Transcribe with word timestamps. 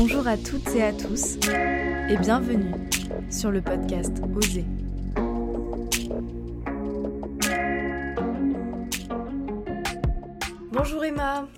Bonjour 0.00 0.28
à 0.28 0.36
toutes 0.36 0.68
et 0.76 0.84
à 0.84 0.92
tous 0.92 1.38
et 2.08 2.16
bienvenue 2.18 2.72
sur 3.32 3.50
le 3.50 3.60
podcast 3.60 4.12
Oser. 4.32 4.64
Bonjour 10.70 11.04
Emma. 11.04 11.48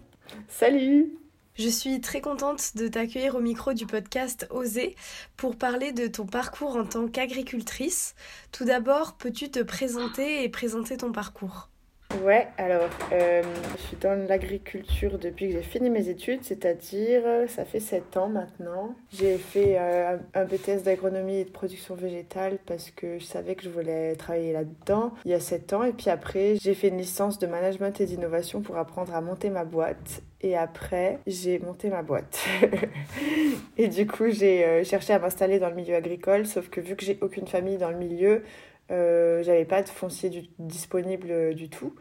Salut. 0.49 1.19
Je 1.57 1.69
suis 1.69 2.01
très 2.01 2.23
contente 2.23 2.77
de 2.77 2.89
t'accueillir 2.89 3.35
au 3.35 3.41
micro 3.41 3.75
du 3.75 3.85
podcast 3.85 4.47
Oser 4.49 4.97
pour 5.37 5.59
parler 5.59 5.93
de 5.93 6.07
ton 6.07 6.25
parcours 6.25 6.77
en 6.77 6.87
tant 6.87 7.09
qu'agricultrice. 7.09 8.15
Tout 8.53 8.65
d'abord, 8.65 9.19
peux-tu 9.19 9.51
te 9.51 9.61
présenter 9.61 10.45
et 10.45 10.49
présenter 10.49 10.97
ton 10.97 11.13
parcours? 11.13 11.69
Ouais, 12.19 12.49
alors, 12.59 12.91
euh, 13.13 13.43
je 13.77 13.83
suis 13.83 13.97
dans 13.97 14.27
l'agriculture 14.29 15.17
depuis 15.17 15.47
que 15.47 15.53
j'ai 15.53 15.63
fini 15.63 15.91
mes 15.91 16.09
études, 16.09 16.41
c'est-à-dire, 16.43 17.23
ça 17.49 17.65
fait 17.65 17.79
7 17.79 18.17
ans 18.17 18.29
maintenant. 18.29 18.95
J'ai 19.13 19.39
fait 19.39 19.77
euh, 19.79 20.19
un 20.35 20.45
BTS 20.45 20.83
d'agronomie 20.85 21.37
et 21.37 21.45
de 21.45 21.51
production 21.51 21.95
végétale 21.95 22.59
parce 22.67 22.91
que 22.91 23.19
je 23.19 23.25
savais 23.25 23.55
que 23.55 23.63
je 23.63 23.71
voulais 23.71 24.17
travailler 24.17 24.53
là-dedans 24.53 25.15
il 25.25 25.31
y 25.31 25.35
a 25.35 25.41
7 25.41 25.73
ans. 25.73 25.85
Et 25.85 25.93
puis 25.93 26.11
après, 26.11 26.57
j'ai 26.61 26.75
fait 26.75 26.89
une 26.89 26.99
licence 26.99 27.39
de 27.39 27.47
management 27.47 28.01
et 28.01 28.07
d'innovation 28.07 28.61
pour 28.61 28.77
apprendre 28.77 29.15
à 29.15 29.21
monter 29.21 29.49
ma 29.49 29.65
boîte. 29.65 30.23
Et 30.43 30.57
après, 30.57 31.19
j'ai 31.27 31.59
monté 31.59 31.91
ma 31.91 32.03
boîte. 32.03 32.45
et 33.77 33.89
du 33.89 34.07
coup, 34.07 34.31
j'ai 34.31 34.65
euh, 34.65 34.85
cherché 34.85 35.13
à 35.13 35.19
m'installer 35.19 35.59
dans 35.59 35.69
le 35.69 35.75
milieu 35.75 35.95
agricole, 35.95 36.47
sauf 36.47 36.71
que 36.71 36.81
vu 36.81 36.97
que 36.97 37.05
j'ai 37.05 37.19
aucune 37.21 37.47
famille 37.47 37.77
dans 37.77 37.91
le 37.91 37.99
milieu, 37.99 38.31
euh, 38.33 38.41
j'avais 39.43 39.65
pas 39.65 39.83
de 39.83 39.89
foncier 39.89 40.51
disponible 40.59 41.31
euh, 41.31 41.55
du 41.55 41.69
tout. 41.71 41.95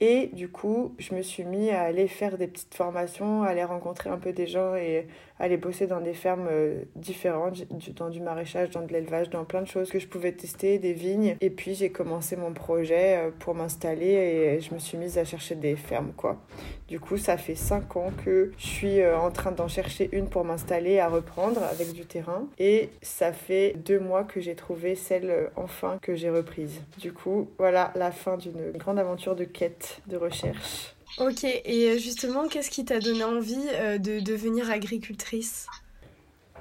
Et 0.00 0.30
du 0.32 0.48
coup, 0.48 0.94
je 0.98 1.14
me 1.14 1.22
suis 1.22 1.44
mis 1.44 1.70
à 1.70 1.82
aller 1.82 2.08
faire 2.08 2.36
des 2.36 2.48
petites 2.48 2.74
formations, 2.74 3.42
à 3.42 3.48
aller 3.48 3.64
rencontrer 3.64 4.10
un 4.10 4.18
peu 4.18 4.32
des 4.32 4.46
gens 4.46 4.74
et 4.74 5.06
aller 5.38 5.56
bosser 5.56 5.86
dans 5.86 6.00
des 6.00 6.14
fermes 6.14 6.46
euh, 6.50 6.82
différentes, 6.94 7.64
dans 7.96 8.08
du 8.08 8.20
maraîchage, 8.20 8.70
dans 8.70 8.82
de 8.82 8.92
l'élevage, 8.92 9.30
dans 9.30 9.44
plein 9.44 9.62
de 9.62 9.66
choses 9.66 9.90
que 9.90 9.98
je 9.98 10.06
pouvais 10.06 10.32
tester, 10.32 10.78
des 10.78 10.92
vignes. 10.92 11.36
Et 11.40 11.50
puis 11.50 11.74
j'ai 11.74 11.90
commencé 11.90 12.36
mon 12.36 12.52
projet 12.52 13.16
euh, 13.16 13.30
pour 13.38 13.54
m'installer 13.54 14.06
et 14.06 14.60
je 14.60 14.72
me 14.74 14.78
suis 14.78 14.96
mise 14.96 15.18
à 15.18 15.24
chercher 15.24 15.56
des 15.56 15.76
fermes, 15.76 16.12
quoi. 16.16 16.38
Du 16.86 17.00
coup, 17.00 17.16
ça 17.16 17.36
fait 17.36 17.54
cinq 17.54 17.96
ans 17.96 18.12
que 18.24 18.52
je 18.58 18.66
suis 18.66 19.00
euh, 19.00 19.18
en 19.18 19.30
train 19.30 19.52
d'en 19.52 19.68
chercher 19.68 20.08
une 20.12 20.28
pour 20.28 20.44
m'installer, 20.44 20.98
à 20.98 21.08
reprendre 21.08 21.62
avec 21.62 21.92
du 21.92 22.04
terrain. 22.04 22.46
Et 22.58 22.90
ça 23.02 23.32
fait 23.32 23.74
deux 23.76 23.98
mois 23.98 24.22
que 24.24 24.40
j'ai 24.40 24.54
trouvé 24.54 24.94
celle 24.94 25.50
enfin 25.56 25.98
que 26.02 26.14
j'ai 26.14 26.30
reprise. 26.30 26.80
Du 26.98 27.12
coup, 27.12 27.48
voilà 27.58 27.92
la 27.96 28.12
fin 28.12 28.36
d'une 28.36 28.72
grande 28.72 28.98
aventure 28.98 29.34
de 29.34 29.44
quête, 29.44 29.83
de 30.06 30.16
recherche. 30.16 30.94
Ok, 31.18 31.44
et 31.44 31.98
justement, 31.98 32.48
qu'est-ce 32.48 32.70
qui 32.70 32.84
t'a 32.84 32.98
donné 32.98 33.22
envie 33.22 33.68
euh, 33.74 33.98
de 33.98 34.20
devenir 34.20 34.70
agricultrice? 34.70 35.66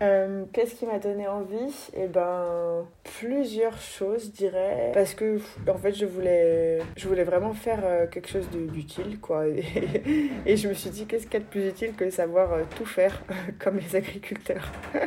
Euh, 0.04 0.46
Qu'est-ce 0.54 0.76
qui 0.76 0.86
m'a 0.86 1.00
donné 1.00 1.28
envie? 1.28 1.90
Eh 1.96 2.08
ben, 2.08 2.86
plusieurs 3.20 3.78
choses, 3.80 4.26
je 4.26 4.32
dirais. 4.32 4.92
Parce 4.94 5.14
que, 5.14 5.40
en 5.68 5.78
fait, 5.78 5.94
je 5.94 6.06
voulais, 6.06 6.80
je 6.96 7.08
voulais 7.08 7.24
vraiment 7.24 7.54
faire 7.54 7.80
euh, 7.84 8.08
quelque 8.08 8.28
chose 8.28 8.48
d'utile, 8.50 9.20
quoi. 9.20 9.48
Et, 10.46 10.58
je 10.58 10.68
me 10.68 10.74
suis 10.74 10.90
dit, 10.90 11.06
qu'est-ce 11.06 11.26
qu'il 11.26 11.34
y 11.34 11.38
a 11.38 11.40
de 11.40 11.50
plus 11.50 11.68
utile 11.68 11.94
que 11.94 12.10
savoir 12.10 12.50
tout 12.76 12.86
faire, 12.86 13.24
comme 13.60 13.78
les 13.78 13.96
agriculteurs? 13.96 14.72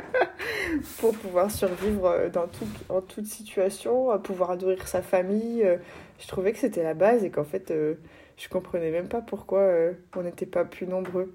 Pour 0.99 1.15
pouvoir 1.15 1.51
survivre 1.51 2.29
dans 2.33 2.47
tout, 2.49 2.67
en 2.89 3.01
toute 3.01 3.27
situation, 3.27 4.19
pouvoir 4.19 4.57
nourrir 4.57 4.89
sa 4.89 5.03
famille. 5.03 5.65
Je 6.19 6.27
trouvais 6.27 6.53
que 6.53 6.59
c'était 6.59 6.83
la 6.83 6.95
base 6.95 7.25
et 7.25 7.31
qu'en 7.31 7.45
fait 7.45 7.73
je 8.37 8.49
comprenais 8.49 8.91
même 8.91 9.09
pas 9.09 9.23
pourquoi 9.23 9.61
euh, 9.61 9.93
on 10.15 10.23
n'était 10.23 10.47
pas 10.47 10.65
plus 10.65 10.87
nombreux. 10.87 11.33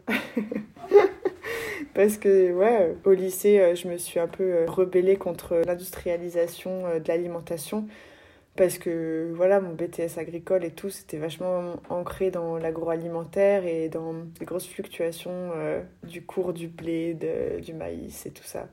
Parce 1.94 2.18
que, 2.18 2.54
ouais, 2.54 2.96
au 3.06 3.12
lycée, 3.12 3.60
euh, 3.60 3.76
je 3.76 3.88
me 3.88 3.98
suis 3.98 4.20
un 4.20 4.28
peu 4.28 4.44
euh, 4.44 4.66
rebellée 4.67 5.16
contre 5.17 5.55
l'industrialisation 5.66 7.00
de 7.00 7.08
l'alimentation. 7.08 7.88
Parce 8.58 8.78
que, 8.78 9.32
voilà, 9.36 9.61
mon 9.61 9.73
BTS 9.73 10.17
agricole 10.17 10.66
et 10.66 10.72
tout, 10.72 10.89
c'était 10.89 11.17
vachement 11.17 11.76
ancré 11.89 12.32
dans 12.32 12.58
l'agroalimentaire 12.58 13.66
et 13.66 13.89
dans 13.89 14.14
les 14.39 14.45
grosses 14.45 14.67
fluctuations 14.67 15.52
du 16.04 16.23
cours 16.26 16.52
du 16.54 16.67
blé, 16.67 17.17
du 17.64 17.73
maïs 17.73 18.26
et 18.26 18.32
tout 18.32 18.44
ça. 18.44 18.67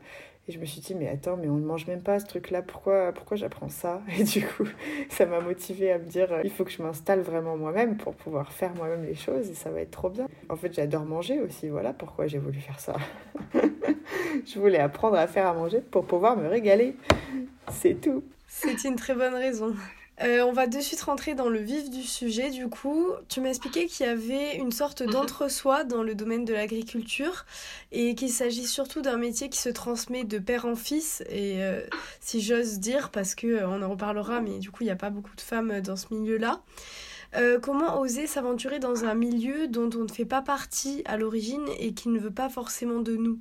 Et 0.49 0.53
je 0.53 0.59
me 0.59 0.65
suis 0.65 0.81
dit, 0.81 0.95
mais 0.95 1.09
attends, 1.09 1.37
mais 1.37 1.49
on 1.49 1.57
ne 1.57 1.65
mange 1.65 1.87
même 1.87 2.01
pas 2.01 2.19
ce 2.19 2.25
truc-là, 2.25 2.63
pourquoi, 2.63 3.13
pourquoi 3.13 3.37
j'apprends 3.37 3.69
ça? 3.69 4.01
Et 4.19 4.25
du 4.25 4.47
coup, 4.47 4.65
ça 5.11 5.27
m'a 5.27 5.41
motivée 5.41 5.93
à 5.93 5.99
me 5.99 6.07
dire, 6.07 6.41
il 6.43 6.51
faut 6.51 6.65
que 6.65 6.71
je 6.71 6.83
m'installe 6.83 7.21
vraiment 7.21 7.57
moi-même 7.59 7.99
pour 7.99 8.15
pouvoir 8.15 8.51
faire 8.51 8.75
moi-même 8.75 9.05
les 9.05 9.15
choses 9.15 9.51
et 9.51 9.55
ça 9.55 9.71
va 9.71 9.83
être 9.83 9.91
trop 9.91 10.09
bien. 10.09 10.27
En 10.49 10.57
fait, 10.57 10.73
j'adore 10.73 11.05
manger 11.05 11.41
aussi, 11.41 11.69
voilà 11.69 11.93
pourquoi 11.93 12.27
j'ai 12.27 12.39
voulu 12.39 12.61
faire 12.61 12.81
ça. 12.81 12.97
je 14.47 14.59
voulais 14.59 14.79
apprendre 14.79 15.17
à 15.17 15.27
faire 15.27 15.47
à 15.47 15.53
manger 15.53 15.81
pour 15.81 16.07
pouvoir 16.07 16.37
me 16.37 16.49
régaler. 16.49 16.97
C'est 17.71 18.01
tout. 18.01 18.25
C'est 18.47 18.85
une 18.85 18.97
très 18.97 19.15
bonne 19.15 19.35
raison. 19.35 19.75
Euh, 20.23 20.43
on 20.43 20.53
va 20.53 20.67
de 20.67 20.81
suite 20.81 21.01
rentrer 21.03 21.35
dans 21.35 21.49
le 21.49 21.61
vif 21.61 21.91
du 21.91 22.03
sujet. 22.03 22.51
Du 22.51 22.69
coup, 22.69 23.09
tu 23.29 23.41
m'as 23.41 23.51
expliqué 23.51 23.87
qu'il 23.87 24.07
y 24.07 24.09
avait 24.09 24.57
une 24.57 24.73
sorte 24.73 25.03
mhm. 25.03 25.11
d'entre-soi 25.11 25.85
dans 25.85 26.03
le 26.03 26.15
domaine 26.15 26.45
de 26.45 26.53
l'agriculture 26.53 27.45
et 27.93 28.15
qu'il 28.15 28.31
s'agit 28.31 28.67
surtout 28.67 29.01
d'un 29.01 29.17
métier 29.17 29.49
qui 29.49 29.59
se 29.59 29.69
transmet 29.69 30.25
de 30.25 30.39
père 30.39 30.67
en 30.67 30.75
fils. 30.75 31.23
Et 31.29 31.63
euh, 31.63 31.81
si 32.21 32.41
j'ose 32.41 32.81
dire, 32.81 33.11
parce 33.11 33.35
que 33.35 33.47
euh, 33.47 33.69
on 33.69 33.83
en 33.83 33.91
reparlera, 33.91 34.41
mais 34.41 34.59
du 34.59 34.71
coup, 34.71 34.83
il 34.83 34.87
n'y 34.87 34.93
a 34.93 34.97
pas 34.97 35.11
beaucoup 35.11 35.37
de 35.37 35.41
femmes 35.41 35.81
dans 35.81 35.97
ce 35.97 36.13
milieu-là. 36.13 36.63
comment 37.63 38.01
oser 38.01 38.27
s'aventurer 38.27 38.81
dans 38.81 39.05
un 39.05 39.15
milieu 39.15 39.69
dont 39.69 39.91
on 39.95 40.05
ne 40.05 40.09
fait 40.11 40.25
pas 40.25 40.43
partie 40.43 41.03
à 41.05 41.17
l'origine 41.17 41.67
et 41.79 41.93
qui 41.93 42.09
ne 42.09 42.19
veut 42.19 42.33
pas 42.33 42.49
forcément 42.49 43.01
de 43.01 43.17
nous? 43.17 43.39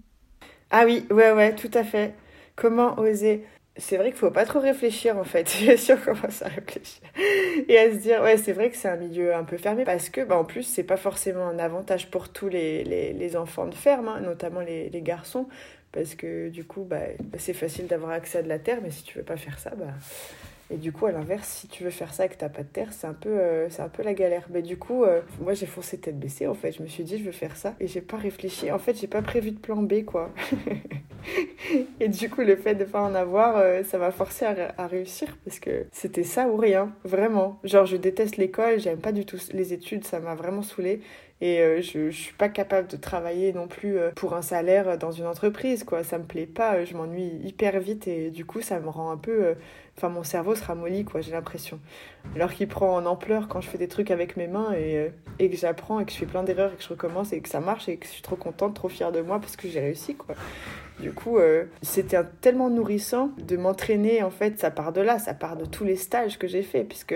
Ah 0.70 0.84
oui, 0.86 1.06
ouais, 1.10 1.32
ouais, 1.32 1.56
tout 1.56 1.72
à 1.74 1.84
fait. 1.84 2.14
Comment 2.56 3.00
oser? 3.00 3.46
C'est 3.78 3.98
vrai 3.98 4.10
qu'il 4.10 4.18
faut 4.18 4.32
pas 4.32 4.46
trop 4.46 4.60
réfléchir 4.60 5.18
en 5.18 5.24
fait. 5.24 5.48
Si 5.48 5.92
on 5.92 5.98
commence 5.98 6.42
à 6.42 6.48
réfléchir. 6.48 7.04
Et 7.68 7.78
à 7.78 7.92
se 7.92 7.98
dire 7.98 8.22
ouais 8.22 8.38
c'est 8.38 8.54
vrai 8.54 8.70
que 8.70 8.76
c'est 8.76 8.88
un 8.88 8.96
milieu 8.96 9.36
un 9.36 9.44
peu 9.44 9.58
fermé 9.58 9.84
parce 9.84 10.10
que 10.10 10.22
bah, 10.22 10.38
en 10.38 10.46
plus 10.46 10.64
c'est 10.64 10.84
pas 10.84 10.98
forcément 10.98 11.48
un 11.48 11.60
avantage 11.60 12.10
pour 12.10 12.30
tous 12.30 12.50
les, 12.50 13.36
enfants 13.36 13.68
de 13.68 13.76
ferme 13.76 14.08
hein, 14.08 14.20
notamment 14.22 14.62
les, 14.62 14.90
les, 14.90 15.02
garçons. 15.02 15.48
Parce 15.92 16.16
que 16.16 16.50
du 16.50 16.64
coup 16.64 16.84
bah, 16.84 17.02
c'est 17.38 17.54
facile 17.54 17.88
d'avoir 17.88 18.12
accès 18.12 18.40
à 18.40 18.42
de 18.44 18.50
la 18.50 18.60
terre 18.60 18.80
mais 18.82 18.92
si 18.92 19.04
tu 19.04 19.18
veux 19.18 19.24
pas 19.24 19.38
faire 19.38 19.60
ça 19.60 19.72
bah 19.76 19.94
et 20.70 20.76
du 20.76 20.92
coup, 20.92 21.06
à 21.06 21.14
l'inverse, 21.14 21.48
si 21.48 21.68
tu 21.68 21.86
veux 21.86 21.90
faire 21.90 22.14
ça 22.14 22.26
et 22.26 22.30
que 22.30 22.36
t'as 22.36 22.50
pas 22.50 22.64
de 22.64 22.68
terre, 22.68 22.92
c'est 22.92 23.08
un 23.08 23.14
peu, 23.14 23.30
euh, 23.30 23.70
c'est 23.70 23.82
un 23.82 23.88
peu 23.88 24.04
la 24.04 24.14
galère. 24.14 24.48
Mais 24.50 24.62
du 24.62 24.78
coup, 24.78 25.06
euh, 25.06 25.22
moi, 25.40 25.54
j'ai 25.54 25.66
foncé 25.66 25.98
tête 25.98 26.20
baissée. 26.20 26.46
En 26.46 26.54
fait, 26.54 26.74
je 26.74 26.84
me 26.84 26.88
suis 26.88 27.06
dit, 27.06 27.18
je 27.18 27.24
veux 27.24 27.32
faire 27.32 27.56
ça 27.56 27.76
et 27.80 27.88
j'ai 27.88 28.02
pas 28.02 28.18
réfléchi. 28.18 28.70
En 28.72 28.80
fait, 28.80 29.00
j'ai 29.00 29.08
pas 29.08 29.22
prévu 29.22 29.52
de 29.52 29.60
plan 29.60 29.82
B, 29.82 30.04
quoi. 30.04 30.30
et 32.02 32.10
du 32.10 32.30
coup, 32.30 32.42
le 32.42 32.58
fait 32.58 32.76
de 32.76 32.84
pas 32.84 33.02
en 33.02 33.16
avoir, 33.16 33.56
euh, 33.56 33.84
ça 33.84 33.98
m'a 33.98 34.12
forcé 34.12 34.46
à, 34.46 34.88
réussir 34.88 35.38
parce 35.46 35.60
que 35.60 35.86
c'était 35.94 36.24
ça 36.24 36.50
ou 36.50 36.58
rien, 36.58 36.94
vraiment. 37.06 37.60
Genre, 37.64 37.86
je 37.86 37.96
déteste 37.96 38.36
l'école, 38.36 38.80
j'aime 38.80 39.00
pas 39.00 39.14
du 39.14 39.26
tout 39.26 39.38
les 39.54 39.72
études, 39.72 40.04
ça 40.04 40.20
m'a 40.20 40.36
vraiment 40.36 40.64
saoulée. 40.64 41.00
Et 41.40 41.60
je, 41.84 42.10
je 42.10 42.20
suis 42.20 42.34
pas 42.34 42.50
capable 42.50 42.88
de 42.88 42.98
travailler 42.98 43.54
non 43.54 43.68
plus 43.68 43.98
pour 44.16 44.34
un 44.34 44.42
salaire 44.42 44.98
dans 44.98 45.12
une 45.12 45.28
entreprise, 45.28 45.84
quoi. 45.84 46.04
Ça 46.04 46.18
me 46.18 46.24
plaît 46.24 46.48
pas, 46.48 46.84
je 46.84 46.96
m'ennuie 46.98 47.32
hyper 47.44 47.80
vite 47.80 48.08
et 48.08 48.32
du 48.32 48.44
coup, 48.44 48.62
ça 48.62 48.80
me 48.80 48.90
rend 48.90 49.12
un 49.12 49.18
peu 49.18 49.54
Enfin, 49.98 50.10
mon 50.10 50.24
cerveau 50.24 50.56
se 50.56 50.64
ramollit, 50.64 51.06
quoi, 51.06 51.22
j'ai 51.22 51.32
l'impression. 51.32 51.80
Alors 52.36 52.54
qu'il 52.54 52.68
prend 52.68 52.96
en 52.96 53.06
ampleur 53.06 53.48
quand 53.48 53.62
je 53.62 53.70
fais 53.70 53.78
des 53.78 53.88
trucs 53.88 54.12
avec 54.12 54.38
mes 54.38 54.48
mains 54.48 54.72
et, 54.74 54.98
euh, 54.98 55.10
et 55.40 55.50
que 55.50 55.58
j'apprends 55.58 56.00
et 56.00 56.06
que 56.06 56.12
je 56.12 56.18
fais 56.18 56.26
plein 56.26 56.44
d'erreurs 56.44 56.72
et 56.74 56.76
que 56.76 56.84
je 56.84 56.90
recommence 56.90 57.34
et 57.34 57.42
que 57.42 57.50
ça 57.50 57.60
marche 57.60 57.90
et 57.90 57.98
que 57.98 58.06
je 58.06 58.12
suis 58.12 58.22
trop 58.22 58.36
contente, 58.36 58.74
trop 58.76 58.90
fière 58.90 59.12
de 59.12 59.22
moi 59.22 59.40
parce 59.40 59.56
que 59.56 59.68
j'ai 59.68 59.80
réussi, 59.80 60.16
quoi. 60.16 60.36
Du 61.00 61.12
coup, 61.12 61.38
euh, 61.38 61.66
c'était 61.84 62.18
tellement 62.42 62.70
nourrissant 62.70 63.30
de 63.38 63.56
m'entraîner. 63.56 64.24
En 64.24 64.32
fait, 64.32 64.58
ça 64.58 64.72
part 64.72 64.94
de 64.94 65.02
là, 65.02 65.20
ça 65.20 65.36
part 65.36 65.56
de 65.56 65.66
tous 65.66 65.84
les 65.84 65.96
stages 65.96 66.40
que 66.40 66.48
j'ai 66.48 66.64
fait, 66.64 66.84
puisque 66.84 67.14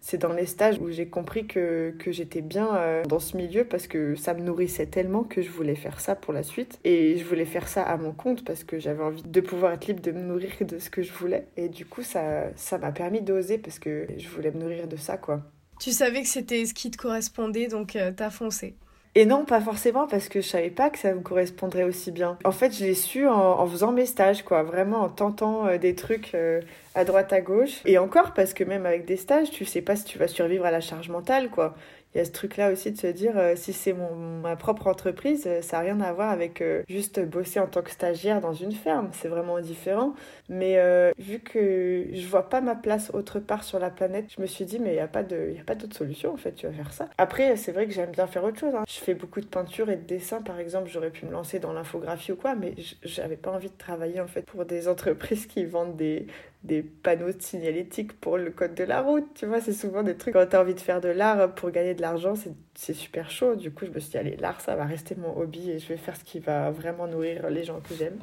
c'est 0.00 0.16
dans 0.16 0.32
les 0.32 0.46
stages 0.46 0.78
où 0.80 0.90
j'ai 0.90 1.08
compris 1.08 1.46
que, 1.46 1.94
que 1.98 2.10
j'étais 2.10 2.40
bien 2.40 2.74
euh, 2.76 3.04
dans 3.04 3.18
ce 3.18 3.36
milieu 3.36 3.64
parce 3.64 3.86
que 3.86 4.14
ça 4.14 4.32
me 4.32 4.40
nourrissait 4.40 4.86
tellement 4.86 5.24
que 5.24 5.42
je 5.42 5.50
voulais 5.50 5.74
faire 5.74 6.00
ça 6.00 6.14
pour 6.14 6.32
la 6.32 6.42
suite. 6.42 6.78
Et 6.84 7.18
je 7.18 7.24
voulais 7.24 7.44
faire 7.44 7.68
ça 7.68 7.82
à 7.82 7.98
mon 7.98 8.12
compte 8.12 8.44
parce 8.44 8.64
que 8.64 8.78
j'avais 8.78 9.02
envie 9.02 9.22
de 9.22 9.40
pouvoir 9.42 9.72
être 9.72 9.86
libre 9.86 10.00
de 10.00 10.12
me 10.12 10.22
nourrir 10.22 10.52
de 10.62 10.78
ce 10.78 10.88
que 10.88 11.02
je 11.02 11.12
voulais. 11.12 11.46
Et 11.58 11.68
du 11.68 11.84
coup, 11.84 12.02
ça 12.02 12.44
ça 12.56 12.78
m'a 12.78 12.92
permis 12.92 13.20
d'oser 13.20 13.58
parce 13.58 13.78
que 13.78 14.06
je 14.16 14.28
voulais 14.28 14.47
me 14.50 14.60
nourrir 14.60 14.88
de 14.88 14.96
ça, 14.96 15.16
quoi. 15.16 15.42
Tu 15.80 15.92
savais 15.92 16.22
que 16.22 16.28
c'était 16.28 16.64
ce 16.66 16.74
qui 16.74 16.90
te 16.90 16.96
correspondait, 16.96 17.68
donc 17.68 17.94
euh, 17.94 18.10
t'as 18.14 18.30
foncé. 18.30 18.74
Et 19.14 19.26
non, 19.26 19.44
pas 19.44 19.60
forcément, 19.60 20.06
parce 20.06 20.28
que 20.28 20.40
je 20.40 20.46
savais 20.46 20.70
pas 20.70 20.90
que 20.90 20.98
ça 20.98 21.12
me 21.12 21.20
correspondrait 21.20 21.84
aussi 21.84 22.12
bien. 22.12 22.38
En 22.44 22.52
fait, 22.52 22.72
je 22.72 22.84
l'ai 22.84 22.94
su 22.94 23.26
en, 23.26 23.66
faisant 23.66 23.90
mes 23.90 24.06
stages, 24.06 24.44
quoi. 24.44 24.62
Vraiment 24.62 25.00
en 25.00 25.08
tentant 25.08 25.66
euh, 25.66 25.78
des 25.78 25.94
trucs 25.94 26.34
euh, 26.34 26.60
à 26.94 27.04
droite, 27.04 27.32
à 27.32 27.40
gauche. 27.40 27.80
Et 27.84 27.98
encore, 27.98 28.34
parce 28.34 28.54
que 28.54 28.64
même 28.64 28.86
avec 28.86 29.06
des 29.06 29.16
stages, 29.16 29.50
tu 29.50 29.64
sais 29.64 29.82
pas 29.82 29.96
si 29.96 30.04
tu 30.04 30.18
vas 30.18 30.28
survivre 30.28 30.64
à 30.66 30.70
la 30.70 30.80
charge 30.80 31.08
mentale, 31.08 31.48
quoi 31.50 31.74
il 32.14 32.18
y 32.18 32.20
a 32.22 32.24
ce 32.24 32.32
truc-là 32.32 32.72
aussi 32.72 32.90
de 32.90 32.96
se 32.96 33.06
dire 33.06 33.36
euh, 33.36 33.54
si 33.54 33.72
c'est 33.74 33.92
ma 33.92 34.56
propre 34.56 34.86
entreprise, 34.86 35.44
euh, 35.46 35.60
ça 35.60 35.76
n'a 35.76 35.82
rien 35.84 36.00
à 36.00 36.12
voir 36.12 36.30
avec 36.30 36.62
euh, 36.62 36.82
juste 36.88 37.20
bosser 37.20 37.60
en 37.60 37.66
tant 37.66 37.82
que 37.82 37.90
stagiaire 37.90 38.40
dans 38.40 38.54
une 38.54 38.72
ferme. 38.72 39.10
C'est 39.12 39.28
vraiment 39.28 39.60
différent. 39.60 40.14
Mais 40.48 40.78
vu 41.18 41.40
que 41.40 42.06
je 42.12 42.26
vois 42.26 42.48
pas 42.48 42.60
ma 42.60 42.74
place 42.74 43.10
autre 43.12 43.38
part 43.38 43.64
sur 43.64 43.78
la 43.78 43.90
planète, 43.90 44.26
je 44.34 44.40
me 44.40 44.46
suis 44.46 44.64
dit, 44.64 44.78
mais 44.78 44.90
il 44.90 44.94
n'y 44.94 45.00
a 45.00 45.06
pas 45.08 45.22
d'autre 45.22 45.96
solution 45.96 46.32
en 46.32 46.36
fait, 46.36 46.52
tu 46.52 46.66
vas 46.66 46.72
faire 46.72 46.92
ça. 46.92 47.08
Après, 47.18 47.56
c'est 47.56 47.72
vrai 47.72 47.86
que 47.86 47.92
j'aime 47.92 48.10
bien 48.10 48.26
faire 48.26 48.44
autre 48.44 48.58
chose. 48.58 48.74
Hein. 48.74 48.84
Je 48.88 48.98
fais 48.98 49.14
beaucoup 49.14 49.40
de 49.40 49.46
peinture 49.46 49.90
et 49.90 49.96
de 49.96 50.02
dessin, 50.02 50.40
par 50.40 50.58
exemple, 50.58 50.88
j'aurais 50.88 51.10
pu 51.10 51.26
me 51.26 51.32
lancer 51.32 51.58
dans 51.58 51.72
l'infographie 51.72 52.32
ou 52.32 52.36
quoi, 52.36 52.54
mais 52.54 52.74
j'avais 53.02 53.36
pas 53.36 53.50
envie 53.50 53.68
de 53.68 53.76
travailler 53.76 54.20
en 54.20 54.26
fait 54.26 54.42
pour 54.42 54.64
des 54.64 54.88
entreprises 54.88 55.46
qui 55.46 55.66
vendent 55.66 55.96
des, 55.96 56.26
des 56.68 56.82
panneaux 56.82 57.32
de 57.32 57.42
signalétique 57.42 58.12
pour 58.20 58.38
le 58.38 58.50
code 58.50 58.74
de 58.74 58.84
la 58.84 59.00
route. 59.00 59.26
Tu 59.34 59.46
vois, 59.46 59.60
c'est 59.60 59.72
souvent 59.72 60.04
des 60.04 60.16
trucs 60.16 60.34
quand 60.34 60.46
t'as 60.46 60.60
envie 60.60 60.74
de 60.74 60.80
faire 60.80 61.00
de 61.00 61.08
l'art 61.08 61.54
pour 61.54 61.70
gagner 61.70 61.94
de 61.94 62.02
l'argent, 62.02 62.34
c'est 62.74 62.94
super 62.94 63.30
chaud. 63.30 63.56
Du 63.56 63.72
coup, 63.72 63.86
je 63.86 63.90
me 63.90 63.98
suis 63.98 64.10
dit, 64.10 64.18
allez, 64.18 64.36
l'art, 64.36 64.60
ça 64.60 64.76
va 64.76 64.84
rester 64.84 65.16
mon 65.16 65.36
hobby 65.36 65.70
et 65.70 65.78
je 65.80 65.88
vais 65.88 65.96
faire 65.96 66.14
ce 66.14 66.22
qui 66.22 66.38
va 66.38 66.70
vraiment 66.70 67.08
nourrir 67.08 67.50
les 67.50 67.64
gens 67.64 67.80
que 67.80 67.94
j'aime. 67.94 68.18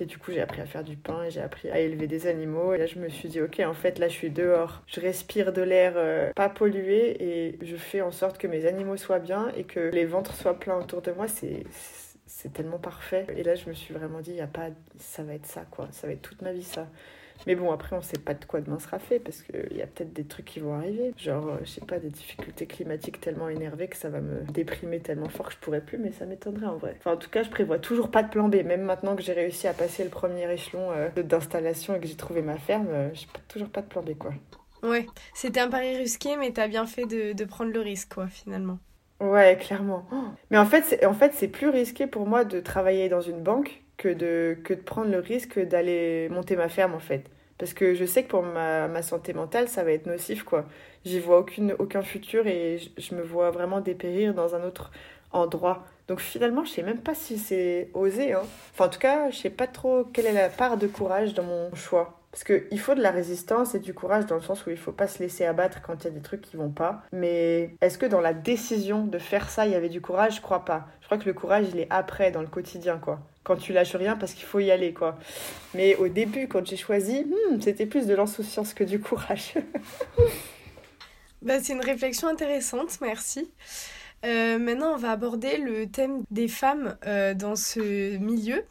Et 0.00 0.04
du 0.04 0.16
coup, 0.18 0.30
j'ai 0.30 0.40
appris 0.40 0.60
à 0.60 0.66
faire 0.66 0.84
du 0.84 0.96
pain 0.96 1.24
et 1.24 1.30
j'ai 1.32 1.40
appris 1.40 1.70
à 1.70 1.80
élever 1.80 2.06
des 2.06 2.28
animaux. 2.28 2.72
Et 2.72 2.78
là, 2.78 2.86
je 2.86 3.00
me 3.00 3.08
suis 3.08 3.28
dit, 3.28 3.40
ok, 3.40 3.60
en 3.66 3.74
fait, 3.74 3.98
là, 3.98 4.06
je 4.06 4.14
suis 4.14 4.30
dehors. 4.30 4.82
Je 4.86 5.00
respire 5.00 5.52
de 5.52 5.62
l'air 5.62 5.94
euh, 5.96 6.30
pas 6.34 6.48
pollué 6.48 7.16
et 7.20 7.58
je 7.62 7.74
fais 7.74 8.00
en 8.00 8.12
sorte 8.12 8.38
que 8.38 8.46
mes 8.46 8.66
animaux 8.66 8.96
soient 8.96 9.18
bien 9.18 9.50
et 9.56 9.64
que 9.64 9.80
les 9.80 10.04
ventres 10.04 10.36
soient 10.36 10.58
pleins 10.60 10.78
autour 10.78 11.02
de 11.02 11.10
moi. 11.10 11.26
C'est 11.26 11.64
c'est 12.28 12.52
tellement 12.52 12.78
parfait. 12.78 13.26
Et 13.36 13.42
là, 13.42 13.56
je 13.56 13.68
me 13.68 13.74
suis 13.74 13.92
vraiment 13.92 14.20
dit, 14.20 14.32
y 14.32 14.40
a 14.40 14.46
pas, 14.46 14.68
ça 14.98 15.24
va 15.24 15.34
être 15.34 15.46
ça, 15.46 15.66
quoi. 15.70 15.88
Ça 15.90 16.06
va 16.06 16.12
être 16.12 16.22
toute 16.22 16.42
ma 16.42 16.52
vie, 16.52 16.62
ça. 16.62 16.86
Mais 17.46 17.54
bon, 17.54 17.72
après, 17.72 17.96
on 17.96 18.02
sait 18.02 18.18
pas 18.18 18.34
de 18.34 18.44
quoi 18.44 18.60
demain 18.60 18.78
sera 18.78 18.98
fait 18.98 19.18
parce 19.20 19.42
qu'il 19.42 19.76
y 19.76 19.82
a 19.82 19.86
peut-être 19.86 20.12
des 20.12 20.24
trucs 20.26 20.46
qui 20.46 20.60
vont 20.60 20.74
arriver. 20.74 21.12
Genre, 21.16 21.48
euh, 21.48 21.58
je 21.62 21.70
sais 21.70 21.80
pas, 21.80 21.98
des 21.98 22.10
difficultés 22.10 22.66
climatiques 22.66 23.20
tellement 23.20 23.48
énervées 23.48 23.88
que 23.88 23.96
ça 23.96 24.10
va 24.10 24.20
me 24.20 24.42
déprimer 24.52 25.00
tellement 25.00 25.28
fort 25.28 25.46
que 25.48 25.52
je 25.54 25.58
pourrais 25.58 25.80
plus, 25.84 25.98
mais 25.98 26.12
ça 26.12 26.26
m'étonnerait 26.26 26.66
en 26.66 26.76
vrai. 26.76 26.96
Enfin, 26.98 27.12
en 27.12 27.16
tout 27.16 27.30
cas, 27.30 27.42
je 27.42 27.50
prévois 27.50 27.78
toujours 27.78 28.10
pas 28.10 28.22
de 28.22 28.28
plan 28.30 28.48
B. 28.48 28.56
Même 28.64 28.82
maintenant 28.82 29.16
que 29.16 29.22
j'ai 29.22 29.32
réussi 29.32 29.66
à 29.68 29.74
passer 29.74 30.04
le 30.04 30.10
premier 30.10 30.50
échelon 30.52 30.90
euh, 30.92 31.08
d'installation 31.22 31.94
et 31.94 32.00
que 32.00 32.06
j'ai 32.06 32.16
trouvé 32.16 32.42
ma 32.42 32.58
ferme, 32.58 32.88
euh, 32.90 33.10
j'ai 33.14 33.26
toujours 33.48 33.70
pas 33.70 33.82
de 33.82 33.88
plan 33.88 34.02
B, 34.02 34.14
quoi. 34.18 34.32
Ouais, 34.82 35.12
c'était 35.34 35.60
un 35.60 35.70
pari 35.70 35.96
risqué, 35.96 36.36
mais 36.36 36.52
t'as 36.52 36.66
bien 36.68 36.84
fait 36.86 37.06
de, 37.06 37.32
de 37.32 37.44
prendre 37.44 37.70
le 37.72 37.80
risque, 37.80 38.14
quoi, 38.14 38.26
finalement. 38.28 38.80
Ouais, 39.20 39.56
clairement. 39.60 40.08
Mais 40.50 40.58
en 40.58 40.66
fait, 40.66 40.82
c'est, 40.82 41.04
en 41.04 41.12
fait, 41.14 41.32
c'est 41.34 41.48
plus 41.48 41.68
risqué 41.68 42.06
pour 42.06 42.26
moi 42.26 42.44
de 42.44 42.60
travailler 42.60 43.08
dans 43.08 43.20
une 43.20 43.42
banque 43.42 43.82
que 43.98 44.08
de, 44.08 44.56
que 44.64 44.72
de 44.72 44.80
prendre 44.80 45.10
le 45.10 45.18
risque 45.18 45.58
d'aller 45.58 46.28
monter 46.30 46.56
ma 46.56 46.70
ferme, 46.70 46.94
en 46.94 47.00
fait. 47.00 47.24
Parce 47.58 47.74
que 47.74 47.94
je 47.94 48.04
sais 48.04 48.22
que 48.22 48.28
pour 48.28 48.42
ma, 48.42 48.88
ma 48.88 49.02
santé 49.02 49.34
mentale, 49.34 49.68
ça 49.68 49.84
va 49.84 49.92
être 49.92 50.06
nocif, 50.06 50.44
quoi. 50.44 50.64
J'y 51.04 51.20
vois 51.20 51.40
aucune, 51.40 51.74
aucun 51.78 52.02
futur 52.02 52.46
et 52.46 52.78
je, 52.96 53.14
me 53.14 53.22
vois 53.22 53.50
vraiment 53.50 53.80
dépérir 53.80 54.32
dans 54.32 54.54
un 54.54 54.64
autre 54.64 54.90
endroit. 55.32 55.84
Donc 56.06 56.20
finalement, 56.20 56.64
je 56.64 56.70
sais 56.70 56.82
même 56.82 57.00
pas 57.00 57.14
si 57.14 57.38
c'est 57.38 57.90
osé. 57.94 58.32
Hein. 58.32 58.42
Enfin, 58.72 58.86
en 58.86 58.88
tout 58.88 58.98
cas, 59.00 59.30
je 59.30 59.36
sais 59.36 59.50
pas 59.50 59.66
trop 59.66 60.04
quelle 60.04 60.26
est 60.26 60.32
la 60.32 60.48
part 60.48 60.78
de 60.78 60.86
courage 60.86 61.34
dans 61.34 61.42
mon 61.42 61.74
choix. 61.74 62.17
Parce 62.30 62.44
qu'il 62.44 62.78
faut 62.78 62.94
de 62.94 63.00
la 63.00 63.10
résistance 63.10 63.74
et 63.74 63.78
du 63.78 63.94
courage 63.94 64.26
dans 64.26 64.34
le 64.34 64.42
sens 64.42 64.66
où 64.66 64.70
il 64.70 64.76
faut 64.76 64.92
pas 64.92 65.08
se 65.08 65.18
laisser 65.18 65.46
abattre 65.46 65.80
quand 65.80 66.04
il 66.04 66.04
y 66.04 66.06
a 66.08 66.10
des 66.10 66.20
trucs 66.20 66.42
qui 66.42 66.56
vont 66.56 66.70
pas. 66.70 67.02
Mais 67.10 67.74
est-ce 67.80 67.96
que 67.96 68.04
dans 68.04 68.20
la 68.20 68.34
décision 68.34 69.06
de 69.06 69.18
faire 69.18 69.48
ça, 69.48 69.66
il 69.66 69.72
y 69.72 69.74
avait 69.74 69.88
du 69.88 70.02
courage? 70.02 70.36
Je 70.36 70.40
crois 70.42 70.64
pas. 70.64 70.86
Je 71.00 71.06
crois 71.06 71.16
que 71.16 71.24
le 71.24 71.32
courage, 71.32 71.66
il 71.72 71.80
est 71.80 71.86
après, 71.88 72.30
dans 72.30 72.42
le 72.42 72.46
quotidien, 72.46 72.98
quoi. 72.98 73.20
Quand 73.44 73.56
tu 73.56 73.72
lâches 73.72 73.96
rien 73.96 74.14
parce 74.16 74.34
qu'il 74.34 74.44
faut 74.44 74.60
y 74.60 74.70
aller, 74.70 74.92
quoi. 74.92 75.18
Mais 75.74 75.96
au 75.96 76.08
début, 76.08 76.48
quand 76.48 76.66
j'ai 76.66 76.76
choisi, 76.76 77.24
hmm, 77.24 77.62
c'était 77.62 77.86
plus 77.86 78.06
de 78.06 78.14
l'insouciance 78.14 78.74
que 78.74 78.84
du 78.84 79.00
courage. 79.00 79.54
bah, 81.42 81.54
c'est 81.62 81.72
une 81.72 81.84
réflexion 81.84 82.28
intéressante, 82.28 82.98
merci. 83.00 83.50
Euh, 84.24 84.58
maintenant, 84.58 84.94
on 84.94 84.96
va 84.96 85.12
aborder 85.12 85.58
le 85.58 85.86
thème 85.86 86.24
des 86.30 86.48
femmes 86.48 86.96
euh, 87.06 87.34
dans 87.34 87.56
ce 87.56 88.16
milieu. 88.16 88.64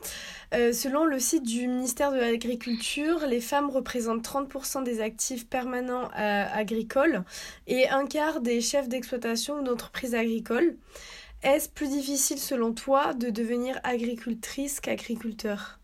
Euh, 0.53 0.73
selon 0.73 1.05
le 1.05 1.19
site 1.19 1.44
du 1.44 1.67
ministère 1.67 2.11
de 2.11 2.19
l'Agriculture, 2.19 3.25
les 3.27 3.39
femmes 3.39 3.69
représentent 3.69 4.25
30% 4.25 4.83
des 4.83 5.01
actifs 5.01 5.47
permanents 5.47 6.09
agricoles 6.13 7.23
et 7.67 7.88
un 7.89 8.05
quart 8.05 8.41
des 8.41 8.61
chefs 8.61 8.89
d'exploitation 8.89 9.59
ou 9.59 9.63
d'entreprises 9.63 10.15
agricoles. 10.15 10.75
Est-ce 11.44 11.69
plus 11.69 11.89
difficile 11.89 12.39
selon 12.39 12.73
toi 12.73 13.13
de 13.13 13.29
devenir 13.29 13.79
agricultrice 13.83 14.79
qu'agriculteur? 14.79 15.79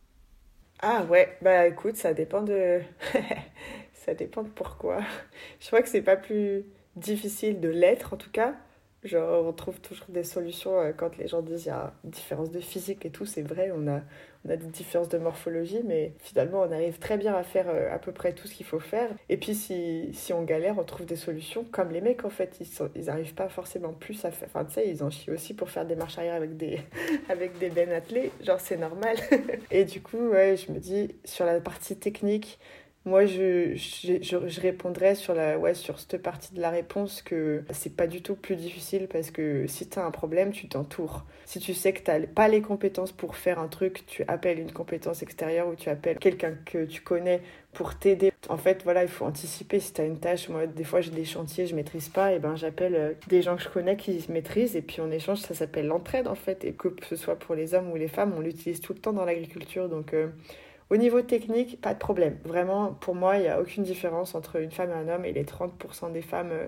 Ah 0.81 1.03
ouais, 1.09 1.37
bah 1.41 1.67
écoute, 1.67 1.95
ça 1.95 2.13
dépend 2.13 2.41
de... 2.41 2.81
ça 3.93 4.13
dépend 4.13 4.43
de 4.43 4.49
pourquoi. 4.49 4.99
Je 5.61 5.67
crois 5.67 5.81
que 5.81 5.87
c'est 5.87 6.01
pas 6.01 6.17
plus 6.17 6.65
difficile 6.95 7.61
de 7.61 7.69
l'être 7.69 8.13
en 8.13 8.17
tout 8.17 8.31
cas 8.31 8.55
Genre, 9.03 9.45
on 9.45 9.51
trouve 9.51 9.81
toujours 9.81 10.05
des 10.09 10.23
solutions 10.23 10.79
euh, 10.79 10.93
quand 10.95 11.17
les 11.17 11.27
gens 11.27 11.41
disent 11.41 11.63
qu'il 11.63 11.71
y 11.71 11.75
a 11.75 11.93
une 12.05 12.11
différence 12.11 12.51
de 12.51 12.61
physique 12.61 13.05
et 13.05 13.09
tout, 13.09 13.25
c'est 13.25 13.41
vrai, 13.41 13.69
on 13.75 13.85
a, 13.87 13.99
on 14.45 14.49
a 14.49 14.55
des 14.55 14.67
différences 14.67 15.09
de 15.09 15.17
morphologie, 15.17 15.81
mais 15.83 16.13
finalement, 16.19 16.61
on 16.61 16.71
arrive 16.71 16.99
très 16.99 17.17
bien 17.17 17.35
à 17.35 17.43
faire 17.43 17.65
euh, 17.67 17.93
à 17.93 17.99
peu 17.99 18.13
près 18.13 18.31
tout 18.31 18.47
ce 18.47 18.55
qu'il 18.55 18.65
faut 18.65 18.79
faire. 18.79 19.09
Et 19.27 19.35
puis, 19.35 19.55
si, 19.55 20.09
si 20.13 20.31
on 20.31 20.43
galère, 20.43 20.79
on 20.79 20.83
trouve 20.85 21.05
des 21.05 21.17
solutions, 21.17 21.65
comme 21.69 21.91
les 21.91 21.99
mecs, 21.99 22.23
en 22.23 22.29
fait, 22.29 22.59
ils 22.95 23.05
n'arrivent 23.05 23.33
pas 23.33 23.49
forcément 23.49 23.91
plus 23.91 24.23
à 24.23 24.31
faire. 24.31 24.47
Enfin, 24.53 24.63
tu 24.63 24.75
sais, 24.75 24.87
ils 24.87 25.03
en 25.03 25.09
chient 25.09 25.31
aussi 25.31 25.53
pour 25.53 25.69
faire 25.69 25.85
des 25.85 25.95
marches 25.95 26.17
arrière 26.17 26.35
avec 26.35 26.55
des, 26.55 26.79
avec 27.29 27.57
des 27.59 27.69
bennes 27.69 27.91
attelées, 27.91 28.31
genre, 28.41 28.61
c'est 28.61 28.77
normal. 28.77 29.17
et 29.71 29.83
du 29.83 30.01
coup, 30.01 30.29
ouais, 30.29 30.55
je 30.55 30.71
me 30.71 30.79
dis, 30.79 31.13
sur 31.25 31.45
la 31.45 31.59
partie 31.59 31.97
technique, 31.97 32.57
moi, 33.05 33.25
je, 33.25 33.75
je, 33.75 34.13
je, 34.21 34.61
répondrais 34.61 35.15
sur, 35.15 35.33
la, 35.33 35.57
ouais, 35.59 35.73
sur 35.73 35.99
cette 35.99 36.21
partie 36.21 36.53
de 36.53 36.61
la 36.61 36.69
réponse 36.69 37.21
que 37.21 37.63
c'est 37.71 37.97
pas 37.97 38.07
du 38.07 38.21
tout 38.21 38.35
plus 38.35 38.55
difficile 38.55 39.09
parce 39.11 39.29
que 39.29 39.67
si 39.67 39.89
tu 39.89 39.99
as 39.99 40.05
un 40.05 40.11
problème, 40.11 40.53
tu 40.53 40.69
t'entoures. 40.69 41.25
Si 41.45 41.59
tu 41.59 41.73
sais 41.73 41.91
que 41.91 42.01
tu 42.01 42.09
n'as 42.09 42.25
pas 42.25 42.47
les 42.47 42.61
compétences 42.61 43.11
pour 43.11 43.35
faire 43.35 43.59
un 43.59 43.67
truc, 43.67 44.05
tu 44.05 44.23
appelles 44.29 44.57
une 44.57 44.71
compétence 44.71 45.21
extérieure 45.21 45.67
ou 45.67 45.75
tu 45.75 45.89
appelles 45.89 46.17
quelqu'un 46.17 46.53
que 46.65 46.85
tu 46.85 47.01
connais 47.01 47.41
pour 47.73 47.93
t'aider. 47.95 48.31
En 48.47 48.57
fait, 48.57 48.83
voilà, 48.85 49.03
il 49.03 49.09
faut 49.09 49.25
anticiper 49.25 49.81
si 49.81 49.91
tu 49.91 49.99
as 49.99 50.05
une 50.05 50.19
tâche. 50.19 50.47
Moi, 50.47 50.65
des 50.65 50.85
fois, 50.85 51.01
j'ai 51.01 51.11
des 51.11 51.25
chantiers, 51.25 51.67
je 51.67 51.75
maîtrise 51.75 52.07
pas, 52.07 52.31
et 52.31 52.39
ben 52.39 52.55
j'appelle 52.55 52.95
euh, 52.95 53.13
des 53.27 53.41
gens 53.41 53.57
que 53.57 53.63
je 53.63 53.69
connais 53.69 53.97
qui 53.97 54.23
maîtrisent 54.29 54.77
et 54.77 54.81
puis 54.81 55.01
on 55.01 55.11
échange. 55.11 55.39
Ça 55.39 55.53
s'appelle 55.53 55.87
l'entraide 55.87 56.27
en 56.29 56.35
fait. 56.35 56.63
Et 56.63 56.71
que 56.71 56.87
ce 57.09 57.17
soit 57.17 57.35
pour 57.35 57.55
les 57.55 57.73
hommes 57.73 57.91
ou 57.91 57.97
les 57.97 58.07
femmes, 58.07 58.33
on 58.37 58.39
l'utilise 58.39 58.79
tout 58.79 58.93
le 58.93 58.99
temps 58.99 59.11
dans 59.11 59.25
l'agriculture. 59.25 59.89
Donc, 59.89 60.13
euh, 60.13 60.29
au 60.89 60.97
niveau 60.97 61.21
technique, 61.21 61.81
pas 61.81 61.93
de 61.93 61.99
problème. 61.99 62.37
Vraiment, 62.43 62.93
pour 62.93 63.15
moi, 63.15 63.37
il 63.37 63.41
n'y 63.41 63.47
a 63.47 63.59
aucune 63.59 63.83
différence 63.83 64.35
entre 64.35 64.57
une 64.61 64.71
femme 64.71 64.89
et 64.91 64.93
un 64.93 65.13
homme 65.13 65.25
et 65.25 65.31
les 65.31 65.43
30% 65.43 66.11
des 66.11 66.21
femmes. 66.21 66.49
Euh, 66.51 66.67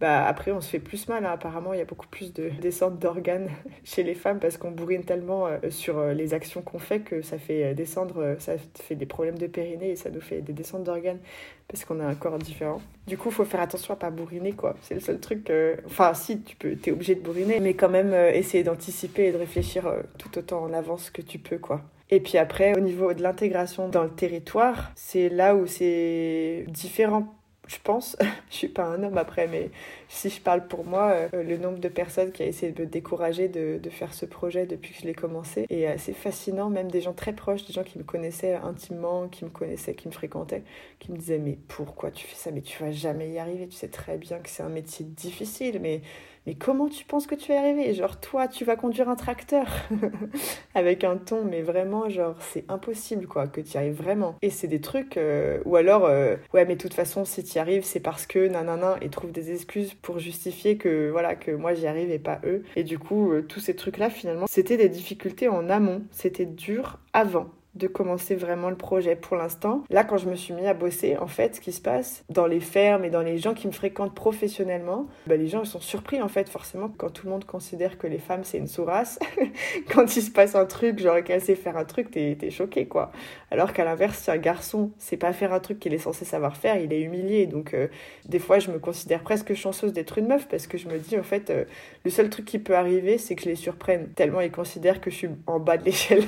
bah, 0.00 0.26
après, 0.26 0.52
on 0.52 0.60
se 0.60 0.68
fait 0.68 0.80
plus 0.80 1.08
mal. 1.08 1.24
Hein. 1.24 1.30
Apparemment, 1.32 1.72
il 1.72 1.78
y 1.78 1.82
a 1.82 1.86
beaucoup 1.86 2.06
plus 2.06 2.32
de 2.32 2.50
descente 2.60 2.98
d'organes 2.98 3.48
chez 3.84 4.02
les 4.02 4.14
femmes 4.14 4.38
parce 4.38 4.58
qu'on 4.58 4.70
bourrine 4.70 5.04
tellement 5.04 5.46
euh, 5.46 5.58
sur 5.70 5.98
euh, 5.98 6.12
les 6.12 6.34
actions 6.34 6.60
qu'on 6.60 6.78
fait 6.78 7.00
que 7.00 7.22
ça 7.22 7.38
fait 7.38 7.74
descendre, 7.74 8.36
ça 8.38 8.52
fait 8.74 8.96
des 8.96 9.06
problèmes 9.06 9.38
de 9.38 9.46
périnée 9.46 9.90
et 9.92 9.96
ça 9.96 10.10
nous 10.10 10.20
fait 10.20 10.42
des 10.42 10.52
descentes 10.52 10.84
d'organes 10.84 11.20
parce 11.66 11.84
qu'on 11.84 12.00
a 12.00 12.04
un 12.04 12.14
corps 12.14 12.38
différent. 12.38 12.82
Du 13.06 13.16
coup, 13.16 13.30
il 13.30 13.34
faut 13.34 13.44
faire 13.46 13.60
attention 13.60 13.94
à 13.94 13.96
pas 13.96 14.10
bourriner, 14.10 14.52
quoi. 14.52 14.76
C'est 14.82 14.94
le 14.94 15.00
seul 15.00 15.18
truc. 15.18 15.50
Enfin, 15.86 16.12
si, 16.12 16.42
tu 16.42 16.54
peux, 16.56 16.76
es 16.84 16.92
obligé 16.92 17.14
de 17.14 17.20
bourriner, 17.20 17.60
mais 17.60 17.72
quand 17.72 17.88
même 17.88 18.12
essayer 18.12 18.62
d'anticiper 18.62 19.28
et 19.28 19.32
de 19.32 19.38
réfléchir 19.38 19.90
tout 20.18 20.38
autant 20.38 20.62
en 20.62 20.72
avance 20.74 21.08
que 21.08 21.22
tu 21.22 21.38
peux, 21.38 21.58
quoi. 21.58 21.82
Et 22.10 22.20
puis 22.20 22.38
après, 22.38 22.76
au 22.76 22.80
niveau 22.80 23.12
de 23.14 23.22
l'intégration 23.22 23.88
dans 23.88 24.04
le 24.04 24.10
territoire, 24.10 24.92
c'est 24.94 25.28
là 25.28 25.54
où 25.54 25.66
c'est 25.66 26.64
différent 26.68 27.34
je 27.66 27.76
pense, 27.82 28.16
je 28.50 28.56
suis 28.56 28.68
pas 28.68 28.84
un 28.84 29.02
homme 29.02 29.18
après, 29.18 29.46
mais 29.46 29.70
si 30.08 30.28
je 30.30 30.40
parle 30.40 30.66
pour 30.66 30.84
moi, 30.84 31.28
euh, 31.32 31.42
le 31.42 31.56
nombre 31.56 31.78
de 31.78 31.88
personnes 31.88 32.32
qui 32.32 32.42
a 32.42 32.46
essayé 32.46 32.72
de 32.72 32.82
me 32.82 32.86
décourager 32.86 33.48
de, 33.48 33.78
de 33.82 33.90
faire 33.90 34.12
ce 34.14 34.26
projet 34.26 34.66
depuis 34.66 34.92
que 34.92 35.00
je 35.00 35.06
l'ai 35.06 35.14
commencé 35.14 35.66
est 35.70 35.86
assez 35.86 36.12
fascinant, 36.12 36.70
même 36.70 36.90
des 36.90 37.00
gens 37.00 37.12
très 37.12 37.32
proches, 37.32 37.64
des 37.64 37.72
gens 37.72 37.84
qui 37.84 37.98
me 37.98 38.04
connaissaient 38.04 38.54
intimement, 38.54 39.28
qui 39.28 39.44
me 39.44 39.50
connaissaient, 39.50 39.94
qui 39.94 40.08
me 40.08 40.12
fréquentaient, 40.12 40.62
qui 40.98 41.12
me 41.12 41.16
disaient 41.16 41.38
mais 41.38 41.58
pourquoi 41.68 42.10
tu 42.10 42.26
fais 42.26 42.36
ça, 42.36 42.50
mais 42.50 42.62
tu 42.62 42.82
vas 42.82 42.90
jamais 42.90 43.30
y 43.30 43.38
arriver, 43.38 43.66
tu 43.68 43.76
sais 43.76 43.88
très 43.88 44.18
bien 44.18 44.38
que 44.38 44.48
c'est 44.48 44.62
un 44.62 44.68
métier 44.68 45.06
difficile, 45.06 45.78
mais 45.80 46.02
mais 46.46 46.54
comment 46.54 46.88
tu 46.88 47.04
penses 47.04 47.26
que 47.26 47.34
tu 47.34 47.48
vas 47.48 47.54
y 47.54 47.58
arriver 47.58 47.94
Genre, 47.94 48.20
toi, 48.20 48.48
tu 48.48 48.64
vas 48.64 48.76
conduire 48.76 49.08
un 49.08 49.16
tracteur 49.16 49.66
avec 50.74 51.04
un 51.04 51.16
ton, 51.16 51.44
mais 51.44 51.62
vraiment, 51.62 52.08
genre, 52.08 52.36
c'est 52.40 52.64
impossible, 52.68 53.26
quoi, 53.26 53.46
que 53.46 53.60
tu 53.60 53.74
y 53.74 53.76
arrives 53.78 53.94
vraiment. 53.94 54.36
Et 54.42 54.50
c'est 54.50 54.68
des 54.68 54.80
trucs, 54.80 55.16
euh, 55.16 55.60
ou 55.64 55.76
alors, 55.76 56.04
euh, 56.04 56.36
ouais, 56.52 56.64
mais 56.64 56.76
de 56.76 56.80
toute 56.80 56.94
façon, 56.94 57.24
si 57.24 57.42
tu 57.44 57.56
y 57.56 57.58
arrives, 57.58 57.84
c'est 57.84 58.00
parce 58.00 58.26
que 58.26 58.46
nanana, 58.46 58.96
et 59.00 59.08
trouve 59.08 59.32
des 59.32 59.52
excuses 59.52 59.94
pour 59.94 60.18
justifier 60.18 60.76
que, 60.76 61.10
voilà, 61.10 61.34
que 61.34 61.50
moi 61.50 61.74
j'y 61.74 61.86
arrive 61.86 62.10
et 62.10 62.18
pas 62.18 62.40
eux. 62.44 62.62
Et 62.76 62.84
du 62.84 62.98
coup, 62.98 63.32
euh, 63.32 63.42
tous 63.42 63.60
ces 63.60 63.74
trucs-là, 63.74 64.10
finalement, 64.10 64.46
c'était 64.48 64.76
des 64.76 64.88
difficultés 64.88 65.48
en 65.48 65.70
amont, 65.70 66.02
c'était 66.10 66.46
dur 66.46 66.98
avant 67.12 67.48
de 67.74 67.86
commencer 67.86 68.34
vraiment 68.34 68.70
le 68.70 68.76
projet 68.76 69.16
pour 69.16 69.36
l'instant. 69.36 69.84
Là, 69.90 70.04
quand 70.04 70.16
je 70.16 70.28
me 70.28 70.36
suis 70.36 70.54
mis 70.54 70.66
à 70.66 70.74
bosser, 70.74 71.16
en 71.16 71.26
fait, 71.26 71.56
ce 71.56 71.60
qui 71.60 71.72
se 71.72 71.80
passe 71.80 72.24
dans 72.28 72.46
les 72.46 72.60
fermes 72.60 73.04
et 73.04 73.10
dans 73.10 73.22
les 73.22 73.38
gens 73.38 73.54
qui 73.54 73.66
me 73.66 73.72
fréquentent 73.72 74.14
professionnellement, 74.14 75.06
bah, 75.26 75.36
les 75.36 75.48
gens 75.48 75.64
sont 75.64 75.80
surpris, 75.80 76.22
en 76.22 76.28
fait, 76.28 76.48
forcément, 76.48 76.90
quand 76.96 77.10
tout 77.10 77.26
le 77.26 77.32
monde 77.32 77.44
considère 77.44 77.98
que 77.98 78.06
les 78.06 78.18
femmes, 78.18 78.44
c'est 78.44 78.58
une 78.58 78.66
sourasse. 78.66 79.18
quand 79.92 80.16
il 80.16 80.22
se 80.22 80.30
passe 80.30 80.54
un 80.54 80.66
truc, 80.66 80.98
genre 80.98 81.22
qu'elle 81.22 81.40
sait 81.40 81.54
faire 81.54 81.76
un 81.76 81.84
truc, 81.84 82.10
t'es 82.10 82.36
es 82.40 82.50
choqué, 82.50 82.86
quoi. 82.86 83.10
Alors 83.50 83.72
qu'à 83.72 83.84
l'inverse, 83.84 84.18
si 84.18 84.30
un 84.30 84.36
garçon 84.36 84.90
sait 84.98 85.16
pas 85.16 85.32
faire 85.32 85.52
un 85.52 85.60
truc 85.60 85.78
qu'il 85.78 85.94
est 85.94 85.98
censé 85.98 86.24
savoir 86.24 86.56
faire, 86.56 86.76
il 86.76 86.92
est 86.92 87.00
humilié. 87.00 87.46
Donc, 87.46 87.74
euh, 87.74 87.88
des 88.28 88.38
fois, 88.38 88.58
je 88.58 88.70
me 88.70 88.78
considère 88.78 89.22
presque 89.22 89.54
chanceuse 89.54 89.92
d'être 89.92 90.18
une 90.18 90.26
meuf 90.26 90.48
parce 90.48 90.66
que 90.66 90.78
je 90.78 90.88
me 90.88 90.98
dis, 90.98 91.18
en 91.18 91.22
fait, 91.22 91.50
euh, 91.50 91.64
le 92.04 92.10
seul 92.10 92.30
truc 92.30 92.44
qui 92.44 92.58
peut 92.58 92.76
arriver, 92.76 93.18
c'est 93.18 93.34
que 93.34 93.42
je 93.42 93.48
les 93.48 93.54
surprenne, 93.56 94.08
tellement 94.14 94.40
ils 94.40 94.50
considèrent 94.50 95.00
que 95.00 95.10
je 95.10 95.16
suis 95.16 95.28
en 95.46 95.58
bas 95.58 95.76
de 95.76 95.84
l'échelle. 95.84 96.24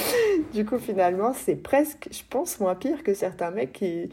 du 0.52 0.64
coup, 0.64 0.78
finalement, 0.90 1.32
c'est 1.32 1.56
presque, 1.56 2.08
je 2.10 2.22
pense, 2.28 2.60
moins 2.60 2.74
pire 2.74 3.02
que 3.02 3.14
certains 3.14 3.50
mecs 3.50 3.72
qui 3.72 4.10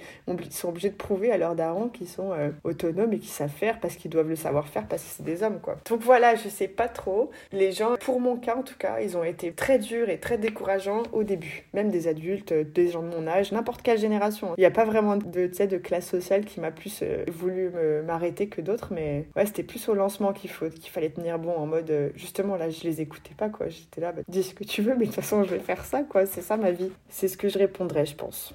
sont 0.51 0.69
obligés 0.69 0.89
de 0.89 0.95
prouver 0.95 1.31
à 1.31 1.37
leurs 1.37 1.55
darons 1.55 1.89
qu'ils 1.89 2.07
sont 2.07 2.31
euh, 2.33 2.49
autonomes 2.63 3.13
et 3.13 3.19
qui 3.19 3.29
savent 3.29 3.49
faire 3.49 3.79
parce 3.79 3.95
qu'ils 3.95 4.11
doivent 4.11 4.29
le 4.29 4.35
savoir 4.35 4.67
faire 4.67 4.87
parce 4.87 5.03
que 5.03 5.09
c'est 5.09 5.23
des 5.23 5.43
hommes, 5.43 5.59
quoi. 5.61 5.77
Donc 5.89 6.01
voilà, 6.01 6.35
je 6.35 6.49
sais 6.49 6.67
pas 6.67 6.87
trop. 6.87 7.31
Les 7.51 7.71
gens, 7.71 7.95
pour 7.99 8.19
mon 8.19 8.37
cas 8.37 8.55
en 8.55 8.63
tout 8.63 8.77
cas, 8.77 8.99
ils 8.99 9.17
ont 9.17 9.23
été 9.23 9.51
très 9.51 9.79
durs 9.79 10.09
et 10.09 10.19
très 10.19 10.37
décourageants 10.37 11.03
au 11.13 11.23
début. 11.23 11.65
Même 11.73 11.89
des 11.89 12.07
adultes, 12.07 12.53
des 12.53 12.89
gens 12.89 13.01
de 13.01 13.09
mon 13.09 13.27
âge, 13.27 13.51
n'importe 13.51 13.81
quelle 13.81 13.99
génération. 13.99 14.53
Il 14.57 14.61
n'y 14.61 14.65
a 14.65 14.71
pas 14.71 14.85
vraiment 14.85 15.17
de, 15.17 15.77
classe 15.77 16.07
sociale 16.07 16.45
qui 16.45 16.59
m'a 16.59 16.71
plus 16.71 17.01
euh, 17.03 17.23
voulu 17.31 17.71
m'arrêter 18.05 18.47
que 18.47 18.61
d'autres, 18.61 18.89
mais 18.93 19.25
ouais, 19.35 19.45
c'était 19.45 19.63
plus 19.63 19.87
au 19.89 19.93
lancement 19.93 20.33
qu'il 20.33 20.49
fallait 20.49 21.09
tenir 21.09 21.39
bon 21.39 21.55
en 21.55 21.65
mode, 21.65 21.89
euh, 21.89 22.09
justement, 22.15 22.55
là, 22.55 22.69
je 22.69 22.83
les 22.83 23.01
écoutais 23.01 23.33
pas, 23.35 23.49
quoi. 23.49 23.69
J'étais 23.69 24.01
là, 24.01 24.11
bah, 24.11 24.21
dis 24.27 24.43
ce 24.43 24.53
que 24.53 24.63
tu 24.63 24.81
veux, 24.81 24.93
mais 24.93 25.01
de 25.01 25.05
toute 25.05 25.15
façon, 25.15 25.43
je 25.43 25.51
vais 25.51 25.59
faire 25.59 25.85
ça, 25.85 26.03
quoi. 26.03 26.25
C'est 26.25 26.41
ça 26.41 26.57
ma 26.57 26.66
vie. 26.71 26.91
C'est 27.09 27.27
ce 27.27 27.37
que 27.37 27.49
je 27.49 27.57
répondrais, 27.57 28.05
je 28.05 28.15
pense. 28.15 28.53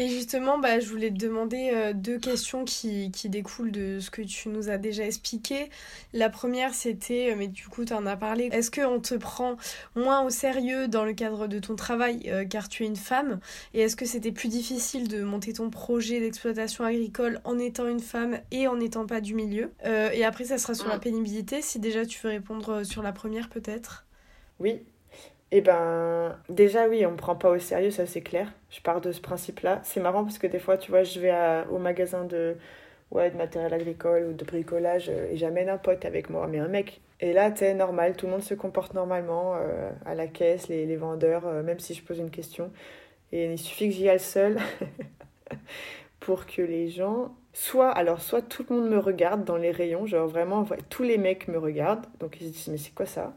Et 0.00 0.08
justement, 0.08 0.58
bah, 0.58 0.78
je 0.78 0.88
voulais 0.88 1.10
te 1.10 1.16
demander 1.16 1.70
euh, 1.74 1.92
deux 1.92 2.18
questions 2.20 2.64
qui, 2.64 3.10
qui, 3.10 3.28
découlent 3.28 3.72
de 3.72 3.98
ce 3.98 4.12
que 4.12 4.22
tu 4.22 4.48
nous 4.48 4.70
as 4.70 4.78
déjà 4.78 5.04
expliqué. 5.04 5.70
La 6.12 6.30
première, 6.30 6.72
c'était, 6.72 7.32
euh, 7.32 7.34
mais 7.36 7.48
du 7.48 7.66
coup, 7.66 7.84
tu 7.84 7.92
en 7.92 8.06
as 8.06 8.16
parlé, 8.16 8.48
est-ce 8.52 8.70
qu'on 8.70 9.00
te 9.00 9.16
prend 9.16 9.56
moins 9.96 10.22
au 10.22 10.30
sérieux 10.30 10.86
dans 10.86 11.04
le 11.04 11.14
cadre 11.14 11.48
de 11.48 11.58
ton 11.58 11.74
travail 11.74 12.30
euh, 12.30 12.44
car 12.44 12.68
tu 12.68 12.84
es 12.84 12.86
une 12.86 12.94
femme? 12.94 13.40
Et 13.74 13.80
est-ce 13.80 13.96
que 13.96 14.06
c'était 14.06 14.30
plus 14.30 14.48
difficile 14.48 15.08
de 15.08 15.24
monter 15.24 15.54
ton 15.54 15.68
projet 15.68 16.20
d'exploitation 16.20 16.84
agricole 16.84 17.40
en 17.42 17.58
étant 17.58 17.88
une 17.88 17.98
femme 17.98 18.38
et 18.52 18.68
en 18.68 18.76
n'étant 18.76 19.04
pas 19.04 19.20
du 19.20 19.34
milieu? 19.34 19.72
Et 20.12 20.24
après, 20.24 20.44
ça 20.44 20.58
sera 20.58 20.74
sur 20.74 20.88
la 20.88 20.98
pénibilité, 21.00 21.60
si 21.60 21.80
déjà 21.80 22.06
tu 22.06 22.20
veux 22.22 22.30
répondre 22.30 22.84
sur 22.84 23.02
la 23.02 23.12
première 23.12 23.48
peut-être 23.48 24.06
Oui, 24.60 24.82
eh 25.50 25.60
ben, 25.62 26.38
déjà 26.48 26.88
oui, 26.88 27.06
on 27.06 27.12
me 27.12 27.16
prend 27.16 27.34
pas 27.36 27.50
au 27.50 27.58
sérieux, 27.58 27.90
ça 27.90 28.06
c'est 28.06 28.20
clair. 28.20 28.52
Je 28.70 28.80
pars 28.80 29.00
de 29.00 29.12
ce 29.12 29.20
principe-là. 29.20 29.80
C'est 29.82 30.00
marrant 30.00 30.24
parce 30.24 30.38
que 30.38 30.46
des 30.46 30.58
fois, 30.58 30.76
tu 30.76 30.90
vois, 30.90 31.04
je 31.04 31.20
vais 31.20 31.32
au 31.70 31.78
magasin 31.78 32.24
de, 32.24 32.56
ouais, 33.10 33.30
de 33.30 33.36
matériel 33.36 33.72
agricole 33.72 34.26
ou 34.26 34.32
de 34.34 34.44
bricolage 34.44 35.08
euh, 35.08 35.30
et 35.32 35.36
j'amène 35.36 35.68
un 35.68 35.78
pote 35.78 36.04
avec 36.04 36.30
moi, 36.30 36.46
mais 36.46 36.58
un 36.58 36.68
mec. 36.68 37.00
Et 37.20 37.32
là, 37.32 37.50
tu 37.50 37.64
normal, 37.74 38.16
tout 38.16 38.26
le 38.26 38.32
monde 38.32 38.42
se 38.42 38.54
comporte 38.54 38.94
normalement 38.94 39.56
euh, 39.56 39.90
à 40.04 40.14
la 40.14 40.26
caisse, 40.26 40.68
les, 40.68 40.86
les 40.86 40.96
vendeurs, 40.96 41.46
euh, 41.46 41.62
même 41.62 41.80
si 41.80 41.94
je 41.94 42.02
pose 42.02 42.18
une 42.18 42.30
question. 42.30 42.70
Et 43.32 43.50
il 43.52 43.58
suffit 43.58 43.88
que 43.88 43.94
j'y 43.94 44.08
aille 44.08 44.20
seul 44.20 44.58
pour 46.20 46.46
que 46.46 46.62
les 46.62 46.88
gens 46.90 47.34
soit 47.52 47.90
alors 47.90 48.20
soit 48.20 48.42
tout 48.42 48.64
le 48.68 48.76
monde 48.76 48.90
me 48.90 48.98
regarde 48.98 49.44
dans 49.44 49.56
les 49.56 49.70
rayons 49.72 50.06
genre 50.06 50.28
vraiment 50.28 50.64
tous 50.90 51.02
les 51.02 51.18
mecs 51.18 51.48
me 51.48 51.58
regardent 51.58 52.06
donc 52.20 52.40
ils 52.40 52.48
se 52.48 52.52
disent 52.52 52.68
mais 52.68 52.76
c'est 52.76 52.94
quoi 52.94 53.06
ça? 53.06 53.34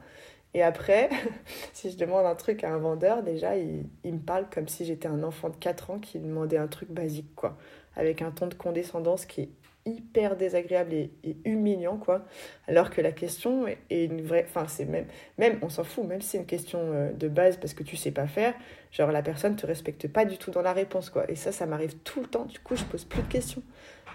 Et 0.53 0.63
après, 0.63 1.09
si 1.73 1.91
je 1.91 1.97
demande 1.97 2.25
un 2.25 2.35
truc 2.35 2.63
à 2.63 2.73
un 2.73 2.77
vendeur, 2.77 3.23
déjà, 3.23 3.55
il, 3.55 3.85
me 4.03 4.19
parle 4.19 4.47
comme 4.49 4.67
si 4.67 4.85
j'étais 4.85 5.07
un 5.07 5.23
enfant 5.23 5.49
de 5.49 5.55
4 5.55 5.91
ans 5.91 5.99
qui 5.99 6.19
demandait 6.19 6.57
un 6.57 6.67
truc 6.67 6.89
basique, 6.89 7.33
quoi. 7.35 7.57
Avec 7.95 8.21
un 8.21 8.31
ton 8.31 8.47
de 8.47 8.53
condescendance 8.53 9.25
qui 9.25 9.41
est 9.41 9.49
hyper 9.85 10.35
désagréable 10.35 10.93
et, 10.93 11.11
humiliant, 11.45 11.97
quoi. 11.97 12.25
Alors 12.67 12.89
que 12.89 13.01
la 13.01 13.11
question 13.11 13.65
est 13.67 14.05
une 14.05 14.21
vraie... 14.21 14.45
Enfin, 14.47 14.67
c'est 14.67 14.85
même... 14.85 15.07
Même, 15.37 15.57
on 15.61 15.69
s'en 15.69 15.83
fout, 15.83 16.05
même 16.05 16.21
si 16.21 16.29
c'est 16.29 16.37
une 16.37 16.45
question 16.45 16.79
euh, 16.81 17.11
de 17.13 17.27
base 17.29 17.57
parce 17.57 17.73
que 17.73 17.83
tu 17.83 17.95
sais 17.95 18.11
pas 18.11 18.27
faire, 18.27 18.53
genre 18.91 19.11
la 19.11 19.21
personne 19.21 19.55
te 19.55 19.65
respecte 19.65 20.07
pas 20.09 20.25
du 20.25 20.37
tout 20.37 20.51
dans 20.51 20.61
la 20.61 20.73
réponse, 20.73 21.09
quoi. 21.09 21.29
Et 21.31 21.35
ça, 21.35 21.51
ça 21.53 21.65
m'arrive 21.65 21.95
tout 21.99 22.21
le 22.21 22.27
temps. 22.27 22.45
Du 22.45 22.59
coup, 22.59 22.75
je 22.75 22.83
pose 22.83 23.05
plus 23.05 23.21
de 23.21 23.27
questions. 23.27 23.63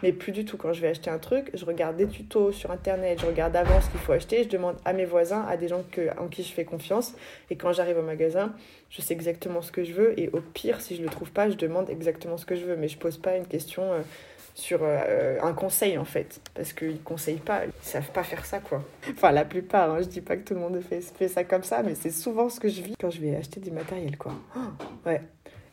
Mais 0.03 0.13
plus 0.13 0.33
du 0.33 0.45
tout. 0.45 0.57
Quand 0.57 0.73
je 0.73 0.81
vais 0.81 0.89
acheter 0.89 1.11
un 1.11 1.19
truc, 1.19 1.51
je 1.55 1.65
regarde 1.65 1.97
des 1.97 2.07
tutos 2.07 2.53
sur 2.53 2.71
Internet, 2.71 3.21
je 3.21 3.27
regarde 3.27 3.57
avant 3.57 3.81
ce 3.81 3.91
qu'il 3.91 4.01
faut 4.01 4.13
acheter, 4.13 4.45
je 4.45 4.49
demande 4.49 4.77
à 4.85 4.93
mes 4.93 5.05
voisins, 5.05 5.45
à 5.49 5.57
des 5.57 5.69
gens 5.69 5.85
en 6.19 6.29
qui 6.29 6.43
je 6.43 6.53
fais 6.53 6.65
confiance. 6.65 7.15
Et 7.51 7.57
quand 7.57 7.73
j'arrive 7.73 7.99
au 7.99 8.03
magasin, 8.03 8.53
je 8.91 9.01
sais 9.01 9.15
exactement 9.15 9.63
ce 9.63 9.73
que 9.73 9.85
je 9.85 9.93
veux. 9.93 10.19
Et 10.19 10.29
au 10.31 10.41
pire, 10.41 10.81
si 10.81 10.97
je 10.97 11.01
ne 11.01 11.07
le 11.07 11.13
trouve 11.13 11.31
pas, 11.31 11.51
je 11.51 11.57
demande 11.57 11.91
exactement 11.91 12.37
ce 12.37 12.47
que 12.47 12.57
je 12.57 12.65
veux. 12.65 12.77
Mais 12.77 12.89
je 12.89 12.99
pose 12.99 13.19
pas 13.19 13.37
une 13.37 13.47
question 13.47 13.83
euh, 13.93 14.01
sur 14.55 14.81
euh, 14.83 15.39
un 15.43 15.53
conseil, 15.53 15.99
en 15.99 16.05
fait. 16.05 16.41
Parce 16.55 16.73
qu'ils 16.73 16.93
ne 16.93 16.99
conseillent 16.99 17.37
pas, 17.37 17.65
ils 17.67 17.73
savent 17.83 18.11
pas 18.11 18.23
faire 18.23 18.45
ça, 18.45 18.59
quoi. 18.61 18.83
Enfin, 19.11 19.33
la 19.33 19.45
plupart, 19.45 19.91
hein, 19.91 19.99
je 20.01 20.07
dis 20.09 20.21
pas 20.21 20.37
que 20.37 20.43
tout 20.43 20.55
le 20.55 20.61
monde 20.61 20.81
fait, 20.81 21.01
fait 21.01 21.29
ça 21.29 21.45
comme 21.45 21.63
ça, 21.63 21.83
mais 21.83 21.95
c'est 21.95 22.11
souvent 22.11 22.49
ce 22.49 22.61
que 22.61 22.69
je 22.69 22.83
vis 22.83 22.95
quand 23.01 23.11
je 23.11 23.21
vais 23.21 23.37
acheter 23.37 23.61
du 23.61 23.71
matériel, 23.71 24.17
quoi. 24.17 24.33
ouais. 25.05 25.21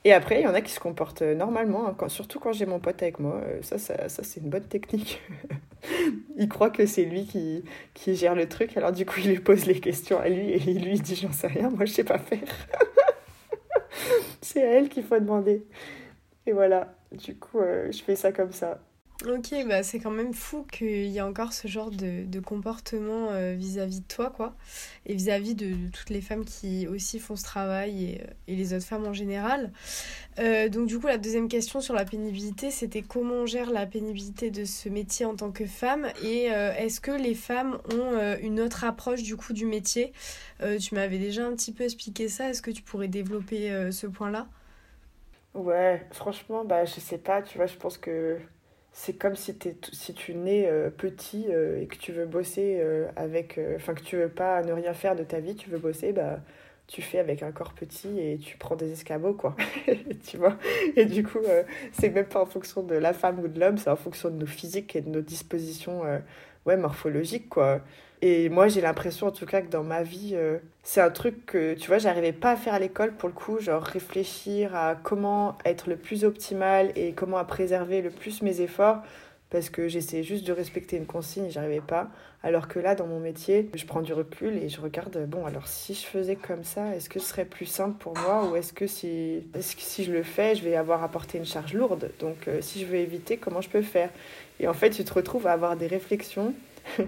Et 0.05 0.11
après, 0.11 0.41
il 0.41 0.43
y 0.43 0.47
en 0.47 0.53
a 0.53 0.61
qui 0.61 0.71
se 0.71 0.81
comportent 0.81 1.21
euh, 1.21 1.33
normalement, 1.33 1.87
hein, 1.87 2.09
surtout 2.09 2.39
quand 2.39 2.51
j'ai 2.51 2.65
mon 2.65 2.79
pote 2.79 3.01
avec 3.01 3.19
moi. 3.19 3.41
Euh, 3.45 3.61
ça, 3.61 3.77
c'est 3.77 4.41
une 4.41 4.49
bonne 4.49 4.65
technique. 4.65 5.21
il 6.37 6.49
croit 6.49 6.69
que 6.69 6.85
c'est 6.85 7.05
lui 7.05 7.25
qui, 7.25 7.63
qui 7.93 8.15
gère 8.15 8.35
le 8.35 8.49
truc, 8.49 8.75
alors 8.75 8.91
du 8.91 9.05
coup, 9.05 9.21
il 9.23 9.29
lui 9.29 9.39
pose 9.39 9.65
les 9.65 9.79
questions 9.79 10.19
à 10.19 10.27
lui 10.27 10.51
et 10.51 10.61
il 10.69 10.83
lui 10.83 10.99
dit 10.99 11.15
J'en 11.15 11.31
sais 11.31 11.47
rien, 11.47 11.69
moi, 11.69 11.85
je 11.85 11.93
sais 11.93 12.03
pas 12.03 12.17
faire. 12.17 12.39
c'est 14.41 14.63
à 14.63 14.71
elle 14.73 14.89
qu'il 14.89 15.03
faut 15.03 15.19
demander. 15.19 15.65
Et 16.45 16.51
voilà, 16.51 16.93
du 17.11 17.37
coup, 17.37 17.59
euh, 17.59 17.89
je 17.91 18.03
fais 18.03 18.15
ça 18.15 18.33
comme 18.33 18.51
ça. 18.51 18.81
Ok, 19.25 19.55
bah 19.69 19.83
c'est 19.83 19.99
quand 19.99 20.11
même 20.11 20.33
fou 20.33 20.65
qu'il 20.69 21.05
y 21.05 21.17
ait 21.17 21.21
encore 21.21 21.53
ce 21.53 21.69
genre 21.69 21.91
de, 21.91 22.25
de 22.25 22.39
comportement 22.41 23.29
euh, 23.31 23.53
vis-à-vis 23.53 24.01
de 24.01 24.05
toi, 24.05 24.29
quoi. 24.29 24.53
Et 25.05 25.15
vis-à-vis 25.15 25.55
de, 25.55 25.87
toutes 25.93 26.09
les 26.09 26.19
femmes 26.19 26.43
qui 26.43 26.87
aussi 26.87 27.19
font 27.19 27.37
ce 27.37 27.43
travail 27.43 28.03
et, 28.03 28.21
euh, 28.21 28.25
et 28.49 28.55
les 28.57 28.73
autres 28.73 28.85
femmes 28.85 29.05
en 29.05 29.13
général. 29.13 29.71
Euh, 30.39 30.67
donc 30.67 30.87
du 30.87 30.99
coup, 30.99 31.07
la 31.07 31.17
deuxième 31.17 31.47
question 31.47 31.79
sur 31.79 31.93
la 31.93 32.03
pénibilité, 32.03 32.69
c'était 32.69 33.01
comment 33.01 33.35
on 33.35 33.45
gère 33.45 33.71
la 33.71 33.85
pénibilité 33.85 34.51
de 34.51 34.65
ce 34.65 34.89
métier 34.89 35.25
en 35.25 35.35
tant 35.37 35.51
que 35.51 35.65
femme 35.65 36.07
et 36.21 36.45
est-ce 36.45 36.99
que 36.99 37.11
les 37.11 37.35
femmes 37.35 37.79
ont 37.93 38.37
une 38.41 38.59
autre 38.59 38.83
approche 38.83 39.23
du 39.23 39.37
coup 39.37 39.53
du 39.53 39.65
métier? 39.65 40.11
Tu 40.81 40.95
m'avais 40.95 41.17
déjà 41.19 41.45
un 41.45 41.55
petit 41.55 41.71
peu 41.71 41.83
expliqué 41.85 42.27
ça, 42.29 42.49
est-ce 42.49 42.61
que 42.61 42.71
tu 42.71 42.81
pourrais 42.81 43.07
développer 43.07 43.89
ce 43.91 44.07
point-là? 44.07 44.47
Ouais, 45.53 46.05
franchement, 46.11 46.65
bah 46.65 46.85
je 46.85 46.99
sais 46.99 47.17
pas, 47.19 47.41
tu 47.41 47.57
vois, 47.57 47.67
je 47.67 47.75
pense 47.77 47.97
que 47.97 48.39
c'est 48.93 49.13
comme 49.13 49.35
si, 49.35 49.57
si 49.91 50.13
tu 50.13 50.35
nais 50.35 50.67
euh, 50.67 50.91
petit 50.91 51.47
euh, 51.49 51.81
et 51.81 51.87
que 51.87 51.97
tu 51.97 52.11
veux 52.11 52.27
bosser 52.27 52.77
euh, 52.79 53.07
avec. 53.15 53.59
Enfin, 53.75 53.95
que 53.95 54.03
tu 54.03 54.17
veux 54.17 54.29
pas 54.29 54.61
ne 54.61 54.71
rien 54.71 54.93
faire 54.93 55.15
de 55.15 55.23
ta 55.23 55.39
vie, 55.39 55.55
tu 55.55 55.69
veux 55.71 55.79
bosser, 55.79 56.13
bah, 56.13 56.39
tu 56.85 57.01
fais 57.01 57.17
avec 57.17 57.41
un 57.41 57.51
corps 57.51 57.73
petit 57.73 58.19
et 58.19 58.37
tu 58.37 58.55
prends 58.57 58.75
des 58.75 58.91
escabeaux, 58.91 59.33
quoi. 59.33 59.55
tu 60.27 60.37
vois? 60.37 60.57
Et 60.95 61.05
du 61.05 61.23
coup, 61.23 61.39
c'est 61.91 62.09
même 62.09 62.27
pas 62.27 62.41
en 62.41 62.45
fonction 62.45 62.83
de 62.83 62.93
la 62.93 63.13
femme 63.13 63.39
ou 63.39 63.47
de 63.47 63.59
l'homme, 63.59 63.77
c'est 63.77 63.89
en 63.89 63.95
fonction 63.95 64.29
de 64.29 64.35
nos 64.35 64.45
physiques 64.45 64.95
et 64.95 65.01
de 65.01 65.09
nos 65.09 65.21
dispositions 65.21 66.03
ouais, 66.65 66.77
morphologiques, 66.77 67.49
quoi. 67.49 67.81
Et 68.25 68.47
moi, 68.47 68.69
j'ai 68.69 68.79
l'impression, 68.79 69.27
en 69.27 69.31
tout 69.31 69.45
cas, 69.45 69.61
que 69.61 69.67
dans 69.67 69.83
ma 69.83 70.01
vie, 70.01 70.31
euh, 70.35 70.57
c'est 70.81 71.01
un 71.01 71.09
truc 71.09 71.45
que, 71.45 71.73
tu 71.73 71.89
vois, 71.89 71.97
j'arrivais 71.97 72.31
pas 72.31 72.51
à 72.51 72.55
faire 72.55 72.73
à 72.73 72.79
l'école 72.79 73.11
pour 73.11 73.27
le 73.27 73.35
coup, 73.35 73.59
genre 73.59 73.83
réfléchir 73.83 74.73
à 74.77 74.95
comment 74.95 75.57
être 75.65 75.89
le 75.89 75.97
plus 75.97 76.23
optimal 76.23 76.93
et 76.95 77.11
comment 77.11 77.35
à 77.35 77.43
préserver 77.43 78.01
le 78.01 78.11
plus 78.11 78.41
mes 78.41 78.61
efforts, 78.61 78.99
parce 79.49 79.69
que 79.69 79.89
j'essayais 79.89 80.23
juste 80.23 80.47
de 80.47 80.53
respecter 80.53 80.95
une 80.95 81.05
consigne 81.05 81.47
et 81.47 81.51
j'arrivais 81.51 81.81
pas. 81.81 82.11
Alors 82.43 82.69
que 82.69 82.79
là, 82.79 82.95
dans 82.95 83.07
mon 83.07 83.19
métier, 83.19 83.69
je 83.73 83.85
prends 83.85 84.01
du 84.01 84.13
recul 84.13 84.55
et 84.55 84.69
je 84.69 84.79
regarde, 84.79 85.25
bon, 85.27 85.45
alors 85.45 85.67
si 85.67 85.93
je 85.93 86.05
faisais 86.05 86.37
comme 86.37 86.63
ça, 86.63 86.95
est-ce 86.95 87.09
que 87.09 87.19
ce 87.19 87.25
serait 87.25 87.43
plus 87.43 87.65
simple 87.65 87.97
pour 87.99 88.17
moi 88.17 88.45
ou 88.49 88.55
est-ce 88.55 88.71
que 88.71 88.87
si, 88.87 89.43
si 89.59 90.05
je 90.05 90.13
le 90.13 90.23
fais, 90.23 90.55
je 90.55 90.63
vais 90.63 90.77
avoir 90.77 91.03
à 91.03 91.09
porter 91.09 91.39
une 91.39 91.45
charge 91.45 91.73
lourde? 91.73 92.09
Donc, 92.21 92.47
euh, 92.47 92.61
si 92.61 92.79
je 92.79 92.85
veux 92.85 92.99
éviter, 92.99 93.35
comment 93.35 93.59
je 93.59 93.67
peux 93.67 93.81
faire? 93.81 94.11
Et 94.61 94.67
en 94.69 94.73
fait, 94.73 94.91
tu 94.91 95.03
te 95.03 95.13
retrouves 95.13 95.45
à 95.45 95.51
avoir 95.51 95.75
des 95.75 95.87
réflexions. 95.87 96.53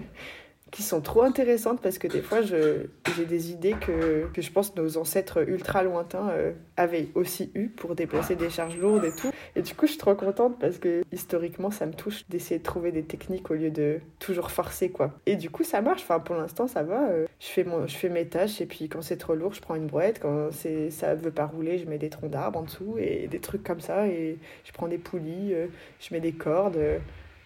qui 0.76 0.82
sont 0.82 1.00
trop 1.00 1.22
intéressantes 1.22 1.80
parce 1.80 1.96
que 1.96 2.06
des 2.06 2.20
fois, 2.20 2.42
j'ai 2.42 3.24
des 3.26 3.50
idées 3.50 3.74
que, 3.80 4.26
que, 4.34 4.42
je 4.42 4.52
pense 4.52 4.76
nos 4.76 4.98
ancêtres 4.98 5.48
ultra 5.48 5.82
lointains 5.82 6.28
euh, 6.28 6.52
avaient 6.76 7.08
aussi 7.14 7.50
eu 7.54 7.68
pour 7.68 7.94
déplacer 7.94 8.36
des 8.36 8.50
charges 8.50 8.76
lourdes 8.76 9.06
et 9.06 9.12
tout. 9.12 9.30
Et 9.54 9.62
du 9.62 9.74
coup, 9.74 9.86
je 9.86 9.92
suis 9.92 9.98
trop 9.98 10.14
contente 10.14 10.58
parce 10.60 10.76
que 10.76 11.02
historiquement, 11.12 11.70
ça 11.70 11.86
me 11.86 11.94
touche 11.94 12.28
d'essayer 12.28 12.58
de 12.58 12.62
trouver 12.62 12.92
des 12.92 13.04
techniques 13.04 13.50
au 13.50 13.54
lieu 13.54 13.70
de 13.70 14.00
toujours 14.18 14.50
forcer, 14.50 14.90
quoi. 14.90 15.14
Et 15.24 15.36
du 15.36 15.48
coup, 15.48 15.64
ça 15.64 15.80
marche. 15.80 16.02
Enfin, 16.02 16.20
pour 16.20 16.36
l'instant, 16.36 16.66
ça 16.66 16.82
va. 16.82 17.08
Euh, 17.08 17.26
je, 17.40 17.46
fais 17.46 17.64
mon, 17.64 17.86
je 17.86 17.96
fais 17.96 18.10
mes 18.10 18.26
tâches 18.26 18.60
et 18.60 18.66
puis 18.66 18.90
quand 18.90 19.00
c'est 19.00 19.16
trop 19.16 19.34
lourd, 19.34 19.54
je 19.54 19.62
prends 19.62 19.76
une 19.76 19.86
brouette. 19.86 20.20
Quand 20.20 20.50
ça 20.90 21.14
veut 21.14 21.30
pas 21.30 21.46
rouler, 21.46 21.78
je 21.78 21.86
mets 21.86 21.96
des 21.96 22.10
troncs 22.10 22.30
d'arbres 22.30 22.58
en 22.58 22.62
dessous 22.64 22.96
et 22.98 23.28
des 23.28 23.40
trucs 23.40 23.64
comme 23.64 23.80
ça. 23.80 24.08
Et 24.08 24.36
je 24.64 24.72
prends 24.72 24.88
des 24.88 24.98
poulies, 24.98 25.54
euh, 25.54 25.68
je 26.00 26.12
mets 26.12 26.20
des 26.20 26.32
cordes. 26.32 26.76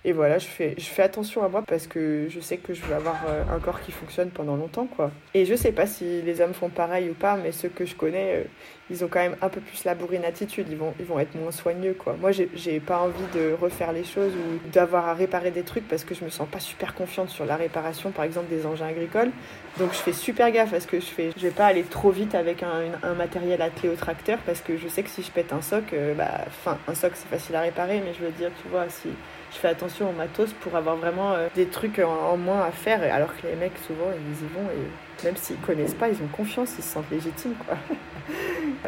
Et 0.03 0.13
voilà, 0.13 0.39
je 0.39 0.47
fais, 0.47 0.75
je 0.79 0.87
fais 0.87 1.03
attention 1.03 1.45
à 1.45 1.49
moi 1.49 1.63
parce 1.67 1.87
que 1.87 2.27
je 2.31 2.41
sais 2.41 2.57
que 2.57 2.73
je 2.73 2.83
veux 2.83 2.95
avoir 2.95 3.17
euh, 3.29 3.43
un 3.55 3.59
corps 3.59 3.83
qui 3.83 3.93
fonctionne 3.93 4.31
pendant 4.31 4.57
longtemps, 4.57 4.87
quoi. 4.87 5.11
Et 5.35 5.45
je 5.45 5.55
sais 5.55 5.73
pas 5.73 5.87
si 5.87 6.23
les 6.23 6.41
hommes 6.41 6.55
font 6.55 6.71
pareil 6.71 7.11
ou 7.11 7.13
pas, 7.13 7.37
mais 7.37 7.53
ceux 7.53 7.69
que 7.69 7.85
je 7.85 7.95
connais, 7.95 8.37
euh, 8.37 8.45
ils 8.89 9.05
ont 9.05 9.09
quand 9.09 9.21
même 9.21 9.37
un 9.43 9.51
peu 9.51 9.61
plus 9.61 9.85
la 9.85 9.95
bourrine 9.95 10.25
attitude, 10.25 10.69
ils 10.71 10.77
vont, 10.79 10.95
ils 10.99 11.05
vont 11.05 11.19
être 11.19 11.35
moins 11.35 11.53
soigneux, 11.53 11.93
quoi. 11.93 12.17
Moi, 12.19 12.31
j'ai 12.33 12.81
pas 12.81 12.99
envie 13.01 13.27
de 13.35 13.55
refaire 13.61 13.93
les 13.93 14.05
choses 14.05 14.33
ou 14.33 14.71
d'avoir 14.71 15.07
à 15.07 15.13
réparer 15.13 15.51
des 15.51 15.65
trucs 15.65 15.87
parce 15.87 16.05
que 16.05 16.15
je 16.15 16.25
me 16.25 16.31
sens 16.31 16.49
pas 16.49 16.61
super 16.61 16.95
confiante 16.95 17.29
sur 17.29 17.45
la 17.45 17.57
réparation, 17.57 18.11
par 18.11 18.25
exemple, 18.25 18.49
des 18.49 18.65
engins 18.65 18.87
agricoles. 18.87 19.31
Donc, 19.79 19.93
je 19.93 19.99
fais 19.99 20.15
super 20.15 20.51
gaffe 20.51 20.73
à 20.73 20.81
ce 20.81 20.87
que 20.87 20.99
je 20.99 21.05
fais. 21.05 21.31
Je 21.37 21.43
vais 21.43 21.53
pas 21.53 21.67
aller 21.67 21.83
trop 21.83 22.11
vite 22.11 22.35
avec 22.35 22.63
un, 22.63 22.85
un 23.03 23.13
matériel 23.13 23.61
attelé 23.61 23.91
au 23.91 23.97
tracteur 23.97 24.39
parce 24.47 24.63
que 24.63 24.79
je 24.79 24.89
sais 24.89 25.03
que 25.03 25.11
si 25.11 25.23
je 25.23 25.31
pète 25.31 25.53
un 25.53 25.61
soc, 25.61 25.93
euh, 25.93 26.15
bah, 26.15 26.31
enfin, 26.47 26.79
un 26.89 26.95
soc, 26.95 27.13
c'est 27.17 27.29
facile 27.29 27.55
à 27.55 27.61
réparer, 27.61 28.01
mais 28.03 28.15
je 28.19 28.25
veux 28.25 28.33
dire, 28.33 28.51
tu 28.63 28.69
vois, 28.69 28.89
si 28.89 29.11
je 29.53 29.57
fais 29.57 29.69
attention 29.69 30.11
au 30.11 30.13
matos 30.13 30.53
pour 30.53 30.77
avoir 30.77 30.97
vraiment 30.97 31.33
euh, 31.33 31.49
des 31.55 31.67
trucs 31.67 31.99
en, 31.99 32.37
moins 32.37 32.63
à 32.63 32.71
faire. 32.71 33.03
Alors 33.13 33.37
que 33.37 33.47
les 33.47 33.57
mecs, 33.57 33.77
souvent, 33.87 34.11
ils 34.15 34.45
y 34.45 34.49
vont 34.49 34.71
et 34.71 35.25
même 35.25 35.37
s'ils 35.37 35.57
connaissent 35.59 35.95
pas, 35.95 36.09
ils 36.09 36.23
ont 36.23 36.29
confiance, 36.29 36.75
ils 36.79 36.85
se 36.85 36.93
sentent 36.93 37.11
légitimes, 37.11 37.55
quoi. 37.67 37.77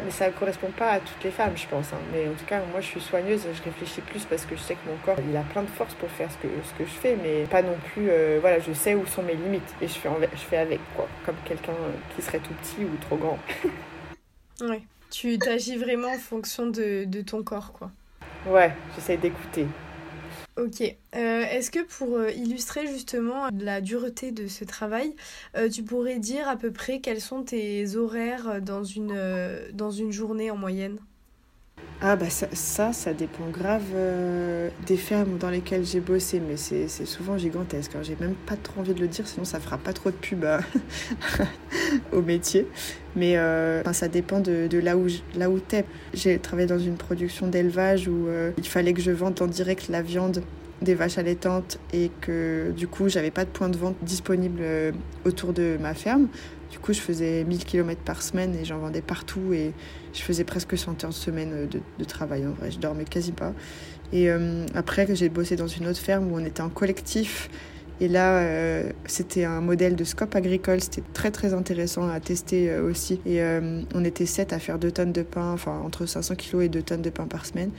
Mais 0.03 0.11
ça 0.11 0.27
ne 0.27 0.31
correspond 0.31 0.71
pas 0.71 0.91
à 0.91 0.99
toutes 0.99 1.23
les 1.23 1.31
femmes, 1.31 1.55
je 1.55 1.67
pense. 1.67 1.93
Hein. 1.93 1.97
Mais 2.11 2.27
en 2.27 2.33
tout 2.33 2.45
cas, 2.45 2.61
moi, 2.71 2.81
je 2.81 2.87
suis 2.87 3.01
soigneuse, 3.01 3.41
je 3.53 3.63
réfléchis 3.63 4.01
plus 4.01 4.23
parce 4.25 4.45
que 4.45 4.55
je 4.55 4.61
sais 4.61 4.75
que 4.75 4.89
mon 4.89 4.95
corps, 5.05 5.23
il 5.29 5.35
a 5.35 5.41
plein 5.41 5.63
de 5.63 5.69
force 5.69 5.93
pour 5.95 6.09
faire 6.09 6.29
ce 6.31 6.37
que, 6.37 6.47
ce 6.63 6.73
que 6.73 6.85
je 6.85 6.93
fais, 6.93 7.17
mais 7.21 7.43
pas 7.43 7.61
non 7.61 7.75
plus. 7.93 8.07
Euh, 8.09 8.39
voilà, 8.41 8.59
je 8.59 8.71
sais 8.73 8.95
où 8.95 9.05
sont 9.05 9.23
mes 9.23 9.35
limites 9.35 9.75
et 9.81 9.87
je 9.87 9.93
fais, 9.93 10.09
je 10.33 10.41
fais 10.41 10.57
avec, 10.57 10.79
quoi. 10.95 11.07
Comme 11.25 11.35
quelqu'un 11.45 11.73
qui 12.15 12.21
serait 12.21 12.39
tout 12.39 12.53
petit 12.53 12.83
ou 12.83 12.95
trop 13.01 13.17
grand. 13.17 13.39
ouais. 14.61 14.81
Tu 15.11 15.37
t'agis 15.37 15.77
vraiment 15.77 16.13
en 16.13 16.17
fonction 16.17 16.65
de, 16.65 17.03
de 17.05 17.21
ton 17.21 17.43
corps, 17.43 17.73
quoi. 17.73 17.91
Ouais, 18.47 18.73
j'essaie 18.95 19.17
d'écouter. 19.17 19.67
Ok. 20.55 20.81
Euh, 20.81 20.95
est-ce 21.15 21.71
que 21.71 21.79
pour 21.79 22.15
euh, 22.15 22.29
illustrer 22.29 22.85
justement 22.85 23.47
la 23.59 23.81
dureté 23.81 24.31
de 24.31 24.47
ce 24.47 24.63
travail, 24.63 25.15
euh, 25.57 25.67
tu 25.67 25.81
pourrais 25.81 26.19
dire 26.19 26.47
à 26.47 26.55
peu 26.57 26.71
près 26.71 26.99
quels 26.99 27.21
sont 27.21 27.41
tes 27.41 27.95
horaires 27.95 28.61
dans 28.61 28.83
une, 28.83 30.11
journée 30.11 30.51
en 30.51 30.55
moyenne? 30.55 30.97
Ah 32.01 32.15
bah 32.15 32.29
ça, 32.29 32.93
ça, 32.93 33.13
dépend 33.13 33.47
grave 33.49 33.83
des 34.85 34.97
fermes 34.97 35.37
dans 35.37 35.49
lesquelles 35.49 35.85
j'ai 35.85 36.01
bossé, 36.01 36.39
mais 36.39 36.57
c'est 36.57 36.87
souvent 37.05 37.37
gigantesque. 37.37 37.93
J'ai 38.03 38.17
même 38.19 38.35
pas 38.35 38.57
trop 38.57 38.81
envie 38.81 38.93
de 38.93 38.99
le 38.99 39.07
dire, 39.07 39.27
sinon 39.27 39.45
ça 39.45 39.59
fera 39.59 39.77
pas 39.77 39.93
trop 39.93 40.11
de 40.11 40.15
pub 40.15 40.45
au 42.11 42.21
métier. 42.21 42.67
Mais 43.15 43.35
ça 43.91 44.07
dépend 44.07 44.39
de, 44.39 44.67
là 44.79 44.97
où, 44.97 45.07
là 45.35 45.49
où 45.49 45.59
t'es. 45.59 45.85
J'ai 46.13 46.39
travaillé 46.39 46.67
dans 46.67 46.79
une 46.79 46.95
production 46.95 47.47
d'élevage 47.47 48.07
où 48.07 48.27
il 48.57 48.67
fallait 48.67 48.93
que 48.93 49.01
je 49.01 49.11
vende 49.11 49.39
en 49.41 49.47
direct 49.47 49.87
la 49.89 50.01
viande 50.01 50.41
des 50.83 50.95
vaches 50.95 51.17
allaitantes 51.17 51.79
et 51.91 52.11
que 52.21 52.71
du 52.75 52.87
coup 52.87 53.09
j'avais 53.09 53.31
pas 53.31 53.45
de 53.45 53.49
point 53.49 53.69
de 53.69 53.77
vente 53.77 53.95
disponible 54.01 54.59
euh, 54.61 54.91
autour 55.25 55.53
de 55.53 55.77
ma 55.79 55.93
ferme. 55.93 56.27
Du 56.71 56.79
coup 56.79 56.93
je 56.93 56.99
faisais 56.99 57.43
1000 57.43 57.65
km 57.65 58.01
par 58.01 58.21
semaine 58.21 58.55
et 58.55 58.65
j'en 58.65 58.79
vendais 58.79 59.01
partout 59.01 59.53
et 59.53 59.73
je 60.13 60.21
faisais 60.21 60.43
presque 60.43 60.77
100 60.77 61.03
heures 61.03 61.09
de 61.09 61.15
semaine 61.15 61.51
euh, 61.53 61.67
de, 61.99 62.03
travail 62.03 62.45
en 62.45 62.51
vrai, 62.51 62.71
je 62.71 62.79
dormais 62.79 63.05
quasi 63.05 63.31
pas. 63.31 63.53
Et 64.11 64.29
euh, 64.29 64.65
après 64.75 65.07
j'ai 65.15 65.29
bossé 65.29 65.55
dans 65.55 65.67
une 65.67 65.87
autre 65.87 65.99
ferme 65.99 66.31
où 66.31 66.35
on 66.35 66.45
était 66.45 66.61
en 66.61 66.69
collectif 66.69 67.49
et 68.03 68.09
là, 68.09 68.45
c'était 69.05 69.45
un 69.45 69.61
modèle 69.61 69.95
de 69.95 70.03
scope 70.03 70.35
agricole, 70.35 70.81
c'était 70.81 71.03
très 71.13 71.31
très 71.31 71.53
intéressant 71.53 72.09
à 72.09 72.19
tester 72.19 72.77
aussi. 72.77 73.21
Et 73.25 73.41
on 73.95 74.03
était 74.03 74.25
sept 74.25 74.51
à 74.51 74.59
faire 74.59 74.77
2 74.77 74.91
tonnes 74.91 75.13
de 75.13 75.23
pain, 75.23 75.53
enfin 75.53 75.81
entre 75.85 76.05
500 76.05 76.35
kg 76.35 76.63
et 76.63 76.69
2 76.69 76.81
tonnes 76.81 77.01
de 77.01 77.09
pain 77.09 77.27
par 77.27 77.45
semaine. 77.45 77.71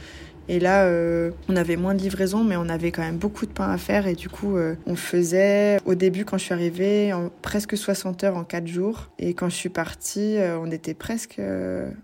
Et 0.49 0.61
là, 0.61 0.85
euh, 0.85 1.31
on 1.49 1.57
avait 1.57 1.77
moins 1.77 1.95
de 1.95 2.01
livraison, 2.01 2.45
mais 2.45 2.57
on 2.57 2.69
avait 2.69 2.91
quand 2.91 3.03
même 3.03 3.17
beaucoup 3.17 3.47
de 3.47 3.53
pain 3.53 3.71
à 3.71 3.79
faire. 3.79 4.07
Et 4.07 4.15
du 4.15 4.29
coup, 4.29 4.57
euh, 4.57 4.75
on 4.87 4.97
faisait, 4.97 5.79
au 5.87 5.95
début, 5.95 6.25
quand 6.25 6.39
je 6.39 6.45
suis 6.45 6.55
arrivée, 6.55 7.13
presque 7.43 7.77
60 7.77 8.25
heures 8.25 8.37
en 8.37 8.45
4 8.45 8.67
jours. 8.67 9.11
Et 9.19 9.35
quand 9.35 9.49
je 9.49 9.55
suis 9.55 9.69
partie, 9.69 10.37
euh, 10.37 10.59
on 10.59 10.71
était 10.71 10.95
presque, 10.95 11.41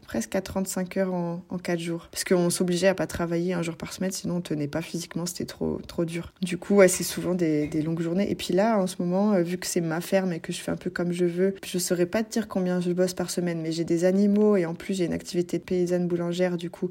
presque 0.07 0.35
à 0.35 0.41
35 0.41 0.97
heures 0.97 1.15
en, 1.15 1.43
en 1.49 1.59
4 1.59 1.79
jours. 1.79 2.09
Parce 2.11 2.25
qu'on 2.25 2.51
s'obligeait 2.51 2.89
à 2.89 2.95
pas 2.95 3.07
travailler 3.07 3.53
un 3.53 3.63
jour 3.63 3.77
par 3.77 3.93
semaine, 3.93 4.11
sinon 4.11 4.37
on 4.37 4.41
tenait 4.41 4.69
pas 4.69 4.83
physiquement, 4.83 5.27
c'était 5.27 5.45
trop, 5.45 5.81
trop 5.87 6.05
dur. 6.05 6.33
Du 6.43 6.57
coup, 6.57 6.81
c'est 6.89 7.05
souvent 7.05 7.35
des, 7.35 7.67
des, 7.67 7.83
longues 7.83 8.01
journées. 8.01 8.31
Et 8.31 8.35
puis 8.35 8.55
là, 8.55 8.79
en 8.79 8.87
ce 8.87 8.97
moment, 9.01 9.41
vu 9.43 9.59
que 9.59 9.67
c'est 9.67 9.81
ma 9.81 10.01
ferme 10.01 10.33
et 10.33 10.41
que 10.41 10.53
je 10.53 10.61
fais 10.61 10.71
un 10.71 10.77
peu 10.77 10.91
comme 10.91 11.13
je 11.13 11.25
veux, 11.25 11.55
je 11.65 11.79
saurais 11.79 12.07
pas 12.07 12.23
te 12.23 12.33
dire 12.33 12.49
combien 12.49 12.81
je 12.81 12.93
bosse 12.93 13.15
par 13.15 13.31
semaine, 13.31 13.61
mais 13.61 13.73
j'ai 13.73 13.85
des 13.85 14.05
animaux 14.05 14.57
et 14.57 14.67
en 14.67 14.75
plus 14.75 14.95
j'ai 14.95 15.05
une 15.05 15.13
activité 15.13 15.59
de 15.59 15.63
paysanne 15.63 16.09
boulangère. 16.09 16.57
Du 16.57 16.71
coup, 16.71 16.89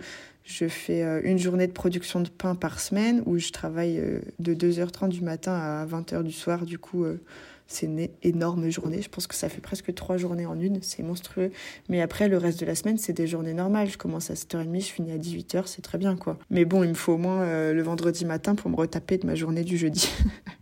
je 0.50 0.68
fais 0.68 1.04
euh, 1.04 1.22
une 1.24 1.38
journée 1.38 1.68
de 1.68 1.72
production 1.72 2.22
de 2.22 2.30
pain 2.30 2.56
par 2.56 2.80
semaine 2.80 3.22
où 3.28 3.38
je 3.38 3.52
travaille 3.52 4.00
euh, 4.00 4.20
de 4.40 4.56
2h30 4.56 5.10
du 5.10 5.22
matin 5.22 5.54
à 5.54 5.86
20h 5.86 6.24
du 6.24 6.32
soir. 6.32 6.66
Du 6.66 6.80
coup, 6.80 7.04
euh, 7.04 7.22
c'est 7.68 7.86
une 7.86 8.08
énorme 8.24 8.68
journée. 8.72 9.00
Je 9.04 9.10
pense 9.10 9.28
que 9.28 9.36
ça 9.36 9.48
fait 9.48 9.62
presque 9.62 9.94
trois 9.94 10.18
journées 10.18 10.48
en 10.48 10.60
une. 10.60 10.82
C'est 10.82 11.04
monstrueux. 11.04 11.52
Mais 11.88 12.02
après, 12.02 12.28
le 12.28 12.40
reste 12.40 12.60
de 12.60 12.66
la 12.66 12.74
semaine, 12.74 12.98
c'est 12.98 13.14
des 13.14 13.28
journées 13.28 13.54
normales. 13.54 13.90
Je 13.92 14.00
commence 14.00 14.32
à 14.32 14.34
7h30, 14.34 14.82
je 14.82 14.92
finis 14.92 15.12
à 15.12 15.18
18h. 15.18 15.68
C'est 15.68 15.84
très 15.84 16.00
bien, 16.00 16.16
quoi. 16.16 16.40
Mais 16.50 16.66
bon, 16.66 16.84
il 16.84 16.90
me 16.90 16.96
faut 16.96 17.14
au 17.14 17.18
moins 17.18 17.72
le 17.72 17.82
vendredi 17.84 18.26
matin 18.26 18.56
pour 18.56 18.72
me 18.72 18.76
retaper 18.76 19.20
de 19.20 19.28
ma 19.28 19.36
journée 19.36 19.64
du 19.64 19.78
jeudi. 19.78 20.12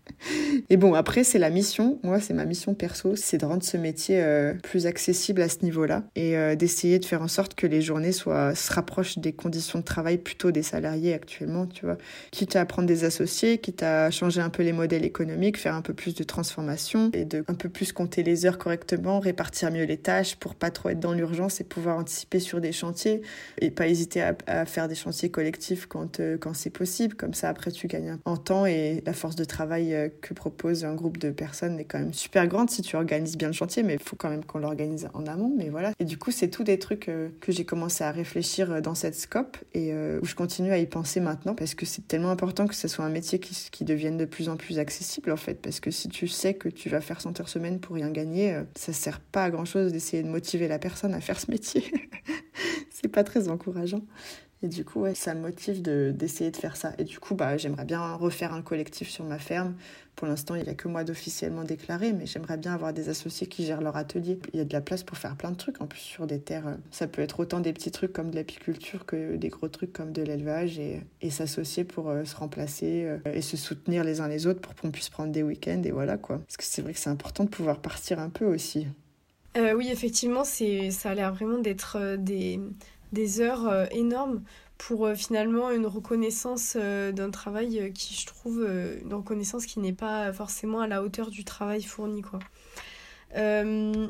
Et 0.70 0.78
bon, 0.78 0.94
après, 0.94 1.24
c'est 1.24 1.40
la 1.40 1.50
mission. 1.50 2.00
Moi, 2.04 2.20
c'est 2.20 2.34
ma 2.34 2.46
mission 2.46 2.74
perso, 2.74 3.16
c'est 3.16 3.38
de 3.38 3.46
rendre 3.46 3.64
ce 3.64 3.78
métier 3.78 4.22
euh, 4.22 4.54
plus 4.64 4.86
accessible 4.86 5.42
à 5.42 5.50
ce 5.50 5.64
niveau-là 5.64 6.04
et 6.16 6.38
euh, 6.38 6.56
d'essayer 6.56 7.00
de 7.00 7.06
faire 7.06 7.22
en 7.22 7.28
sorte 7.28 7.56
que 7.56 7.68
les 7.68 7.82
journées 7.82 8.12
soient, 8.12 8.56
se 8.56 8.74
rapprochent 8.74 9.18
des 9.20 9.34
conditions 9.34 9.80
de 9.80 9.84
travail 9.84 10.18
plutôt 10.18 10.52
des 10.52 10.64
salariés 10.64 11.14
actuellement, 11.14 11.68
tu 11.68 11.86
vois. 11.86 11.98
Quitte 12.32 12.56
à 12.56 12.66
prendre 12.66 12.88
des 12.88 13.04
associés, 13.04 13.60
quitte 13.60 13.84
à 13.84 14.12
changer 14.12 14.42
un 14.42 14.50
peu 14.50 14.64
les 14.64 14.74
modèles 14.74 15.06
économiques, 15.06 15.58
faire 15.58 15.76
un 15.76 15.82
peu 15.82 15.94
plus 15.94 16.16
de 16.16 16.24
transformation 16.24 17.10
et 17.14 17.26
de 17.26 17.44
un 17.48 17.54
peu 17.54 17.70
plus 17.70 17.92
compter 17.92 18.24
les 18.24 18.46
heures 18.46 18.58
correctement, 18.58 19.20
répartir 19.20 19.72
mieux 19.72 19.86
les 19.86 19.98
tâches 19.98 20.36
pour 20.36 20.56
pas 20.56 20.72
trop 20.72 20.90
être 20.90 21.00
dans 21.00 21.14
l'urgence 21.14 21.62
et 21.62 21.64
pouvoir 21.64 21.98
anticiper 21.98 22.40
sur 22.40 22.62
des 22.62 22.72
chantiers 22.72 23.22
et 23.62 23.72
pas 23.72 23.88
hésiter 23.88 24.22
à, 24.22 24.66
faire 24.66 24.88
des 24.88 24.96
chantiers 24.96 25.30
collectifs 25.30 25.86
quand, 25.86 26.20
euh, 26.20 26.38
quand 26.38 26.54
c'est 26.54 26.70
possible. 26.70 27.16
Comme 27.16 27.34
ça, 27.34 27.50
après, 27.50 27.72
tu 27.72 27.88
gagnes 27.88 28.18
en 28.26 28.38
temps 28.38 28.66
et 28.66 29.02
la 29.06 29.14
force 29.14 29.36
de 29.36 29.44
travail 29.44 30.07
que 30.10 30.34
propose 30.34 30.86
un 30.86 30.94
groupe 30.94 31.18
de 31.18 31.32
personnes 31.32 31.80
est 31.80 31.86
quand 31.86 32.00
même 32.00 32.14
super 32.14 32.48
grande 32.48 32.70
si 32.70 32.82
tu 32.82 32.96
organises 32.96 33.38
bien 33.38 33.48
le 33.48 33.54
chantier, 33.54 33.84
mais 33.84 33.96
il 33.96 34.00
faut 34.00 34.16
quand 34.16 34.30
même 34.30 34.44
qu'on 34.44 34.60
l'organise 34.60 35.10
en 35.14 35.26
amont. 35.26 35.54
Mais 35.56 35.70
voilà. 35.70 35.92
Et 36.00 36.06
du 36.06 36.18
coup, 36.18 36.32
c'est 36.32 36.50
tout 36.50 36.64
des 36.64 36.80
trucs 36.80 37.10
euh, 37.10 37.30
que 37.42 37.52
j'ai 37.52 37.66
commencé 37.66 38.04
à 38.04 38.12
réfléchir 38.12 38.82
dans 38.82 38.96
cette 38.96 39.16
scope 39.16 39.58
et 39.74 39.94
euh, 39.94 40.20
où 40.22 40.26
je 40.26 40.36
continue 40.36 40.72
à 40.72 40.78
y 40.78 40.86
penser 40.86 41.20
maintenant 41.20 41.56
parce 41.56 41.76
que 41.76 41.86
c'est 41.86 42.08
tellement 42.08 42.32
important 42.32 42.68
que 42.68 42.76
ce 42.76 42.88
soit 42.88 43.06
un 43.06 43.10
métier 43.10 43.40
qui, 43.40 43.56
qui, 43.72 43.86
devienne 43.86 44.18
de 44.18 44.26
plus 44.26 44.50
en 44.50 44.58
plus 44.58 44.80
accessible 44.80 45.32
en 45.32 45.38
fait. 45.38 45.56
Parce 45.56 45.80
que 45.80 45.92
si 45.92 46.10
tu 46.10 46.28
sais 46.28 46.54
que 46.54 46.70
tu 46.70 46.90
vas 46.90 47.02
faire 47.02 47.22
100 47.22 47.40
heures 47.40 47.50
semaine 47.50 47.80
pour 47.80 47.96
rien 47.96 48.10
gagner, 48.10 48.54
euh, 48.54 48.64
ça 48.76 48.94
sert 48.94 49.20
pas 49.20 49.46
à 49.46 49.50
grand 49.50 49.66
chose 49.66 49.92
d'essayer 49.92 50.24
de 50.24 50.30
motiver 50.30 50.68
la 50.68 50.80
personne 50.80 51.14
à 51.14 51.22
faire 51.22 51.40
ce 51.40 51.50
métier. 51.52 51.84
c'est 52.90 53.08
pas 53.08 53.24
très 53.24 53.50
encourageant. 53.50 54.02
Et 54.64 54.68
du 54.68 54.84
coup, 54.84 55.06
ça 55.14 55.36
me 55.36 55.42
motive 55.42 55.82
d'essayer 55.82 56.50
de, 56.50 56.58
faire 56.58 56.78
ça. 56.78 56.94
Et 56.98 57.04
du 57.04 57.20
coup, 57.20 57.36
bah, 57.36 57.58
j'aimerais 57.58 57.86
bien 57.86 58.14
refaire 58.16 58.54
un 58.54 58.64
collectif 58.64 59.08
sur 59.10 59.24
ma 59.24 59.38
ferme. 59.38 59.76
Pour 60.16 60.28
l'instant, 60.28 60.56
il 60.56 60.64
n'y 60.64 60.70
a 60.70 60.74
que 60.74 60.88
moi 60.88 61.04
d'officiellement 61.04 61.64
déclaré, 61.64 62.12
mais 62.12 62.26
j'aimerais 62.26 62.58
bien 62.58 62.74
avoir 62.74 62.92
des 62.92 63.10
associés 63.10 63.46
qui 63.46 63.64
gèrent 63.64 63.82
leur 63.82 63.96
atelier. 63.98 64.40
Il 64.54 64.58
y 64.58 64.62
a 64.62 64.66
de 64.66 64.74
la 64.74 64.82
place 64.82 65.04
pour 65.04 65.16
faire 65.16 65.36
plein 65.36 65.52
de 65.52 65.58
trucs, 65.58 65.80
en 65.80 65.86
plus, 65.86 66.00
sur 66.00 66.26
des 66.26 66.40
terres. 66.40 66.78
Ça 66.90 67.06
peut 67.06 67.22
être 67.22 67.40
autant 67.40 67.60
des 67.60 67.72
petits 67.72 67.92
trucs 67.92 68.14
comme 68.14 68.32
de 68.32 68.36
l'apiculture 68.36 69.06
que 69.06 69.36
des 69.36 69.50
gros 69.50 69.68
trucs 69.68 69.94
comme 69.94 70.12
de 70.12 70.24
l'élevage 70.24 70.80
et, 70.80 71.04
et 71.22 71.30
s'associer 71.30 71.84
pour 71.84 72.10
euh, 72.10 72.26
se 72.26 72.36
remplacer 72.36 73.04
euh, 73.06 73.20
et 73.32 73.44
se 73.44 73.58
soutenir 73.58 74.04
les 74.04 74.22
uns 74.22 74.28
les 74.28 74.48
autres 74.48 74.60
pour 74.60 74.74
qu'on 74.74 74.90
puisse 74.90 75.10
prendre 75.10 75.32
des 75.32 75.44
week-ends 75.44 75.84
et 75.86 75.92
voilà 75.92 76.18
quoi. 76.18 76.40
Parce 76.40 76.58
que 76.58 76.64
c'est 76.64 76.82
vrai 76.82 76.94
que 76.94 77.00
c'est 77.00 77.12
important 77.12 77.44
de 77.44 77.50
pouvoir 77.50 77.80
partir 77.80 78.20
un 78.20 78.30
peu 78.30 78.46
aussi. 78.46 78.88
Euh, 79.56 79.74
oui, 79.74 79.90
effectivement, 79.92 80.44
ça 80.44 81.10
a 81.10 81.14
l'air 81.14 81.34
vraiment 81.34 81.60
d'être 81.60 82.16
des 82.18 82.60
des 83.12 83.42
heures 83.42 83.68
euh, 83.68 83.86
énormes 83.92 84.44
pour 84.78 85.06
euh, 85.06 85.16
finalement 85.16 85.72
une 85.72 85.86
reconnaissance 85.86 86.78
euh, 86.80 87.12
d'un 87.12 87.32
travail 87.32 87.92
qui, 87.94 88.14
je 88.14 88.26
trouve, 88.26 88.68
une 89.04 89.14
reconnaissance 89.14 89.66
qui 89.66 89.80
n'est 89.80 89.94
pas 89.94 90.32
forcément 90.34 90.82
à 90.82 90.88
la 90.88 91.02
hauteur 91.02 91.30
du 91.30 91.44
travail 91.44 91.82
fourni, 91.82 92.22
quoi. 92.22 92.40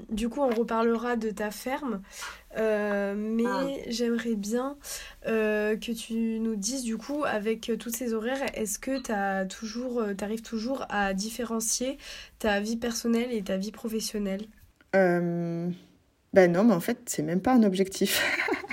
du 0.10 0.30
coup, 0.30 0.42
on 0.42 0.50
reparlera 0.50 1.16
de 1.16 1.30
ta 1.30 1.52
ferme, 1.52 2.02
mais 2.56 3.46
ah. 3.46 3.68
j'aimerais 3.88 4.36
bien 4.36 4.78
que 5.24 5.92
tu 5.92 6.40
nous 6.40 6.56
dises, 6.56 6.84
du 6.84 6.98
coup, 6.98 7.24
avec 7.26 7.72
tous 7.80 7.90
ces 7.90 8.14
horaires, 8.14 8.44
est-ce 8.54 8.78
que 8.80 9.02
tu 9.02 9.12
arrives 9.12 10.42
toujours 10.42 10.86
à 10.90 11.14
différencier 11.14 11.98
ta 12.40 12.60
vie 12.60 12.78
personnelle 12.78 13.32
et 13.32 13.44
ta 13.44 13.58
vie 13.58 13.72
professionnelle? 13.72 14.48
Ben 16.34 16.52
non, 16.52 16.64
mais 16.64 16.74
en 16.74 16.80
fait, 16.80 16.98
c'est 17.06 17.24
même 17.24 17.42
pas 17.42 17.54
un 17.54 17.64
objectif. 17.64 18.22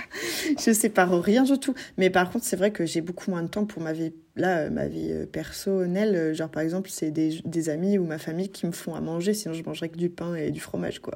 je 0.65 0.71
sépare 0.71 1.21
rien 1.21 1.43
du 1.43 1.57
tout. 1.59 1.73
Mais 1.97 2.09
par 2.09 2.29
contre, 2.29 2.45
c'est 2.45 2.55
vrai 2.55 2.71
que 2.71 2.85
j'ai 2.85 3.01
beaucoup 3.01 3.31
moins 3.31 3.43
de 3.43 3.47
temps 3.47 3.65
pour 3.65 3.81
ma 3.81 3.93
vie, 3.93 4.13
là, 4.35 4.59
euh, 4.59 4.69
ma 4.69 4.87
vie 4.87 5.09
euh, 5.11 5.25
personnelle. 5.25 6.15
Euh, 6.15 6.33
genre, 6.33 6.49
par 6.49 6.63
exemple, 6.63 6.89
c'est 6.91 7.11
des, 7.11 7.39
des, 7.45 7.69
amis 7.69 7.97
ou 7.97 8.05
ma 8.05 8.17
famille 8.17 8.49
qui 8.49 8.65
me 8.65 8.71
font 8.71 8.95
à 8.95 9.01
manger, 9.01 9.33
sinon 9.33 9.53
je 9.53 9.63
mangerais 9.63 9.89
que 9.89 9.97
du 9.97 10.09
pain 10.09 10.35
et 10.35 10.51
du 10.51 10.59
fromage, 10.59 10.99
quoi. 10.99 11.15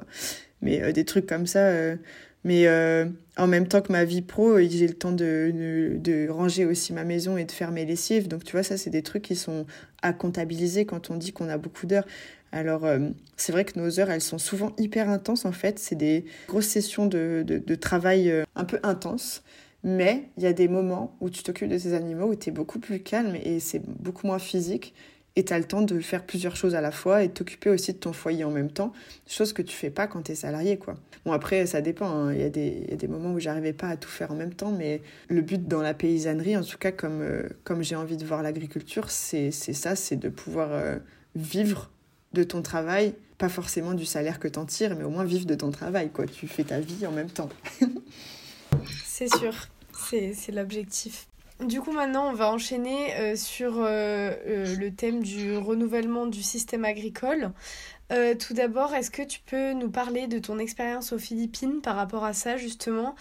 Mais 0.62 0.92
des 0.92 1.04
trucs 1.04 1.26
comme 1.26 1.46
ça. 1.46 1.72
mais 2.44 2.68
en 3.38 3.46
même 3.46 3.66
temps 3.66 3.80
que 3.80 3.90
ma 3.90 4.04
vie 4.04 4.20
pro, 4.20 4.58
j'ai 4.58 4.86
le 4.86 4.92
temps 4.92 5.12
de, 5.12 5.50
de, 5.54 5.96
de, 5.96 6.28
ranger 6.28 6.66
aussi 6.66 6.92
ma 6.92 7.04
maison 7.04 7.38
et 7.38 7.46
de 7.46 7.52
faire 7.52 7.70
mes 7.70 7.86
lessives. 7.86 8.28
Donc, 8.28 8.44
tu 8.44 8.52
vois, 8.52 8.62
ça, 8.62 8.76
c'est 8.76 8.90
des 8.90 9.02
trucs 9.02 9.22
qui 9.22 9.36
sont 9.36 9.64
à 10.02 10.12
comptabiliser 10.12 10.84
quand 10.84 11.10
on 11.10 11.16
dit 11.16 11.32
qu'on 11.32 11.48
a 11.48 11.56
beaucoup 11.56 11.86
d'heures. 11.86 12.04
Alors, 12.52 12.84
euh, 12.84 12.98
c'est 13.36 13.52
vrai 13.52 13.64
que 13.64 13.78
nos 13.78 14.00
heures, 14.00 14.10
elles 14.10 14.20
sont 14.20 14.38
souvent 14.38 14.72
hyper 14.78 15.08
intenses 15.08 15.44
en 15.44 15.52
fait. 15.52 15.78
C'est 15.78 15.94
des 15.94 16.24
grosses 16.48 16.66
sessions 16.66 17.06
de, 17.06 17.74
travail 17.80 18.30
euh, 18.30 18.44
un 18.56 18.64
peu 18.64 18.80
intenses. 18.82 19.42
Mais 19.82 20.24
il 20.36 20.42
y 20.42 20.46
a 20.46 20.52
des 20.52 20.68
moments 20.68 21.16
où 21.20 21.30
tu 21.30 21.42
t'occupes 21.42 21.70
de 21.70 21.78
ces 21.78 21.94
animaux 21.94 22.26
où 22.26 22.34
tu 22.34 22.50
es 22.50 22.52
beaucoup 22.52 22.80
plus 22.80 23.00
calme 23.00 23.34
et 23.42 23.60
c'est 23.60 23.80
beaucoup 23.80 24.26
moins 24.26 24.38
physique. 24.38 24.94
et 25.36 25.44
tu 25.44 25.52
as 25.54 25.58
le 25.58 25.64
temps 25.64 25.80
de 25.80 26.00
faire 26.00 26.26
plusieurs 26.26 26.54
choses 26.56 26.74
à 26.74 26.82
la 26.82 26.90
fois 26.90 27.22
et 27.22 27.30
t'occuper 27.30 27.70
aussi 27.70 27.92
de 27.94 27.98
ton 27.98 28.12
foyer 28.12 28.44
en 28.44 28.50
même 28.50 28.70
temps, 28.70 28.92
chose 29.26 29.52
que 29.54 29.62
tu 29.62 29.74
fais 29.74 29.88
pas 29.88 30.06
quand 30.06 30.22
tu 30.22 30.32
es 30.32 30.34
salarié. 30.34 30.76
Quoi. 30.76 30.96
Bon, 31.24 31.32
après, 31.32 31.64
ça 31.66 31.80
dépend. 31.80 32.10
Hein. 32.10 32.34
Il, 32.34 32.40
y 32.40 32.44
a 32.44 32.50
des, 32.50 33.08
moments 33.08 33.32
où 33.32 33.38
j'arrivais 33.38 33.72
pas 33.72 33.88
à 33.88 33.96
tout 33.96 34.08
faire 34.08 34.32
en 34.32 34.34
même 34.34 34.52
temps, 34.52 34.72
mais 34.72 35.00
le 35.28 35.40
but 35.40 35.66
dans 35.66 35.80
la 35.80 35.94
paysannerie, 35.94 36.56
en 36.58 36.62
tout 36.62 36.78
cas, 36.78 36.92
comme, 36.92 37.22
euh, 37.22 37.48
comme 37.64 37.82
j'ai 37.82 37.96
envie 37.96 38.18
de 38.18 38.24
voir 38.26 38.42
l'agriculture, 38.42 39.10
c'est 39.10 39.50
ça 39.52 39.96
c'est 39.96 40.16
de 40.16 40.28
pouvoir 40.28 40.98
vivre 41.36 41.90
de 42.32 42.42
ton 42.42 42.62
travail, 42.62 43.14
pas 43.38 43.48
forcément 43.48 43.94
du 43.94 44.06
salaire 44.06 44.38
que 44.38 44.48
t'en 44.48 44.66
tires, 44.66 44.96
mais 44.96 45.04
au 45.04 45.10
moins 45.10 45.24
vivre 45.24 45.46
de 45.46 45.54
ton 45.54 45.70
travail. 45.70 46.10
Quoi. 46.10 46.26
Tu 46.26 46.46
fais 46.46 46.64
ta 46.64 46.80
vie 46.80 47.06
en 47.06 47.12
même 47.12 47.30
temps. 47.30 47.48
c'est 49.04 49.28
sûr, 49.34 49.54
c'est 49.92 50.52
l'objectif. 50.52 51.26
Du 51.64 51.82
coup, 51.82 51.92
maintenant, 51.92 52.30
on 52.30 52.32
va 52.32 52.50
enchaîner 52.50 53.14
euh, 53.16 53.36
sur 53.36 53.80
euh, 53.80 53.84
euh, 54.46 54.76
le 54.76 54.94
thème 54.94 55.22
du 55.22 55.58
renouvellement 55.58 56.26
du 56.26 56.42
système 56.42 56.86
agricole. 56.86 57.52
tout 58.38 58.54
d'abord, 58.54 58.94
est-ce 58.94 59.10
que 59.10 59.22
tu 59.22 59.40
peux 59.44 59.72
nous 59.72 59.90
parler 59.90 60.26
de 60.26 60.38
ton 60.38 60.58
expérience 60.58 61.12
aux 61.12 61.18
Philippines 61.18 61.80
par 61.82 61.96
rapport 61.96 62.24
à 62.24 62.32
ça, 62.32 62.56
justement, 62.56 63.14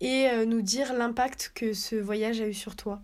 et 0.00 0.28
nous 0.46 0.62
dire 0.62 0.92
l'impact 0.92 1.50
que 1.54 1.72
ce 1.72 1.96
voyage 1.96 2.40
a 2.40 2.46
eu 2.46 2.54
sur 2.54 2.76
toi? 2.76 3.00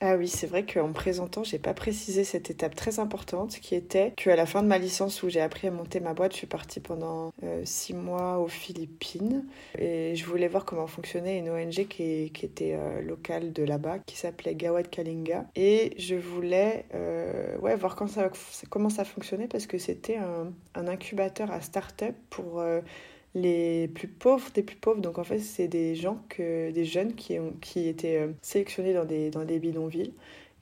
Ah 0.00 0.14
oui, 0.16 0.28
c'est 0.28 0.46
vrai 0.46 0.64
qu'en 0.64 0.92
présentant, 0.92 1.42
j'ai 1.42 1.58
pas 1.58 1.74
précisé 1.74 2.22
cette 2.22 2.50
étape 2.50 2.76
très 2.76 3.00
importante 3.00 3.58
qui 3.60 3.74
était 3.74 4.12
qu'à 4.16 4.36
la 4.36 4.46
fin 4.46 4.62
de 4.62 4.68
ma 4.68 4.78
licence 4.78 5.24
où 5.24 5.28
j'ai 5.28 5.40
appris 5.40 5.66
à 5.66 5.72
monter 5.72 5.98
ma 5.98 6.14
boîte, 6.14 6.32
je 6.32 6.38
suis 6.38 6.46
partie 6.46 6.78
pendant 6.78 7.32
euh, 7.42 7.62
six 7.64 7.94
mois 7.94 8.38
aux 8.38 8.46
Philippines 8.46 9.44
et 9.76 10.14
je 10.14 10.24
voulais 10.24 10.46
voir 10.46 10.64
comment 10.64 10.86
fonctionnait 10.86 11.38
une 11.38 11.50
ONG 11.50 11.88
qui, 11.88 12.30
était 12.42 12.76
euh, 12.78 13.02
locale 13.02 13.52
de 13.52 13.64
là-bas, 13.64 13.98
qui 13.98 14.16
s'appelait 14.16 14.54
Gawad 14.54 14.88
Kalinga. 14.88 15.46
Et 15.56 15.94
je 15.98 16.14
voulais 16.14 16.84
euh, 16.94 17.56
voir 17.60 17.96
comment 17.96 18.10
ça, 18.10 18.30
comment 18.70 18.90
ça 18.90 19.04
fonctionnait 19.04 19.48
parce 19.48 19.66
que 19.66 19.78
c'était 19.78 20.16
un, 20.16 20.52
un, 20.76 20.86
incubateur 20.86 21.50
à 21.50 21.60
start-up 21.60 22.14
pour 22.30 22.62
les 23.34 23.88
plus 23.88 24.08
pauvres 24.08 24.50
des 24.54 24.62
plus 24.62 24.76
pauvres. 24.76 25.00
Donc 25.00 25.18
en 25.18 25.24
fait, 25.24 25.38
c'est 25.38 25.68
des 25.68 25.94
gens, 25.94 26.22
que, 26.28 26.70
des 26.70 26.84
jeunes 26.84 27.14
qui, 27.14 27.38
ont, 27.38 27.52
qui 27.60 27.88
étaient 27.88 28.18
euh, 28.18 28.32
sélectionnés 28.42 28.94
dans 28.94 29.04
des, 29.04 29.30
dans 29.30 29.44
des 29.44 29.58
bidonvilles 29.58 30.14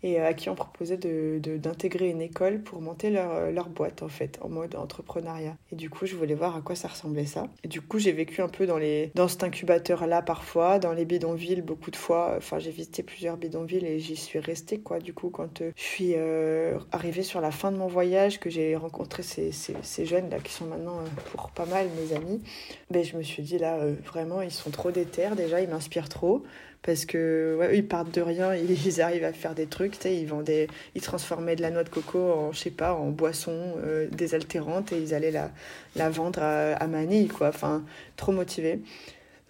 et 0.03 0.21
euh, 0.21 0.29
à 0.29 0.35
qui 0.35 0.49
on 0.49 0.55
proposait 0.55 0.97
d'intégrer 0.97 1.41
de, 1.41 1.57
d'intégrer 1.57 2.11
une 2.11 2.21
école 2.21 2.61
pour 2.61 2.81
monter 2.81 3.11
leur, 3.11 3.31
euh, 3.33 3.51
leur, 3.51 3.69
boîte 3.69 4.03
en 4.03 4.09
fait, 4.09 4.39
en 4.43 4.49
mode 4.49 4.75
entrepreneuriat. 4.77 5.57
Et 5.73 5.77
du 5.77 5.91
coup, 5.91 6.07
je 6.07 6.17
voulais 6.17 6.35
voir 6.35 6.57
à 6.57 6.61
quoi 6.61 6.75
ça 6.75 6.89
ressemblait 6.89 7.27
ça. 7.27 7.49
Et 7.65 7.69
du 7.69 7.81
coup, 7.81 7.99
j'ai 7.99 8.13
vécu 8.13 8.43
un 8.43 8.49
peu 8.49 8.67
dans, 8.67 8.79
les, 8.79 9.11
dans 9.15 9.29
cet 9.29 9.43
incubateur-là 9.43 10.23
parfois, 10.23 10.79
dans 10.79 10.93
les 10.93 11.05
bidonvilles 11.05 11.63
beaucoup 11.63 11.91
de 11.91 11.97
fois. 11.97 12.35
Enfin, 12.37 12.59
j'ai 12.59 12.71
visité 12.71 13.03
plusieurs 13.03 13.37
bidonvilles 13.37 13.87
et 13.87 13.99
j'y 13.99 14.17
suis 14.17 14.39
restée 14.39 14.79
quoi. 14.79 14.99
Du 14.99 15.13
coup, 15.13 15.31
quand 15.31 15.63
je 15.77 15.83
suis 15.83 16.15
arrivée 16.93 17.23
sur 17.23 17.41
la 17.41 17.51
fin 17.51 17.73
de 17.73 17.77
mon 17.77 17.87
voyage, 17.87 18.41
que 18.41 18.51
j'ai 18.51 18.77
rencontré 18.77 19.23
ces, 19.23 19.53
ces, 19.53 19.75
ces, 19.83 20.07
jeunes 20.07 20.31
là 20.31 20.39
qui 20.39 20.53
sont 20.53 20.67
maintenant 20.67 21.01
pour 21.33 21.51
pas 21.51 21.67
mal 21.67 21.89
mes 22.01 22.15
amis, 22.15 22.43
ben, 22.91 23.05
je 23.05 23.17
me 23.17 23.23
suis 23.23 23.43
dit 23.43 23.59
là, 23.59 23.79
vraiment, 24.05 24.43
ils 24.43 24.51
sont 24.51 24.71
trop 24.71 24.91
déter. 24.91 25.29
Déjà, 25.37 25.61
ils 25.61 25.69
m'inspirent 25.69 26.09
trop 26.09 26.43
parce 26.87 27.05
que 27.05 27.57
ouais, 27.59 27.77
ils 27.77 27.87
partent 27.87 28.15
de 28.15 28.23
rien, 28.23 28.55
ils 28.87 29.01
arrivent 29.03 29.25
à 29.25 29.33
faire 29.33 29.55
des 29.55 29.67
trucs, 29.67 30.03
ils 30.05 30.27
vendaient, 30.27 30.69
ils 30.95 31.03
transformaient 31.03 31.57
de 31.57 31.63
la 31.63 31.71
noix 31.71 31.85
de 31.85 31.89
coco 31.89 32.19
en, 32.19 32.53
je 32.53 32.59
sais 32.59 32.71
pas, 32.71 32.95
en 32.95 33.11
boisson 33.11 33.75
euh, 33.85 34.07
désaltérante 34.11 34.93
et 34.93 34.99
ils 34.99 35.13
allaient 35.13 35.31
la, 35.31 35.51
la 35.97 36.09
vendre 36.09 36.43
à, 36.43 36.87
Manille, 36.87 37.29
quoi. 37.29 37.49
Enfin, 37.49 37.85
trop 38.17 38.33
motivés. 38.33 38.81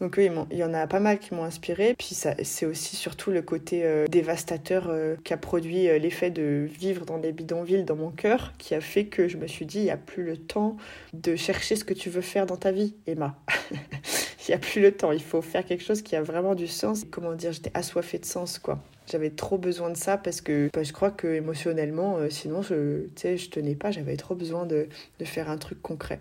Donc 0.01 0.17
oui, 0.19 0.29
il 0.51 0.59
y 0.59 0.65
en 0.65 0.75
a 0.75 0.87
pas 0.87 1.01
mal 1.01 1.19
qui 1.19 1.35
m'ont 1.35 1.45
inspiré. 1.45 1.95
Puis 1.97 2.15
c'est 2.15 2.67
aussi 2.67 2.97
surtout 2.97 3.31
le 3.31 3.41
côté 3.41 3.83
euh, 3.85 4.07
dévastateur 4.07 4.89
euh, 4.89 5.17
qui 5.25 5.33
a 5.33 5.39
produit 5.39 5.89
euh, 5.89 5.99
l'effet 5.99 6.31
de 6.31 6.69
vivre 6.71 7.07
dans 7.07 7.19
des 7.19 7.33
bidonvilles 7.33 7.85
dans 7.85 7.97
mon 7.97 8.11
cœur, 8.11 8.53
qui 8.59 8.75
a 8.75 8.81
fait 8.83 9.07
que 9.07 9.27
je 9.29 9.39
me 9.39 9.47
suis 9.47 9.65
dit, 9.65 9.79
il 9.79 9.85
n'y 9.85 9.91
a 9.91 9.97
plus 9.97 10.25
le 10.25 10.37
temps 10.37 10.77
de 11.15 11.35
chercher 11.35 11.77
ce 11.77 11.85
que 11.85 11.95
tu 11.95 12.11
veux 12.11 12.21
faire 12.21 12.45
dans 12.45 12.57
ta 12.57 12.73
vie, 12.73 12.95
Emma. 13.07 13.37
Il 14.47 14.53
n'y 14.53 14.55
a 14.55 14.59
plus 14.59 14.81
le 14.81 14.93
temps, 14.93 15.13
il 15.13 15.23
faut 15.23 15.43
faire 15.43 15.65
quelque 15.65 15.83
chose 15.83 16.03
qui 16.03 16.15
a 16.15 16.23
vraiment 16.23 16.55
du 16.55 16.69
sens. 16.69 17.05
Comment 17.11 17.35
dire, 17.35 17.53
j'étais 17.53 17.73
assoiffée 17.75 18.19
de 18.19 18.25
sens, 18.25 18.59
quoi. 18.59 18.79
J'avais 19.11 19.31
trop 19.31 19.59
besoin 19.59 19.91
de 19.91 19.97
ça 19.97 20.17
parce 20.17 20.41
que 20.41 20.69
bah, 20.73 20.83
je 20.83 20.93
crois 20.93 21.11
que 21.11 21.29
émotionnellement, 21.29 22.19
sinon, 22.31 22.63
je, 22.63 23.07
je 23.17 23.49
tenais 23.49 23.75
pas, 23.75 23.91
j'avais 23.91 24.17
trop 24.17 24.35
besoin 24.35 24.67
de, 24.67 24.89
faire 25.25 25.51
un 25.51 25.59
truc 25.59 25.81
concret. 25.83 26.21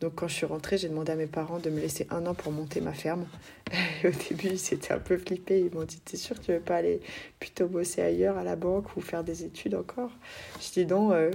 Donc 0.00 0.16
quand 0.16 0.26
je 0.26 0.34
suis 0.34 0.46
rentrée, 0.46 0.78
j'ai 0.78 0.88
demandé 0.88 1.12
à 1.12 1.14
mes 1.14 1.28
parents 1.28 1.60
de 1.60 1.70
me 1.70 1.80
laisser 1.80 2.08
un 2.10 2.26
an 2.26 2.34
pour 2.34 2.50
monter 2.50 2.80
ma 2.80 2.92
ferme. 2.92 3.24
Et 4.02 4.08
au 4.08 4.10
début, 4.10 4.48
ils 4.48 4.58
s'étaient 4.58 4.92
un 4.92 4.98
peu 4.98 5.16
flippés. 5.16 5.60
Ils 5.60 5.72
m'ont 5.72 5.84
dit, 5.84 6.00
t'es 6.00 6.16
sûr 6.16 6.38
que 6.40 6.44
tu 6.44 6.52
veux 6.52 6.60
pas 6.60 6.76
aller 6.76 7.00
plutôt 7.38 7.68
bosser 7.68 8.02
ailleurs 8.02 8.36
à 8.36 8.42
la 8.42 8.56
banque 8.56 8.96
ou 8.96 9.00
faire 9.00 9.22
des 9.22 9.44
études 9.44 9.76
encore? 9.76 10.10
Je 10.60 10.72
dis 10.72 10.86
non, 10.86 11.12
euh, 11.12 11.30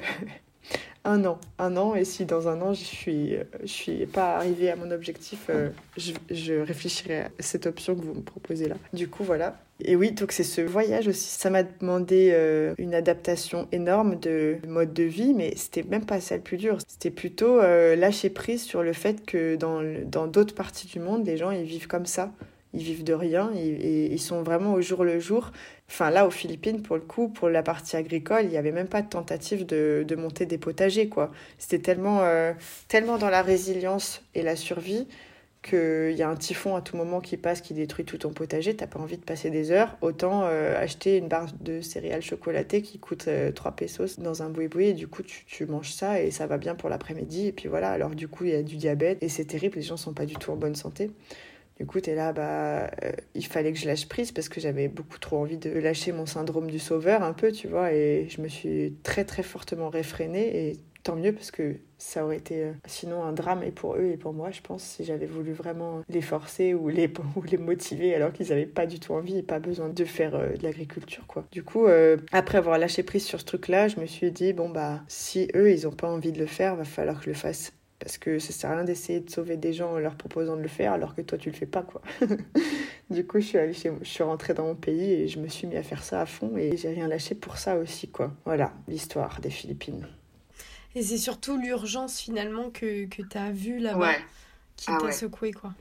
un 1.04 1.24
an. 1.26 1.40
Un 1.58 1.78
an, 1.78 1.96
et 1.96 2.06
si 2.06 2.26
dans 2.26 2.48
un 2.48 2.62
an, 2.62 2.74
je 2.74 2.84
suis, 2.84 3.36
je 3.62 3.68
suis 3.68 4.06
pas 4.06 4.36
arrivée 4.36 4.70
à 4.70 4.76
mon 4.76 4.92
objectif, 4.92 5.46
euh, 5.50 5.70
je, 5.96 6.12
je 6.30 6.54
réfléchirai 6.54 7.22
à 7.22 7.30
cette 7.40 7.66
option 7.66 7.96
que 7.96 8.02
vous 8.02 8.14
me 8.14 8.22
proposez 8.22 8.68
là. 8.68 8.76
Du 8.94 9.08
coup, 9.08 9.24
voilà, 9.24 9.56
et 9.80 9.96
oui, 9.96 10.12
donc 10.12 10.32
c'est 10.32 10.44
ce 10.44 10.62
voyage 10.62 11.08
aussi. 11.08 11.28
Ça 11.40 11.50
m'a 11.50 11.64
demandé 11.64 12.32
euh, 12.34 12.74
une 12.78 12.96
adaptation 12.96 13.68
énorme 13.72 14.20
de 14.20 14.58
mode 14.68 14.94
de 14.94 15.04
vie, 15.04 15.34
mais 15.34 15.54
c'était 15.56 15.84
même 15.84 16.06
pas 16.06 16.20
ça 16.20 16.36
le 16.36 16.42
plus 16.42 16.58
dur. 16.58 16.78
C'était 16.88 17.12
plutôt 17.12 17.60
euh, 17.60 17.96
lâcher 17.96 18.30
prise 18.30 18.64
sur 18.64 18.82
le 18.82 18.94
fait 18.94 19.26
que 19.26 19.56
dans 19.56 20.28
d'autres 20.28 20.56
parties 20.56 20.88
du 20.88 21.00
monde, 21.00 21.26
les 21.26 21.38
gens 21.38 21.52
ils 21.52 21.64
vivent 21.64 21.88
comme 21.88 22.08
ça. 22.08 22.32
Ils 22.78 22.84
vivent 22.84 23.04
de 23.04 23.14
rien 23.14 23.52
et, 23.56 24.14
ils 24.14 24.20
sont 24.20 24.44
vraiment 24.44 24.74
au 24.74 24.82
jour 24.82 25.04
le 25.04 25.20
jour. 25.20 25.52
Enfin 25.90 26.12
là, 26.12 26.28
aux 26.28 26.32
Philippines, 26.32 26.84
pour 26.84 26.96
le 26.96 27.02
coup, 27.02 27.28
pour 27.28 27.50
la 27.50 27.64
partie 27.64 27.96
agricole, 27.96 28.44
il 28.44 28.50
n'y 28.50 28.58
avait 28.58 28.72
même 28.72 28.88
pas 28.88 29.02
de 29.02 29.10
tentative 29.10 29.66
de, 29.66 30.16
monter 30.16 30.46
des 30.46 30.60
potagers, 30.60 31.10
quoi. 31.10 31.32
C'était 31.58 31.80
tellement, 31.80 32.20
euh, 32.22 32.54
tellement 32.88 33.18
dans 33.18 33.30
la 33.30 33.42
résilience 33.42 34.22
et 34.36 34.44
la 34.44 34.56
survie 34.56 35.08
qu'il 35.64 36.14
y 36.16 36.22
a 36.22 36.30
un 36.30 36.36
typhon 36.36 36.76
à 36.76 36.82
tout 36.82 36.96
moment 36.96 37.20
qui 37.20 37.36
passe, 37.36 37.62
qui 37.62 37.74
détruit 37.74 38.06
tout 38.06 38.20
ton 38.20 38.30
potager, 38.32 38.76
t'as 38.76 38.88
pas 38.88 39.00
envie 39.00 39.18
de 39.18 39.24
passer 39.24 39.50
des 39.50 39.72
heures, 39.72 39.98
autant 40.02 40.44
euh, 40.46 40.80
acheter 40.80 41.18
une 41.18 41.28
barre 41.28 41.48
de 41.60 41.82
céréales 41.82 42.22
chocolatées 42.22 42.82
qui 42.82 43.00
coûte 43.00 43.28
3 43.56 43.72
euh, 43.72 43.74
pesos 43.76 44.20
dans 44.20 44.44
un 44.44 44.50
boui-boui, 44.50 44.88
et 44.88 44.94
du 44.94 45.08
coup 45.08 45.24
tu, 45.24 45.46
tu, 45.46 45.66
manges 45.66 45.92
ça 45.92 46.22
et 46.22 46.32
ça 46.32 46.48
va 46.48 46.58
bien 46.58 46.76
pour 46.76 46.90
l'après-midi, 46.90 47.48
et 47.48 47.52
puis 47.52 47.68
voilà, 47.68 47.90
alors 47.90 48.12
du 48.12 48.28
coup 48.28 48.46
il 48.46 48.52
y 48.52 48.56
a 48.56 48.64
du 48.64 48.78
diabète, 48.78 49.18
et 49.22 49.30
c'est 49.30 49.46
terrible, 49.46 49.78
les 49.78 49.82
gens 49.82 49.98
sont 49.98 50.14
pas 50.14 50.26
du 50.26 50.36
tout 50.36 50.52
en 50.52 50.56
bonne 50.56 50.76
santé. 50.76 51.12
Du 51.78 51.86
coup, 51.86 52.00
là, 52.08 52.34
bah, 52.34 52.90
euh, 53.04 53.12
il 53.36 53.46
fallait 53.46 53.72
que 53.72 53.78
je 53.78 53.86
lâche 53.86 54.08
prise 54.08 54.32
parce 54.32 54.50
que 54.50 54.60
j'avais 54.60 54.88
beaucoup 54.88 55.20
trop 55.20 55.38
envie 55.38 55.58
de 55.58 55.70
lâcher 55.70 56.12
mon 56.12 56.26
syndrome 56.26 56.72
du 56.72 56.80
sauveur 56.80 57.22
un 57.22 57.34
peu, 57.34 57.52
tu 57.52 57.68
vois, 57.68 57.94
et 57.94 58.28
je 58.30 58.42
me 58.42 58.48
suis 58.48 58.96
très 59.04 59.26
très 59.26 59.44
fortement 59.44 59.90
réfrénée 59.90 60.70
et 60.70 60.78
tant 61.04 61.16
mieux 61.16 61.32
parce 61.32 61.52
que 61.52 61.76
ça 62.00 62.26
aurait 62.26 62.38
été 62.38 62.64
euh, 62.64 62.74
sinon 62.86 63.24
un 63.24 63.32
drame 63.32 63.62
et 63.64 63.72
pour 63.72 63.96
eux 63.96 64.10
et 64.12 64.18
pour 64.18 64.34
moi, 64.34 64.50
je 64.50 64.62
pense, 64.62 64.84
si 64.84 65.06
j'avais 65.06 65.28
voulu 65.28 65.54
vraiment 65.54 66.02
les 66.10 66.22
forcer 66.22 66.74
ou 66.74 66.90
les, 66.90 67.14
ou 67.36 67.44
les 67.44 67.58
motiver 67.58 68.16
alors 68.16 68.34
qu'ils 68.34 68.50
n'avaient 68.50 68.66
pas 68.66 68.88
du 68.88 69.00
tout 69.00 69.14
envie 69.14 69.38
et 69.38 69.44
pas 69.44 69.60
besoin 69.60 69.90
de 69.90 70.04
faire 70.04 70.34
euh, 70.34 70.54
de 70.54 70.64
l'agriculture, 70.64 71.28
quoi. 71.28 71.46
Du 71.52 71.62
coup, 71.62 71.86
après 72.32 72.58
avoir 72.58 72.80
lâché 72.80 73.04
prise 73.04 73.24
sur 73.24 73.40
ce 73.40 73.46
truc-là, 73.46 73.88
je 73.88 74.00
me 74.00 74.08
suis 74.08 74.32
dit, 74.32 74.54
bon, 74.54 74.70
bah, 74.70 75.04
si 75.08 75.48
eux, 75.56 75.72
ils 75.72 75.84
n'ont 75.84 75.92
pas 75.92 76.10
envie 76.10 76.32
de 76.32 76.40
le 76.40 76.48
faire, 76.48 76.76
va 76.76 76.86
falloir 76.86 77.20
que 77.20 77.26
je 77.26 77.30
le 77.30 77.36
fasse. 77.36 77.72
Parce 78.00 78.18
que 78.18 78.38
ça 78.38 78.54
sert 78.54 78.70
à 78.70 78.76
rien 78.76 78.84
d'essayer 78.84 79.22
de 79.22 79.30
sauver 79.30 79.58
des 79.58 79.74
gens 79.74 79.94
en 79.94 79.98
leur 79.98 80.16
proposant 80.16 80.56
de 80.56 80.62
le 80.62 80.68
faire 80.68 80.94
alors 80.94 81.16
que 81.16 81.22
toi 81.22 81.38
tu 81.38 81.50
le 81.50 81.56
fais 81.56 81.66
pas 81.66 81.82
quoi. 81.82 82.02
du 83.10 83.26
coup 83.26 83.40
je 83.40 83.46
suis 83.46 83.58
allée 83.58 83.74
chez 83.74 83.92
je 84.02 84.08
suis 84.08 84.24
rentrée 84.24 84.54
dans 84.54 84.66
mon 84.66 84.76
pays 84.76 85.14
et 85.14 85.28
je 85.28 85.40
me 85.40 85.48
suis 85.48 85.66
mis 85.66 85.76
à 85.78 85.84
faire 85.84 86.04
ça 86.04 86.22
à 86.22 86.26
fond 86.28 86.56
et 86.58 86.78
j'ai 86.78 86.90
rien 86.90 87.08
lâché 87.08 87.34
pour 87.34 87.58
ça 87.58 87.76
aussi 87.78 88.08
quoi. 88.08 88.32
Voilà 88.46 88.72
l'histoire 88.88 89.42
des 89.42 89.50
Philippines. 89.50 90.08
Et 90.94 91.02
c'est 91.02 91.18
surtout 91.18 91.58
l'urgence 91.58 92.20
finalement 92.20 92.70
que, 92.70 93.06
que 93.06 93.24
tu 93.24 93.38
as 93.38 93.52
vu 93.52 93.80
là-bas 93.80 94.14
qui 94.76 94.88
ah 94.90 94.98
t'a 95.02 95.12
secoué 95.12 95.52
quoi. 95.52 95.74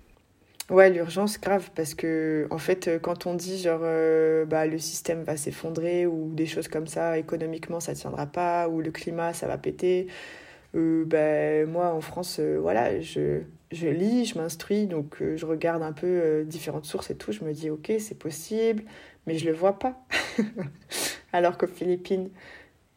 Ouais, 0.68 0.90
l'urgence 0.90 1.38
grave 1.38 1.70
parce 1.76 1.94
que 1.94 2.48
en 2.50 2.59
fait 2.59 2.98
quand 3.00 3.26
on 3.26 3.35
dit 3.35 3.59
genre 3.59 3.83
euh, 3.83 4.44
bah 4.46 4.66
le 4.66 4.79
système 4.79 5.22
va 5.22 5.37
s'effondrer 5.37 6.07
ou 6.07 6.33
des 6.33 6.46
choses 6.46 6.66
comme 6.66 6.88
ça 6.88 7.18
économiquement 7.18 7.79
ça 7.79 7.94
tiendra 7.94 8.26
pas 8.26 8.68
ou 8.68 8.81
le 8.81 8.90
climat 8.90 9.33
ça 9.33 9.46
va 9.46 9.59
péter 9.59 10.09
euh, 10.76 11.04
bah, 11.04 11.66
moi 11.70 11.92
en 11.92 12.00
France 12.00 12.38
euh, 12.40 12.58
voilà 12.60 13.00
je 13.00 13.42
lis, 13.72 14.26
je 14.26 14.38
m'instruis 14.38 14.86
donc 14.86 15.16
je 15.20 15.46
regarde 15.46 15.82
un 15.82 15.92
peu 15.92 16.44
différentes 16.44 16.86
sources 16.86 17.10
et 17.10 17.16
tout, 17.16 17.32
je 17.32 17.44
me 17.44 17.52
dis 17.52 17.70
OK, 17.70 17.92
c'est 17.98 18.18
possible 18.18 18.84
mais 19.26 19.38
je 19.38 19.46
le 19.46 19.52
vois 19.52 19.78
pas. 19.78 20.06
Alors 21.32 21.58
qu'aux 21.58 21.66
Philippines 21.66 22.30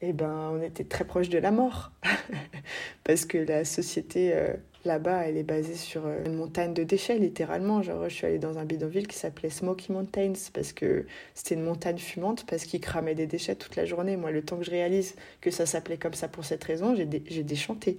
eh 0.01 0.13
ben, 0.13 0.51
on 0.53 0.61
était 0.61 0.85
très 0.85 1.03
proche 1.03 1.29
de 1.29 1.37
la 1.37 1.51
mort. 1.51 1.91
Parce 3.03 3.25
que 3.25 3.37
la 3.37 3.65
société 3.65 4.31
euh, 4.33 4.53
là-bas, 4.85 5.27
elle 5.27 5.37
est 5.37 5.43
basée 5.43 5.75
sur 5.75 6.05
euh, 6.05 6.23
une 6.25 6.35
montagne 6.35 6.73
de 6.73 6.83
déchets, 6.83 7.17
littéralement. 7.17 7.81
Genre, 7.81 8.07
je 8.07 8.13
suis 8.13 8.25
allée 8.25 8.39
dans 8.39 8.57
un 8.57 8.65
bidonville 8.65 9.07
qui 9.07 9.17
s'appelait 9.17 9.49
Smoky 9.49 9.91
Mountains, 9.91 10.33
parce 10.53 10.73
que 10.73 11.05
c'était 11.33 11.55
une 11.55 11.63
montagne 11.63 11.97
fumante, 11.97 12.45
parce 12.45 12.65
qu'ils 12.65 12.79
cramaient 12.79 13.15
des 13.15 13.27
déchets 13.27 13.55
toute 13.55 13.75
la 13.75 13.85
journée. 13.85 14.17
Moi, 14.17 14.31
le 14.31 14.41
temps 14.41 14.57
que 14.57 14.63
je 14.63 14.71
réalise 14.71 15.15
que 15.41 15.51
ça 15.51 15.65
s'appelait 15.65 15.97
comme 15.97 16.13
ça 16.13 16.27
pour 16.27 16.45
cette 16.45 16.63
raison, 16.63 16.95
j'ai, 16.95 17.05
déchanté. 17.43 17.97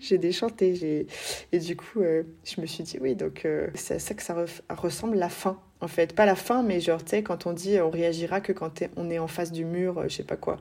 j'ai 0.00 0.18
déchanté. 0.18 1.06
Et 1.52 1.58
du 1.58 1.76
coup, 1.76 2.00
euh, 2.00 2.22
je 2.44 2.60
me 2.60 2.66
suis 2.66 2.84
dit, 2.84 2.98
oui, 3.00 3.14
donc 3.14 3.46
c'est 3.74 3.94
à 3.94 3.98
ça 3.98 4.14
que 4.14 4.22
ça 4.22 4.36
ressemble 4.70 5.16
la 5.16 5.28
fin 5.28 5.58
en 5.80 5.88
fait. 5.88 6.14
Pas 6.14 6.26
la 6.26 6.36
fin, 6.36 6.62
mais 6.62 6.80
genre, 6.80 7.04
tu 7.04 7.16
quand 7.22 7.46
on 7.46 7.52
dit 7.52 7.80
on 7.80 7.90
réagira 7.90 8.40
que 8.40 8.52
quand 8.52 8.82
on 8.96 9.10
est 9.10 9.18
en 9.18 9.26
face 9.26 9.50
du 9.50 9.64
mur, 9.64 10.02
je 10.08 10.14
sais 10.14 10.22
pas 10.22 10.36
quoi 10.36 10.58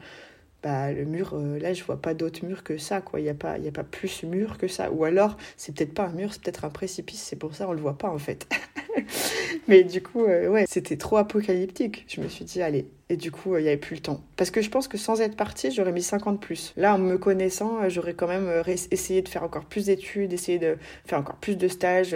bah, 0.64 0.92
le 0.92 1.06
mur, 1.06 1.32
euh, 1.34 1.58
là, 1.58 1.74
je 1.74 1.84
vois 1.84 2.00
pas 2.00 2.14
d'autre 2.14 2.46
mur 2.46 2.64
que 2.64 2.78
ça, 2.78 3.02
quoi. 3.02 3.20
Il 3.20 3.24
n'y 3.24 3.30
a, 3.30 3.34
pas, 3.34 3.58
y 3.58 3.68
a 3.68 3.72
pas 3.72 3.84
plus 3.84 4.24
mur 4.24 4.58
que 4.60 4.68
ça. 4.68 4.92
Ou 4.92 5.06
alors, 5.06 5.38
c'est 5.58 5.74
peut-être 5.74 5.94
pas 5.94 6.06
un 6.06 6.12
mur, 6.14 6.34
c'est 6.34 6.42
peut-être 6.44 6.66
un 6.66 6.70
précipice, 6.70 7.22
c'est 7.22 7.36
pour 7.36 7.56
ça 7.56 7.68
on 7.68 7.74
le 7.74 7.82
voit 7.82 7.98
pas, 7.98 8.10
en 8.10 8.20
fait. 8.20 8.48
Mais 9.68 9.84
du 9.84 10.04
coup, 10.04 10.24
euh, 10.24 10.50
ouais, 10.50 10.66
c'était 10.68 10.98
trop 10.98 11.18
apocalyptique. 11.18 12.06
Je 12.08 12.22
me 12.22 12.28
suis 12.28 12.46
dit, 12.46 12.62
allez. 12.62 12.86
Et 13.10 13.18
du 13.18 13.32
coup, 13.32 13.58
il 13.58 13.64
n'y 13.64 13.68
avait 13.68 13.78
plus 13.78 13.96
le 13.96 14.02
temps. 14.02 14.22
Parce 14.38 14.52
que 14.52 14.62
je 14.62 14.70
pense 14.70 14.88
que 14.88 14.98
sans 14.98 15.20
être 15.20 15.36
partie, 15.36 15.72
j'aurais 15.72 15.92
mis 15.92 16.04
50 16.04 16.40
plus. 16.40 16.74
Là, 16.78 16.96
en 16.96 17.00
me 17.00 17.18
connaissant, 17.18 17.90
j'aurais 17.90 18.14
quand 18.14 18.28
même 18.28 18.64
essayé 18.68 19.22
de 19.22 19.28
faire 19.28 19.44
encore 19.44 19.66
plus 19.66 19.88
d'études, 19.88 20.32
essayé 20.32 20.60
de 20.60 20.78
faire 21.06 21.20
encore 21.20 21.36
plus 21.36 21.58
de 21.58 21.68
stages, 21.68 22.16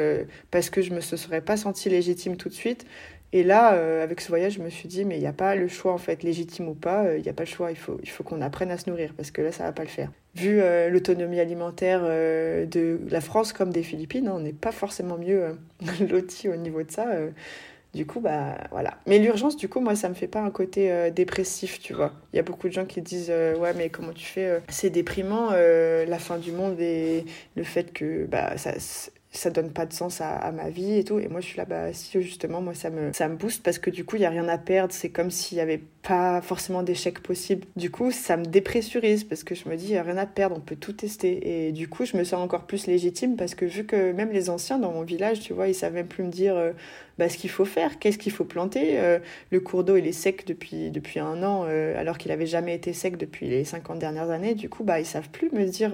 parce 0.51 0.69
que 0.69 0.81
je 0.81 0.93
me 0.93 1.01
serais 1.01 1.41
pas 1.41 1.57
sentie 1.57 1.89
légitime 1.89 2.37
tout 2.37 2.47
de 2.47 2.53
suite. 2.53 2.85
Et 3.33 3.43
là, 3.43 3.73
euh, 3.73 4.03
avec 4.03 4.21
ce 4.21 4.29
voyage, 4.29 4.53
je 4.53 4.61
me 4.61 4.69
suis 4.69 4.87
dit, 4.87 5.03
mais 5.03 5.17
il 5.17 5.21
n'y 5.21 5.27
a 5.27 5.33
pas 5.33 5.55
le 5.55 5.67
choix, 5.67 5.91
en 5.91 5.97
fait, 5.97 6.23
légitime 6.23 6.69
ou 6.69 6.73
pas, 6.73 7.05
euh, 7.05 7.17
il 7.17 7.23
n'y 7.23 7.29
a 7.29 7.33
pas 7.33 7.43
le 7.43 7.49
choix, 7.49 7.71
il 7.71 7.77
faut, 7.77 7.99
il 8.01 8.09
faut 8.09 8.23
qu'on 8.23 8.41
apprenne 8.41 8.71
à 8.71 8.77
se 8.77 8.89
nourrir, 8.89 9.13
parce 9.15 9.31
que 9.31 9.41
là, 9.41 9.51
ça 9.51 9.63
ne 9.63 9.69
va 9.69 9.73
pas 9.73 9.83
le 9.83 9.89
faire. 9.89 10.11
Vu 10.35 10.61
euh, 10.61 10.89
l'autonomie 10.89 11.39
alimentaire 11.39 12.03
de 12.03 12.99
la 13.09 13.21
France 13.21 13.53
comme 13.53 13.71
des 13.71 13.83
Philippines, 13.83 14.27
hein, 14.27 14.33
on 14.35 14.39
n'est 14.39 14.53
pas 14.53 14.71
forcément 14.71 15.17
mieux 15.17 15.57
loti 16.09 16.49
au 16.49 16.55
niveau 16.55 16.83
de 16.83 16.91
ça. 16.91 17.07
du 17.93 18.05
coup, 18.05 18.19
bah 18.19 18.57
voilà. 18.71 18.97
Mais 19.05 19.19
l'urgence, 19.19 19.57
du 19.57 19.69
coup, 19.69 19.79
moi, 19.79 19.95
ça 19.95 20.09
me 20.09 20.13
fait 20.13 20.27
pas 20.27 20.41
un 20.41 20.51
côté 20.51 21.11
dépressif, 21.11 21.79
tu 21.79 21.93
vois. 21.93 22.13
Il 22.33 22.37
y 22.37 22.39
a 22.39 22.43
beaucoup 22.43 22.67
de 22.67 22.73
gens 22.73 22.85
qui 22.85 23.01
disent, 23.01 23.31
ouais, 23.31 23.73
mais 23.75 23.89
comment 23.89 24.13
tu 24.13 24.25
fais 24.25 24.61
C'est 24.69 24.89
déprimant, 24.89 25.51
la 25.51 26.19
fin 26.19 26.37
du 26.37 26.51
monde 26.51 26.79
et 26.79 27.25
le 27.55 27.63
fait 27.63 27.91
que 27.93 28.25
bah, 28.25 28.57
ça 28.57 28.73
ça 29.37 29.49
donne 29.49 29.71
pas 29.71 29.85
de 29.85 29.93
sens 29.93 30.21
à, 30.21 30.51
ma 30.51 30.69
vie 30.69 30.97
et 30.97 31.03
tout. 31.03 31.19
Et 31.19 31.27
moi, 31.27 31.41
je 31.41 31.47
suis 31.47 31.57
là, 31.57 31.65
bah, 31.65 31.93
si, 31.93 32.21
justement, 32.21 32.61
moi, 32.61 32.73
ça 32.73 32.89
me, 32.89 33.13
ça 33.13 33.27
me 33.27 33.35
booste 33.35 33.63
parce 33.63 33.79
que 33.79 33.89
du 33.89 34.05
coup, 34.05 34.15
il 34.15 34.21
y 34.21 34.25
a 34.25 34.29
rien 34.29 34.47
à 34.47 34.57
perdre. 34.57 34.93
C'est 34.93 35.09
comme 35.09 35.31
s'il 35.31 35.57
y 35.57 35.61
avait 35.61 35.81
pas 36.01 36.41
forcément 36.41 36.83
d'échec 36.83 37.19
possible. 37.19 37.65
Du 37.75 37.89
coup, 37.89 38.11
ça 38.11 38.37
me 38.37 38.45
dépressurise 38.45 39.23
parce 39.23 39.43
que 39.43 39.55
je 39.55 39.67
me 39.67 39.75
dis, 39.75 39.85
il 39.85 39.91
y 39.91 39.97
a 39.97 40.03
rien 40.03 40.17
à 40.17 40.25
perdre, 40.25 40.55
on 40.55 40.61
peut 40.61 40.75
tout 40.75 40.93
tester. 40.93 41.67
Et 41.67 41.71
du 41.71 41.87
coup, 41.87 42.05
je 42.05 42.15
me 42.15 42.23
sens 42.23 42.41
encore 42.41 42.65
plus 42.65 42.87
légitime 42.87 43.35
parce 43.35 43.55
que 43.55 43.65
vu 43.65 43.85
que 43.85 44.11
même 44.11 44.31
les 44.31 44.49
anciens 44.49 44.77
dans 44.77 44.91
mon 44.91 45.01
village, 45.01 45.39
tu 45.39 45.53
vois, 45.53 45.67
ils 45.67 45.75
savent 45.75 45.93
même 45.93 46.07
plus 46.07 46.23
me 46.23 46.29
dire 46.29 46.55
euh, 46.55 46.71
bah, 47.17 47.29
ce 47.29 47.37
qu'il 47.37 47.49
faut 47.49 47.65
faire, 47.65 47.97
qu'est-ce 47.97 48.17
qu'il 48.17 48.31
faut 48.31 48.45
planter. 48.45 48.99
Euh, 48.99 49.19
le 49.51 49.59
cours 49.59 49.83
d'eau, 49.83 49.97
il 49.97 50.05
est 50.05 50.11
sec 50.11 50.45
depuis, 50.45 50.91
depuis 50.91 51.19
un 51.19 51.41
an, 51.43 51.65
euh, 51.67 51.99
alors 51.99 52.17
qu'il 52.17 52.31
avait 52.31 52.45
jamais 52.45 52.75
été 52.75 52.93
sec 52.93 53.17
depuis 53.17 53.47
les 53.47 53.63
50 53.63 53.97
dernières 53.97 54.29
années. 54.29 54.53
Du 54.53 54.69
coup, 54.69 54.83
bah, 54.83 54.99
ils 54.99 55.05
savent 55.05 55.29
plus 55.29 55.51
me 55.51 55.65
dire 55.65 55.93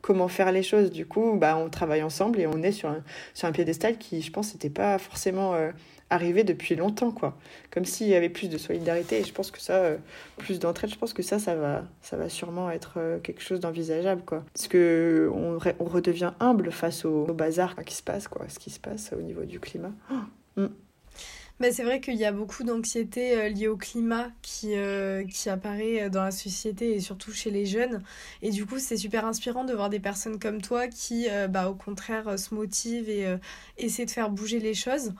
comment 0.00 0.28
faire 0.28 0.52
les 0.52 0.62
choses. 0.62 0.90
Du 0.90 1.06
coup, 1.06 1.36
bah, 1.36 1.56
on 1.56 1.68
travaille 1.68 2.02
ensemble 2.02 2.40
et 2.40 2.46
on 2.46 2.62
est 2.62 2.72
sur 2.72 2.88
un, 2.88 3.02
sur 3.34 3.48
un 3.48 3.52
piédestal 3.52 3.98
qui, 3.98 4.22
je 4.22 4.30
pense, 4.30 4.52
n'était 4.54 4.70
pas 4.70 4.98
forcément 4.98 5.54
euh, 5.54 5.70
arrivé 6.10 6.44
depuis 6.44 6.74
longtemps, 6.74 7.10
quoi. 7.10 7.36
Comme 7.70 7.84
s'il 7.84 8.08
y 8.08 8.14
avait 8.14 8.28
plus 8.28 8.48
de 8.48 8.58
solidarité. 8.58 9.20
Et 9.20 9.24
je 9.24 9.32
pense 9.32 9.50
que 9.50 9.60
ça, 9.60 9.74
euh, 9.74 9.96
plus 10.36 10.58
d'entraide, 10.58 10.90
je 10.90 10.96
pense 10.98 11.12
que 11.12 11.22
ça, 11.22 11.38
ça 11.38 11.54
va, 11.54 11.84
ça 12.02 12.16
va 12.16 12.28
sûrement 12.28 12.70
être 12.70 12.94
euh, 12.96 13.18
quelque 13.18 13.42
chose 13.42 13.60
d'envisageable, 13.60 14.22
quoi. 14.24 14.44
Parce 14.54 14.68
que 14.68 15.30
on, 15.34 15.58
redevient 15.58 16.32
humble 16.40 16.70
face 16.70 17.04
au, 17.04 17.24
bazar 17.32 17.74
qui 17.84 17.94
se 17.94 18.02
passe, 18.02 18.28
quoi. 18.28 18.46
Ce 18.48 18.58
qui 18.58 18.70
se 18.70 18.80
passe 18.80 19.12
au 19.16 19.20
niveau 19.20 19.44
du 19.44 19.60
climat. 19.60 19.92
Oh, 20.10 20.60
hmm. 20.60 20.68
Bah, 21.60 21.72
c'est 21.72 21.82
vrai 21.82 22.00
qu'il 22.00 22.14
y 22.14 22.24
a 22.24 22.30
beaucoup 22.30 22.62
d'anxiété 22.62 23.36
euh, 23.36 23.48
liée 23.48 23.66
au 23.66 23.76
climat 23.76 24.28
qui, 24.42 24.76
euh, 24.76 25.24
qui 25.24 25.48
apparaît 25.50 26.02
euh, 26.04 26.08
dans 26.08 26.22
la 26.22 26.30
société 26.30 26.94
et 26.94 27.00
surtout 27.00 27.32
chez 27.32 27.50
les 27.50 27.66
jeunes. 27.66 28.00
Et 28.42 28.50
du 28.50 28.64
coup, 28.64 28.78
c'est 28.78 28.96
super 28.96 29.26
inspirant 29.26 29.64
de 29.64 29.74
voir 29.74 29.90
des 29.90 29.98
personnes 29.98 30.38
comme 30.38 30.62
toi 30.62 30.86
qui, 30.86 31.26
bah, 31.50 31.68
au 31.68 31.74
contraire, 31.74 32.38
se 32.38 32.54
motivent 32.54 33.08
et 33.08 33.26
essaient 33.76 34.04
de 34.04 34.10
faire 34.10 34.30
bouger 34.30 34.60
les 34.60 34.74
choses. 34.74 35.12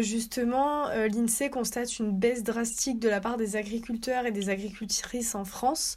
justement, 0.00 0.88
l'INSEE 0.88 1.50
constate 1.50 1.98
une 1.98 2.12
baisse 2.12 2.42
drastique 2.42 2.98
de 3.00 3.08
la 3.08 3.20
part 3.20 3.36
des 3.36 3.56
agriculteurs 3.56 4.26
et 4.26 4.30
des 4.30 4.48
agricultrices 4.50 5.34
en 5.34 5.44
France. 5.44 5.96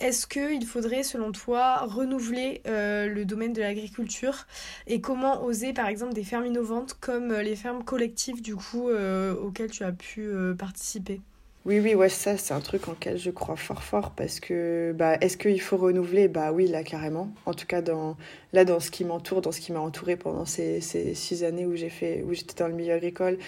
Est-ce 0.00 0.26
qu'il 0.26 0.66
faudrait, 0.66 1.02
selon 1.02 1.32
toi, 1.32 1.78
renouveler 1.86 2.60
le 2.66 3.24
domaine 3.24 3.52
de 3.52 3.60
l'agriculture? 3.60 4.46
Et 4.86 5.00
comment 5.00 5.42
oser, 5.44 5.72
par 5.72 5.88
exemple, 5.88 6.12
des 6.12 6.24
fermes 6.24 6.46
innovantes 6.46 6.96
comme 7.00 7.32
les 7.32 7.56
fermes 7.56 7.84
collectives, 7.84 8.42
du 8.42 8.56
coup 8.56 8.90
euh, 8.90 9.13
auquel 9.40 9.70
tu 9.70 9.84
as 9.84 9.92
pu 9.92 10.22
euh, 10.22 10.54
participer 10.54 11.20
oui, 11.66 11.80
oui, 11.80 11.94
ouais, 11.94 12.10
ça, 12.10 12.36
c'est 12.36 12.52
un 12.52 12.60
truc 12.60 12.88
en 12.88 12.90
lequel 12.92 13.16
je 13.16 13.30
crois 13.30 13.56
fort, 13.56 13.82
fort, 13.82 14.10
parce 14.10 14.38
que, 14.38 14.92
bah, 14.94 15.14
est-ce 15.22 15.38
qu'il 15.38 15.58
faut 15.62 15.78
renouveler? 15.78 16.28
Bah 16.28 16.52
oui, 16.52 16.66
là, 16.66 16.84
carrément. 16.84 17.32
En 17.46 17.54
tout 17.54 17.64
cas, 17.66 17.80
dans, 17.80 18.18
là, 18.52 18.66
dans 18.66 18.80
ce 18.80 18.90
qui 18.90 19.02
m'entoure, 19.02 19.40
dans 19.40 19.50
ce 19.50 19.60
qui 19.60 19.72
m'a 19.72 19.80
entouré 19.80 20.16
pendant 20.16 20.44
ces, 20.44 20.82
ces, 20.82 21.14
six 21.14 21.42
années 21.42 21.64
où 21.64 21.74
j'ai 21.74 21.88
fait, 21.88 22.22
où 22.22 22.34
j'étais 22.34 22.54
dans 22.62 22.68
le 22.68 22.74
milieu 22.74 22.92
agricole, 22.92 23.38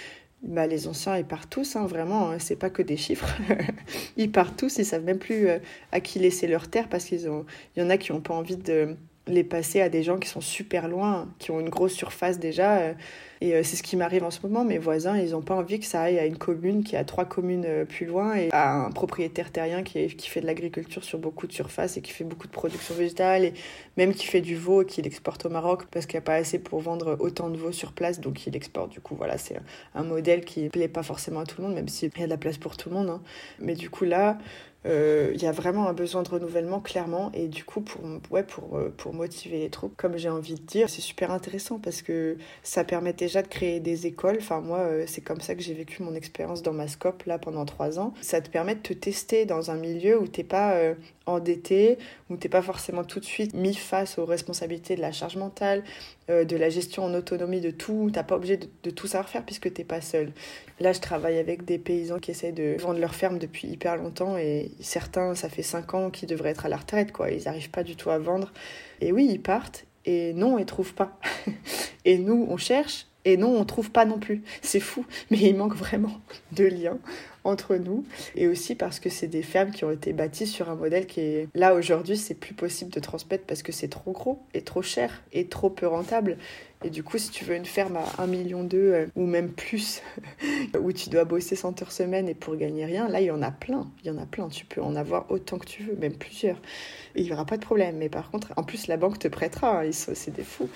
bah, 0.42 0.66
les 0.66 0.88
anciens, 0.88 1.18
ils 1.18 1.26
partent 1.26 1.50
tous, 1.50 1.76
hein, 1.76 1.87
vraiment, 1.87 2.31
hein, 2.31 2.38
c'est 2.38 2.57
pas 2.57 2.70
que 2.70 2.81
des 2.81 2.96
chiffres. 2.96 3.29
ils 4.16 4.33
partent 4.33 4.57
tous, 4.57 4.79
ils 4.79 4.87
savent 4.87 5.05
même 5.05 5.18
plus 5.18 5.48
euh, 5.48 5.59
à 5.92 6.00
qui 6.00 6.18
laisser 6.18 6.46
leur 6.46 6.68
terre, 6.68 6.88
parce 6.88 7.05
qu'il 7.05 7.20
y 7.20 7.83
en 7.83 7.90
a 7.90 7.98
qui 7.98 8.12
n'ont 8.12 8.22
pas 8.22 8.35
envie 8.35 8.57
de 8.57 8.96
les 9.26 9.44
passer 9.44 9.80
à 9.80 9.88
des 9.88 10.02
gens 10.02 10.18
qui 10.18 10.28
sont 10.28 10.40
super 10.40 10.88
loin, 10.88 11.28
qui 11.38 11.50
ont 11.50 11.60
une 11.60 11.68
grosse 11.68 11.92
surface 11.92 12.38
déjà. 12.38 12.94
Et 13.40 13.54
euh, 13.54 13.62
c'est 13.62 13.76
ce 13.76 13.82
qui 13.82 13.96
m'arrive 13.96 14.24
en 14.24 14.30
ce 14.30 14.40
moment. 14.42 14.64
Mes 14.64 14.78
voisins, 14.78 15.18
ils 15.18 15.32
n'ont 15.32 15.42
pas 15.42 15.54
envie 15.54 15.78
que 15.78 15.86
ça 15.86 16.02
aille 16.02 16.18
à 16.18 16.24
une 16.24 16.38
commune 16.38 16.84
qui 16.84 16.96
à 16.96 17.04
trois 17.04 17.24
communes 17.24 17.64
euh, 17.66 17.84
plus 17.84 18.06
loin 18.06 18.34
et 18.34 18.48
à 18.52 18.72
un 18.72 18.90
propriétaire 18.90 19.50
terrien 19.50 19.82
qui, 19.82 20.08
fait 20.08 20.40
de 20.40 20.46
l'agriculture 20.46 21.04
sur 21.04 21.18
beaucoup 21.18 21.46
de 21.46 21.52
surface 21.52 21.96
et 21.96 22.02
qui 22.02 22.12
fait 22.12 22.24
beaucoup 22.24 22.46
de 22.46 22.52
production 22.52 22.94
végétale 22.94 23.44
et 23.44 23.54
même 23.96 24.14
qui 24.14 24.26
fait 24.26 24.40
du 24.40 24.56
veau 24.56 24.82
et 24.82 24.86
qui 24.86 25.02
l'exporte 25.02 25.44
au 25.44 25.50
Maroc 25.50 25.86
parce 25.90 26.06
qu'il 26.06 26.14
n'y 26.14 26.22
a 26.22 26.26
pas 26.26 26.34
assez 26.34 26.58
pour 26.58 26.80
vendre 26.80 27.16
autant 27.20 27.50
de 27.50 27.56
veau 27.56 27.72
sur 27.72 27.92
place. 27.92 28.20
Donc 28.20 28.46
il 28.46 28.56
exporte. 28.56 28.90
Du 28.90 29.00
coup, 29.00 29.16
voilà, 29.16 29.36
c'est 29.38 29.56
un 29.94 30.04
modèle 30.04 30.44
qui 30.44 30.62
ne 30.62 30.68
plaît 30.68 30.88
pas 30.88 31.02
forcément 31.02 31.40
à 31.40 31.44
tout 31.44 31.60
le 31.60 31.66
monde, 31.66 31.74
même 31.74 31.88
s'il 31.88 32.10
y 32.16 32.22
a 32.22 32.24
de 32.24 32.30
la 32.30 32.38
place 32.38 32.58
pour 32.58 32.76
tout 32.76 32.88
le 32.88 32.94
monde. 32.94 33.10
Hein. 33.10 33.20
Mais 33.58 33.74
du 33.74 33.90
coup, 33.90 34.04
là, 34.04 34.38
euh, 34.38 34.38
il 34.87 35.42
y 35.42 35.46
a 35.46 35.53
vraiment 35.53 35.88
un 35.88 35.92
besoin 35.92 36.22
de 36.22 36.29
renouvellement, 36.29 36.81
clairement. 36.81 37.31
Et 37.35 37.49
du 37.49 37.64
coup, 37.64 37.81
pour, 37.81 38.01
ouais, 38.31 38.42
pour, 38.42 38.79
pour 38.96 39.14
motiver 39.14 39.59
les 39.59 39.70
troupes, 39.70 39.96
comme 39.96 40.16
j'ai 40.16 40.29
envie 40.29 40.55
de 40.55 40.62
dire, 40.62 40.88
c'est 40.88 41.01
super 41.01 41.31
intéressant 41.31 41.79
parce 41.79 42.03
que 42.03 42.37
ça 42.62 42.85
permettait 42.85 43.27
déjà 43.27 43.42
de 43.42 43.49
créer 43.49 43.81
des 43.81 44.07
écoles. 44.07 44.38
Enfin, 44.40 44.61
moi, 44.61 44.79
euh, 44.79 45.05
c'est 45.07 45.20
comme 45.20 45.40
ça 45.40 45.55
que 45.55 45.62
j'ai 45.62 45.75
vécu 45.75 46.03
mon 46.03 46.14
expérience 46.14 46.62
dans 46.62 46.72
ma 46.72 46.88
scope, 46.88 47.25
là, 47.25 47.38
pendant 47.38 47.64
trois 47.64 47.99
ans. 47.99 48.14
Ça 48.20 48.40
te 48.40 48.51
permet 48.51 48.75
de 48.75 48.81
te 48.81 48.92
tester 48.92 49.46
dans 49.46 49.70
un 49.70 49.77
milieu 49.77 50.20
où 50.20 50.27
t'es 50.27 50.44
pas 50.44 50.75
euh, 50.75 50.94
endetté, 51.26 51.98
où 52.30 52.36
t'es 52.36 52.48
pas 52.48 52.62
forcément 52.62 53.04
tout 53.04 53.20
de 53.20 53.24
suite 53.24 53.54
mis 53.54 53.74
face 53.74 54.18
aux 54.18 54.24
responsabilités 54.24 54.96
de 54.96 55.00
la 55.00 55.12
charge 55.12 55.36
mentale, 55.36 55.82
euh, 56.30 56.44
de 56.44 56.56
la 56.56 56.70
gestion 56.70 57.04
en 57.04 57.14
autonomie 57.14 57.60
de 57.60 57.70
tout. 57.70 58.10
T'as 58.12 58.22
pas 58.22 58.36
obligé 58.36 58.56
de, 58.56 58.90
tout 58.90 59.06
savoir 59.06 59.28
faire 59.28 59.44
puisque 59.44 59.72
t'es 59.72 59.84
pas 59.84 60.00
seul. 60.00 60.32
Là, 60.80 60.92
je 60.92 61.00
travaille 61.00 61.38
avec 61.38 61.64
des 61.64 61.78
paysans 61.78 62.18
qui 62.18 62.30
essaient 62.30 62.52
de 62.52 62.76
vendre 62.80 63.00
leur 63.00 63.14
ferme 63.14 63.38
depuis 63.38 63.68
hyper 63.68 63.96
longtemps 63.96 64.36
et 64.36 64.70
certains, 64.80 65.34
ça 65.34 65.48
fait 65.48 65.62
cinq 65.62 65.94
ans 65.94 66.10
qu'ils 66.10 66.28
devraient 66.28 66.50
être 66.50 66.66
à 66.66 66.68
la 66.68 66.76
retraite, 66.76 67.12
quoi. 67.12 67.30
Ils 67.30 67.44
n'arrivent 67.44 67.70
pas 67.70 67.82
du 67.82 67.96
tout 67.96 68.10
à 68.10 68.18
vendre. 68.18 68.52
Et 69.00 69.12
oui, 69.12 69.28
ils 69.30 69.42
partent 69.42 69.84
et 70.04 70.32
non, 70.32 70.58
ils 70.58 70.66
trouvent 70.66 70.94
pas. 70.94 71.18
et 72.04 72.18
nous, 72.18 72.46
on 72.48 72.56
cherche 72.56 73.06
et 73.26 73.36
non, 73.36 73.58
on 73.58 73.64
trouve 73.64 73.90
pas 73.90 74.04
non 74.04 74.20
plus. 74.20 74.42
C'est 74.62 74.80
fou, 74.80 75.04
mais 75.30 75.38
il 75.38 75.56
manque 75.56 75.74
vraiment 75.74 76.20
de 76.52 76.64
liens 76.64 76.98
entre 77.42 77.74
nous. 77.74 78.04
Et 78.36 78.46
aussi 78.46 78.76
parce 78.76 79.00
que 79.00 79.10
c'est 79.10 79.26
des 79.26 79.42
fermes 79.42 79.72
qui 79.72 79.84
ont 79.84 79.90
été 79.90 80.12
bâties 80.12 80.46
sur 80.46 80.70
un 80.70 80.76
modèle 80.76 81.06
qui 81.06 81.20
est 81.20 81.48
là 81.52 81.74
aujourd'hui, 81.74 82.16
c'est 82.16 82.34
plus 82.34 82.54
possible 82.54 82.92
de 82.92 83.00
transmettre 83.00 83.44
parce 83.44 83.64
que 83.64 83.72
c'est 83.72 83.88
trop 83.88 84.12
gros 84.12 84.38
et 84.54 84.62
trop 84.62 84.80
cher 84.80 85.22
et 85.32 85.48
trop 85.48 85.70
peu 85.70 85.88
rentable. 85.88 86.38
Et 86.84 86.90
du 86.90 87.02
coup, 87.02 87.18
si 87.18 87.30
tu 87.30 87.44
veux 87.44 87.56
une 87.56 87.64
ferme 87.64 87.96
à 87.96 88.22
1 88.22 88.28
million 88.28 88.68
euh, 88.74 89.06
ou 89.16 89.26
même 89.26 89.50
plus, 89.50 90.02
où 90.80 90.92
tu 90.92 91.10
dois 91.10 91.24
bosser 91.24 91.56
100 91.56 91.82
heures 91.82 91.90
semaine 91.90 92.28
et 92.28 92.34
pour 92.34 92.54
gagner 92.54 92.84
rien, 92.84 93.08
là, 93.08 93.20
il 93.20 93.26
y 93.26 93.30
en 93.32 93.42
a 93.42 93.50
plein. 93.50 93.90
Il 94.04 94.06
y 94.06 94.10
en 94.10 94.18
a 94.18 94.26
plein. 94.26 94.48
Tu 94.48 94.66
peux 94.66 94.82
en 94.82 94.94
avoir 94.94 95.28
autant 95.32 95.58
que 95.58 95.66
tu 95.66 95.82
veux, 95.82 95.96
même 95.96 96.14
plusieurs. 96.14 96.60
Il 97.16 97.24
n'y 97.24 97.32
aura 97.32 97.44
pas 97.44 97.56
de 97.56 97.64
problème. 97.64 97.96
Mais 97.96 98.08
par 98.08 98.30
contre, 98.30 98.52
en 98.56 98.62
plus, 98.62 98.86
la 98.86 98.96
banque 98.96 99.18
te 99.18 99.26
prêtera. 99.26 99.82
Hein. 99.82 99.90
C'est 99.90 100.32
des 100.32 100.44
fous 100.44 100.68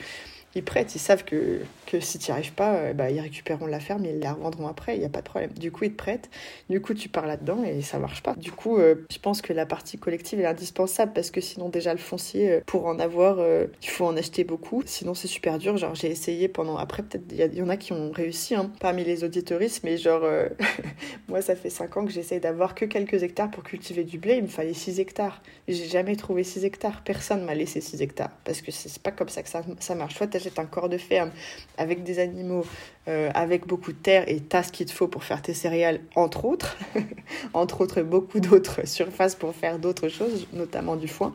ils 0.57 0.65
prêtent, 0.65 0.95
ils 0.97 1.01
savent 1.01 1.25
que, 1.25 1.61
que 1.87 2.01
si 2.01 2.19
tu 2.19 2.31
n'y 2.31 2.37
arrives 2.37 2.53
pas, 2.53 2.75
euh, 2.75 2.93
bah, 2.93 3.11
ils 3.11 3.21
récupéreront 3.21 3.67
la 3.67 3.79
ferme 3.79 4.05
et 4.05 4.11
ils 4.11 4.19
la 4.19 4.33
revendront 4.33 4.67
après, 4.67 4.97
il 4.97 5.01
n'y 5.01 5.07
a 5.07 5.09
pas 5.09 5.21
de 5.21 5.27
problème. 5.27 5.53
Du 5.53 5.71
coup, 5.71 5.85
ils 5.85 5.93
te 5.93 5.97
prêtent, 5.97 6.29
du 6.69 6.81
coup, 6.81 6.93
tu 6.95 7.09
pars 7.09 7.27
là-dedans 7.27 7.63
et 7.63 7.83
ça 7.83 7.99
marche 7.99 8.23
pas. 8.23 8.35
Du 8.35 8.51
coup, 8.51 8.79
euh, 8.79 9.07
je 9.11 9.19
pense 9.19 9.43
que 9.43 9.53
la 9.53 9.65
partie 9.65 9.99
collective 9.99 10.41
est 10.41 10.47
indispensable 10.47 11.13
parce 11.13 11.31
que 11.31 11.41
sinon, 11.41 11.69
déjà, 11.69 11.93
le 11.93 12.01
foncier, 12.01 12.51
euh, 12.51 12.61
pour 12.67 12.87
en 12.87 12.99
avoir, 12.99 13.39
il 13.83 13.89
faut 13.89 14.07
en 14.07 14.17
acheter 14.17 14.45
beaucoup. 14.45 14.83
Sinon, 14.87 15.15
c'est 15.15 15.29
super 15.29 15.59
dur. 15.59 15.77
Genre, 15.77 15.95
j'ai 15.95 16.09
essayé 16.09 16.49
pendant. 16.49 16.77
Après, 16.77 17.03
peut-être, 17.03 17.25
il 17.31 17.57
y, 17.57 17.63
en 17.63 17.69
a 17.69 17.77
qui 17.77 17.93
ont 17.93 18.11
réussi 18.11 18.55
hein, 18.55 18.71
parmi 18.81 19.05
les 19.05 19.25
auditoristes, 19.25 19.83
mais 19.85 19.97
genre, 19.97 20.23
moi, 21.29 21.43
ça 21.43 21.55
fait 21.55 21.71
5 21.71 21.97
ans 21.97 22.05
que 22.05 22.13
j'essaye 22.13 22.41
d'avoir 22.41 22.75
que 22.75 22.85
quelques 22.85 23.23
hectares 23.23 23.51
pour 23.51 23.63
cultiver 23.63 24.05
du 24.05 24.19
blé. 24.19 24.37
Il 24.37 24.43
me 24.43 24.49
fallait 24.49 24.75
6 24.75 24.99
hectares. 25.01 25.43
J'ai 25.69 25.87
jamais 25.87 26.17
trouvé 26.17 26.43
6 26.43 26.65
hectares. 26.65 27.03
Personne 27.05 27.45
m'a 27.45 27.55
laissé 27.55 27.81
6 27.81 28.03
hectares 28.03 28.33
parce 28.45 28.61
que 28.63 28.71
c'est 28.73 29.01
pas 29.01 29.13
comme 29.13 29.29
ça 29.29 29.43
que 29.43 29.49
ça, 29.49 29.63
ça 29.79 29.95
marche. 29.95 30.15
Achètes 30.41 30.59
un 30.59 30.65
corps 30.67 30.89
de 30.89 30.99
ferme 30.99 31.31
avec 31.79 32.03
des 32.03 32.19
animaux, 32.19 32.65
euh, 33.09 33.31
avec 33.35 33.67
beaucoup 33.67 33.93
de 33.93 33.99
terre 33.99 34.25
et 34.29 34.41
t'as 34.41 34.63
ce 34.63 34.73
qu'il 34.73 34.87
te 34.87 34.93
faut 34.93 35.09
pour 35.09 35.25
faire 35.25 35.43
tes 35.43 35.55
céréales, 35.55 36.01
entre 36.15 36.45
autres, 36.45 36.77
entre 37.53 37.83
autres 37.83 38.03
beaucoup 38.03 38.41
d'autres 38.41 38.87
surfaces 38.87 39.35
pour 39.35 39.55
faire 39.55 39.79
d'autres 39.79 40.09
choses, 40.09 40.47
notamment 40.53 40.97
du 40.97 41.09
foin. 41.09 41.35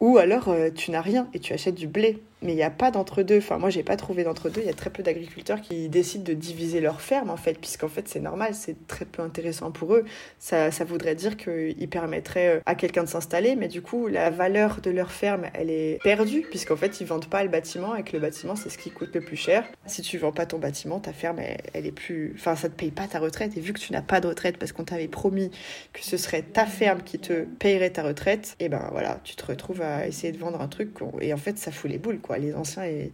Ou 0.00 0.18
alors 0.18 0.48
euh, 0.48 0.70
tu 0.74 0.90
n'as 0.90 1.02
rien 1.02 1.28
et 1.34 1.38
tu 1.38 1.52
achètes 1.52 1.74
du 1.74 1.86
blé 1.86 2.18
mais 2.42 2.52
il 2.52 2.56
n'y 2.56 2.62
a 2.62 2.70
pas 2.70 2.90
d'entre-deux. 2.90 3.38
Enfin, 3.38 3.58
moi, 3.58 3.70
j'ai 3.70 3.82
pas 3.82 3.96
trouvé 3.96 4.24
d'entre-deux. 4.24 4.60
Il 4.62 4.66
y 4.66 4.70
a 4.70 4.74
très 4.74 4.90
peu 4.90 5.02
d'agriculteurs 5.02 5.60
qui 5.60 5.88
décident 5.88 6.24
de 6.24 6.32
diviser 6.32 6.80
leur 6.80 7.00
ferme, 7.00 7.30
en 7.30 7.36
fait, 7.36 7.58
puisqu'en 7.58 7.88
fait, 7.88 8.08
c'est 8.08 8.20
normal, 8.20 8.54
c'est 8.54 8.86
très 8.86 9.04
peu 9.04 9.22
intéressant 9.22 9.70
pour 9.70 9.94
eux. 9.94 10.04
Ça, 10.38 10.70
ça 10.70 10.84
voudrait 10.84 11.14
dire 11.14 11.36
qu'ils 11.36 11.88
permettraient 11.88 12.56
euh, 12.56 12.60
à 12.66 12.74
quelqu'un 12.74 13.04
de 13.04 13.08
s'installer, 13.08 13.56
mais 13.56 13.68
du 13.68 13.82
coup, 13.82 14.08
la 14.08 14.30
valeur 14.30 14.80
de 14.80 14.90
leur 14.90 15.12
ferme, 15.12 15.46
elle 15.54 15.70
est 15.70 16.02
perdue, 16.02 16.42
puisqu'en 16.48 16.76
fait, 16.76 17.00
ils 17.00 17.06
vendent 17.06 17.28
pas 17.28 17.42
le 17.42 17.50
bâtiment 17.50 17.94
et 17.94 18.02
que 18.02 18.12
le 18.12 18.20
bâtiment, 18.20 18.56
c'est 18.56 18.70
ce 18.70 18.78
qui 18.78 18.90
coûte 18.90 19.14
le 19.14 19.20
plus 19.20 19.36
cher. 19.36 19.64
Si 19.86 20.02
tu 20.02 20.16
vends 20.18 20.32
pas 20.32 20.46
ton 20.46 20.58
bâtiment, 20.58 20.98
ta 20.98 21.12
ferme, 21.12 21.40
elle, 21.74 21.86
est 21.86 21.92
plus. 21.92 22.34
Enfin, 22.36 22.56
ça 22.56 22.68
te 22.68 22.74
paye 22.74 22.90
pas 22.90 23.06
ta 23.06 23.18
retraite. 23.18 23.56
Et 23.56 23.60
vu 23.60 23.72
que 23.72 23.80
tu 23.80 23.92
n'as 23.92 24.02
pas 24.02 24.20
de 24.20 24.28
retraite 24.28 24.56
parce 24.58 24.72
qu'on 24.72 24.84
t'avait 24.84 25.08
promis 25.08 25.50
que 25.92 26.02
ce 26.02 26.16
serait 26.16 26.42
ta 26.42 26.66
ferme 26.66 27.02
qui 27.02 27.18
te 27.18 27.44
payerait 27.44 27.90
ta 27.90 28.02
retraite, 28.02 28.56
et 28.60 28.68
ben 28.68 28.88
voilà, 28.92 29.20
tu 29.24 29.36
te 29.36 29.44
retrouves 29.44 29.82
à 29.82 30.06
essayer 30.06 30.32
de 30.32 30.38
vendre 30.38 30.60
un 30.60 30.68
truc. 30.68 30.90
Et 31.20 31.34
en 31.34 31.36
fait, 31.36 31.58
ça 31.58 31.70
fout 31.70 31.90
les 31.90 31.98
boules. 31.98 32.20
Les 32.38 32.54
anciens, 32.54 32.86
ils, 32.86 33.12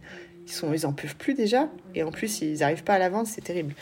sont, 0.51 0.73
ils 0.73 0.85
en 0.85 0.93
peuvent 0.93 1.15
plus 1.15 1.33
déjà. 1.33 1.69
Et 1.95 2.03
en 2.03 2.11
plus, 2.11 2.41
ils 2.41 2.59
n'arrivent 2.59 2.83
pas 2.83 2.95
à 2.95 2.99
la 2.99 3.09
vendre, 3.09 3.27
c'est 3.27 3.41
terrible. 3.41 3.73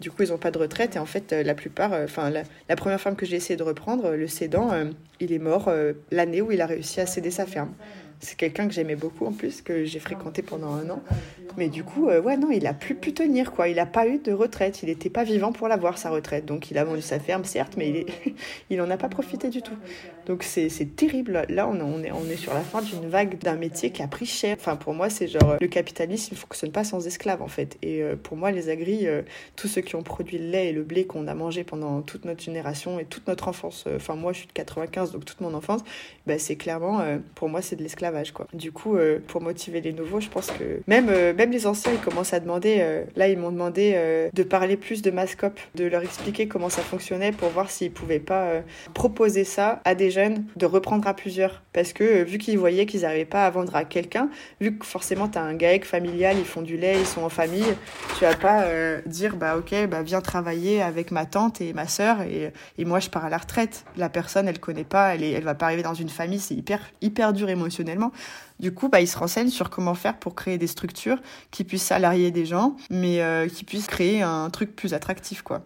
Du 0.00 0.10
coup, 0.10 0.22
ils 0.22 0.30
n'ont 0.30 0.38
pas 0.38 0.50
de 0.50 0.58
retraite. 0.58 0.96
Et 0.96 0.98
en 0.98 1.06
fait, 1.06 1.32
euh, 1.32 1.42
la 1.42 1.54
plupart, 1.54 1.92
euh, 1.92 2.04
enfin, 2.04 2.30
la, 2.30 2.76
première 2.76 3.00
ferme 3.00 3.16
que 3.16 3.26
j'ai 3.26 3.36
essayé 3.36 3.56
de 3.56 3.62
reprendre, 3.62 4.10
le 4.10 4.26
cédant, 4.26 4.72
euh, 4.72 4.86
il 5.20 5.32
est 5.32 5.38
mort 5.38 5.70
l'année 6.10 6.40
où 6.40 6.52
il 6.52 6.60
a 6.60 6.66
réussi 6.66 7.00
à 7.00 7.06
céder 7.06 7.30
sa 7.30 7.46
ferme. 7.46 7.72
C'est 8.22 8.36
quelqu'un 8.36 8.68
que 8.68 8.74
j'aimais 8.74 8.96
beaucoup 8.96 9.24
en 9.24 9.32
plus, 9.32 9.62
que 9.62 9.86
j'ai 9.86 9.98
fréquenté 9.98 10.42
pendant 10.42 10.74
un 10.74 10.90
an. 10.90 11.02
Mais 11.56 11.68
du 11.68 11.84
coup, 11.84 12.08
euh, 12.08 12.20
ouais, 12.20 12.36
non, 12.36 12.50
il 12.50 12.66
a 12.66 12.74
plus 12.74 12.94
pu 12.94 13.14
tenir, 13.14 13.50
quoi. 13.52 13.68
Il 13.68 13.76
n'a 13.76 13.86
pas 13.86 14.06
eu 14.06 14.18
de 14.18 14.32
retraite. 14.32 14.82
Il 14.82 14.90
n'était 14.90 15.08
pas 15.08 15.24
vivant 15.24 15.52
pour 15.52 15.68
l'avoir, 15.68 15.96
sa 15.96 16.10
retraite. 16.10 16.44
Donc, 16.44 16.70
il 16.70 16.76
a 16.76 16.84
vendu 16.84 17.00
sa 17.00 17.18
ferme, 17.18 17.44
certes, 17.44 17.74
mais 17.78 17.88
il, 17.88 17.96
est... 17.96 18.06
il 18.70 18.80
en 18.82 18.90
a 18.90 18.98
pas 18.98 19.08
profité 19.08 19.48
du 19.48 19.62
tout. 19.62 19.76
Donc, 20.30 20.44
c'est 20.44 20.68
terrible. 20.94 21.44
Là, 21.48 21.68
on, 21.68 22.02
est, 22.04 22.36
sur 22.36 22.54
la 22.54 22.60
fin 22.60 22.82
d'une 22.82 23.08
vague 23.08 23.38
d'un 23.38 23.56
métier 23.56 23.90
qui 23.90 24.00
a 24.00 24.06
pris 24.06 24.26
cher. 24.26 24.56
Enfin, 24.60 24.76
pour 24.76 24.94
moi, 24.94 25.10
c'est 25.10 25.26
genre, 25.26 25.56
le 25.60 25.66
capitalisme 25.66 26.34
ne 26.34 26.38
fonctionne 26.38 26.70
pas 26.70 26.84
sans 26.84 27.04
esclaves, 27.04 27.42
en 27.42 27.48
fait. 27.48 27.76
Et 27.82 28.00
euh, 28.00 28.14
pour 28.14 28.36
moi, 28.36 28.52
les 28.52 28.68
agris, 28.68 29.08
euh, 29.08 29.22
tous 29.56 29.66
ceux 29.66 29.80
qui 29.80 29.96
ont 29.96 30.04
produit 30.04 30.38
le 30.38 30.46
lait 30.46 30.68
et 30.68 30.72
le 30.72 30.84
blé 30.84 31.04
qu'on 31.04 31.26
a 31.26 31.34
mangé 31.34 31.64
pendant 31.64 32.00
toute 32.00 32.26
notre 32.26 32.44
génération 32.44 33.00
et 33.00 33.06
toute 33.06 33.26
notre 33.26 33.48
enfance, 33.48 33.86
enfin, 33.96 34.14
moi, 34.14 34.32
je 34.32 34.38
suis 34.38 34.46
de 34.46 34.52
95, 34.52 35.10
donc 35.10 35.24
toute 35.24 35.40
mon 35.40 35.52
enfance, 35.52 35.80
bah, 36.28 36.38
c'est 36.38 36.54
clairement, 36.54 37.02
pour 37.34 37.48
moi, 37.48 37.60
c'est 37.60 37.74
de 37.74 37.82
l'esclavage 37.82 38.30
quoi. 38.32 38.46
Du 38.52 38.72
coup, 38.72 38.96
euh, 38.96 39.18
pour 39.26 39.40
motiver 39.40 39.80
les 39.80 39.92
nouveaux, 39.92 40.20
je 40.20 40.28
pense 40.28 40.50
que 40.50 40.80
même, 40.86 41.08
euh, 41.08 41.34
même 41.34 41.50
les 41.50 41.66
anciens, 41.66 41.92
ils 41.92 42.00
commencent 42.00 42.32
à 42.32 42.40
demander, 42.40 42.78
euh, 42.80 43.04
là, 43.16 43.28
ils 43.28 43.38
m'ont 43.38 43.50
demandé 43.50 43.70
de 44.32 44.42
parler 44.42 44.76
plus 44.76 45.02
de 45.02 45.10
Mascop, 45.10 45.58
de 45.74 45.84
leur 45.84 46.02
expliquer 46.02 46.48
comment 46.48 46.68
ça 46.68 46.82
fonctionnait 46.82 47.32
pour 47.32 47.48
voir 47.48 47.70
s'ils 47.70 47.90
pouvaient 47.90 48.18
pas 48.18 48.62
proposer 48.94 49.44
ça 49.44 49.80
à 49.84 49.94
des 49.94 50.10
jeunes, 50.10 50.19
de 50.28 50.66
reprendre 50.66 51.06
à 51.06 51.14
plusieurs. 51.14 51.62
Parce 51.72 51.92
que 51.92 52.22
vu 52.24 52.38
qu'ils 52.38 52.58
voyaient 52.58 52.86
qu'ils 52.86 53.02
n'arrivaient 53.02 53.24
pas 53.24 53.46
à 53.46 53.50
vendre 53.50 53.74
à 53.76 53.84
quelqu'un, 53.84 54.28
vu 54.60 54.76
que 54.76 54.84
forcément 54.84 55.28
tu 55.28 55.38
as 55.38 55.42
un 55.42 55.54
GAEC 55.54 55.84
familial, 55.84 56.36
ils 56.38 56.44
font 56.44 56.62
du 56.62 56.76
lait, 56.76 56.98
ils 56.98 57.06
sont 57.06 57.22
en 57.22 57.28
famille, 57.28 57.74
tu 58.18 58.24
vas 58.24 58.34
pas 58.34 58.64
dire, 59.06 59.36
bah 59.36 59.56
ok, 59.56 59.86
bah 59.88 60.02
viens 60.02 60.20
travailler 60.20 60.82
avec 60.82 61.10
ma 61.10 61.26
tante 61.26 61.60
et 61.60 61.72
ma 61.72 61.86
sœur 61.86 62.22
et, 62.22 62.52
et 62.78 62.84
moi 62.84 63.00
je 63.00 63.08
pars 63.08 63.24
à 63.24 63.30
la 63.30 63.38
retraite. 63.38 63.84
La 63.96 64.08
personne, 64.08 64.48
elle 64.48 64.60
connaît 64.60 64.84
pas, 64.84 65.14
elle, 65.14 65.22
est, 65.22 65.30
elle 65.30 65.44
va 65.44 65.54
pas 65.54 65.66
arriver 65.66 65.82
dans 65.82 65.94
une 65.94 66.08
famille, 66.08 66.40
c'est 66.40 66.54
hyper, 66.54 66.80
hyper 67.00 67.32
dur 67.32 67.48
émotionnellement 67.48 68.12
du 68.60 68.72
coup, 68.72 68.88
bah, 68.88 69.00
ils 69.00 69.08
se 69.08 69.18
renseignent 69.18 69.48
sur 69.48 69.70
comment 69.70 69.94
faire 69.94 70.18
pour 70.18 70.34
créer 70.34 70.58
des 70.58 70.66
structures 70.66 71.18
qui 71.50 71.64
puissent 71.64 71.84
salarier 71.84 72.30
des 72.30 72.44
gens, 72.44 72.76
mais 72.90 73.22
euh, 73.22 73.48
qui 73.48 73.64
puissent 73.64 73.86
créer 73.86 74.22
un 74.22 74.50
truc 74.50 74.76
plus 74.76 74.94
attractif, 74.94 75.42
quoi. 75.42 75.62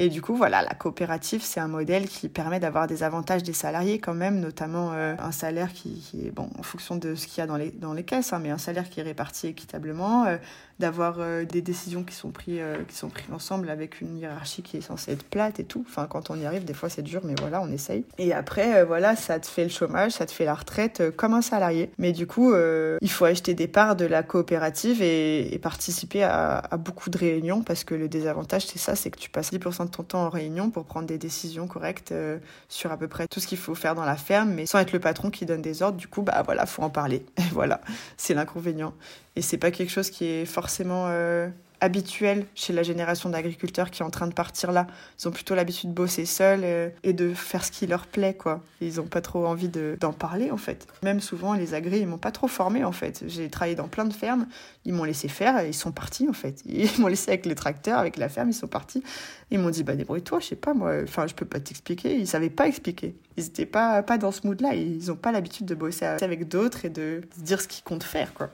Et 0.00 0.10
du 0.10 0.22
coup, 0.22 0.36
voilà, 0.36 0.62
la 0.62 0.74
coopérative, 0.74 1.42
c'est 1.42 1.58
un 1.58 1.66
modèle 1.66 2.06
qui 2.06 2.28
permet 2.28 2.60
d'avoir 2.60 2.86
des 2.86 3.02
avantages 3.02 3.42
des 3.42 3.52
salariés 3.52 3.98
quand 3.98 4.14
même, 4.14 4.38
notamment 4.38 4.92
euh, 4.92 5.16
un 5.18 5.32
salaire 5.32 5.72
qui, 5.72 6.04
est, 6.24 6.30
bon, 6.30 6.48
en 6.56 6.62
fonction 6.62 6.94
de 6.94 7.16
ce 7.16 7.26
qu'il 7.26 7.38
y 7.38 7.40
a 7.40 7.48
dans 7.48 7.56
les, 7.56 7.72
dans 7.72 7.94
les 7.94 8.04
caisses, 8.04 8.32
hein, 8.32 8.38
mais 8.40 8.50
un 8.50 8.58
salaire 8.58 8.88
qui 8.88 9.00
est 9.00 9.02
réparti 9.02 9.48
équitablement, 9.48 10.24
euh, 10.26 10.36
d'avoir 10.78 11.16
euh, 11.18 11.44
des 11.44 11.62
décisions 11.62 12.04
qui 12.04 12.14
sont, 12.14 12.30
prises, 12.30 12.60
qui 12.88 12.96
sont 12.96 13.08
prises 13.08 13.32
ensemble 13.32 13.70
avec 13.70 14.00
une 14.00 14.16
hiérarchie 14.18 14.62
qui 14.62 14.76
est 14.76 14.80
censée 14.80 15.12
être 15.12 15.24
plate 15.24 15.60
et 15.60 15.64
tout. 15.64 15.84
Enfin, 15.88 16.06
quand 16.08 16.30
on 16.30 16.36
y 16.36 16.46
arrive, 16.46 16.64
des 16.64 16.74
fois 16.74 16.88
c'est 16.88 17.02
dur, 17.02 17.22
mais 17.24 17.34
voilà, 17.38 17.60
on 17.60 17.70
essaye. 17.70 18.04
Et 18.18 18.32
après, 18.32 18.84
voilà, 18.84 19.16
ça 19.16 19.38
te 19.40 19.46
fait 19.46 19.64
le 19.64 19.70
chômage, 19.70 20.12
ça 20.12 20.26
te 20.26 20.32
fait 20.32 20.44
la 20.44 20.54
retraite 20.54 21.02
comme 21.16 21.34
un 21.34 21.42
salarié. 21.42 21.90
Mais 21.98 22.12
du 22.12 22.26
coup, 22.26 22.54
il 22.54 23.10
faut 23.10 23.24
acheter 23.24 23.54
des 23.54 23.68
parts 23.68 23.96
de 23.96 24.04
la 24.04 24.22
coopérative 24.22 25.02
et, 25.02 25.58
participer 25.62 26.22
à, 26.22 26.62
beaucoup 26.78 27.10
de 27.10 27.18
réunions 27.18 27.62
parce 27.62 27.84
que 27.84 27.94
le 27.94 28.08
désavantage, 28.08 28.66
c'est 28.66 28.78
ça, 28.78 28.94
c'est 28.94 29.10
que 29.10 29.18
tu 29.18 29.30
passes 29.30 29.52
10% 29.52 29.90
ton 29.90 30.02
temps 30.02 30.24
en 30.24 30.28
réunion 30.28 30.70
pour 30.70 30.84
prendre 30.84 31.06
des 31.06 31.18
décisions 31.18 31.66
correctes 31.66 32.12
euh, 32.12 32.38
sur 32.68 32.92
à 32.92 32.96
peu 32.96 33.08
près 33.08 33.26
tout 33.28 33.40
ce 33.40 33.46
qu'il 33.46 33.58
faut 33.58 33.74
faire 33.74 33.94
dans 33.94 34.04
la 34.04 34.16
ferme, 34.16 34.50
mais 34.50 34.66
sans 34.66 34.78
être 34.78 34.92
le 34.92 35.00
patron 35.00 35.30
qui 35.30 35.46
donne 35.46 35.62
des 35.62 35.82
ordres. 35.82 35.98
Du 35.98 36.08
coup, 36.08 36.22
bah 36.22 36.42
voilà, 36.44 36.66
faut 36.66 36.82
en 36.82 36.90
parler. 36.90 37.24
Et 37.38 37.42
voilà, 37.52 37.80
c'est 38.16 38.34
l'inconvénient. 38.34 38.94
Et 39.38 39.40
c'est 39.40 39.56
pas 39.56 39.70
quelque 39.70 39.90
chose 39.90 40.10
qui 40.10 40.24
est 40.24 40.44
forcément 40.44 41.04
euh, 41.06 41.48
habituel 41.80 42.44
chez 42.56 42.72
la 42.72 42.82
génération 42.82 43.30
d'agriculteurs 43.30 43.92
qui 43.92 44.02
est 44.02 44.04
en 44.04 44.10
train 44.10 44.26
de 44.26 44.34
partir 44.34 44.72
là. 44.72 44.88
Ils 45.16 45.28
ont 45.28 45.30
plutôt 45.30 45.54
l'habitude 45.54 45.90
de 45.90 45.94
bosser 45.94 46.26
seuls 46.26 46.62
euh, 46.64 46.88
et 47.04 47.12
de 47.12 47.32
faire 47.34 47.64
ce 47.64 47.70
qui 47.70 47.86
leur 47.86 48.08
plaît, 48.08 48.34
quoi. 48.34 48.64
Ils 48.80 48.96
n'ont 48.96 49.06
pas 49.06 49.20
trop 49.20 49.46
envie 49.46 49.68
d'en 49.68 50.12
parler, 50.12 50.50
en 50.50 50.56
fait. 50.56 50.88
Même 51.04 51.20
souvent, 51.20 51.54
les 51.54 51.74
agris, 51.74 52.00
ils 52.00 52.08
m'ont 52.08 52.18
pas 52.18 52.32
trop 52.32 52.48
formé, 52.48 52.82
en 52.82 52.90
fait. 52.90 53.22
J'ai 53.28 53.48
travaillé 53.48 53.76
dans 53.76 53.86
plein 53.86 54.06
de 54.06 54.12
fermes, 54.12 54.48
ils 54.84 54.92
m'ont 54.92 55.04
laissé 55.04 55.28
faire 55.28 55.60
et 55.60 55.68
ils 55.68 55.72
sont 55.72 55.92
partis, 55.92 56.28
en 56.28 56.32
fait. 56.32 56.60
Ils 56.66 56.90
m'ont 56.98 57.06
laissé 57.06 57.30
avec 57.30 57.46
les 57.46 57.54
tracteurs, 57.54 58.00
avec 58.00 58.16
la 58.16 58.28
ferme, 58.28 58.50
ils 58.50 58.54
sont 58.54 58.66
partis. 58.66 59.04
Ils 59.52 59.60
m'ont 59.60 59.70
dit, 59.70 59.84
bah 59.84 59.94
débrouille-toi, 59.94 60.40
je 60.40 60.46
sais 60.46 60.56
pas, 60.56 60.74
moi, 60.74 60.96
enfin, 61.04 61.28
je 61.28 61.34
peux 61.36 61.46
pas 61.46 61.60
t'expliquer. 61.60 62.16
Ils 62.16 62.26
savaient 62.26 62.50
pas 62.50 62.66
expliquer. 62.66 63.14
Ils 63.36 63.46
étaient 63.46 63.66
pas, 63.66 64.02
pas 64.02 64.18
dans 64.18 64.32
ce 64.32 64.44
mood-là. 64.48 64.74
Ils 64.74 65.12
ont 65.12 65.16
pas 65.16 65.30
l'habitude 65.30 65.66
de 65.66 65.76
bosser 65.76 66.06
avec 66.06 66.48
d'autres 66.48 66.84
et 66.86 66.90
de 66.90 67.20
dire 67.36 67.60
ce 67.60 67.68
qu'ils 67.68 67.84
comptent 67.84 68.02
faire, 68.02 68.34
quoi. 68.34 68.50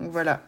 Donc 0.00 0.10
voilà, 0.10 0.42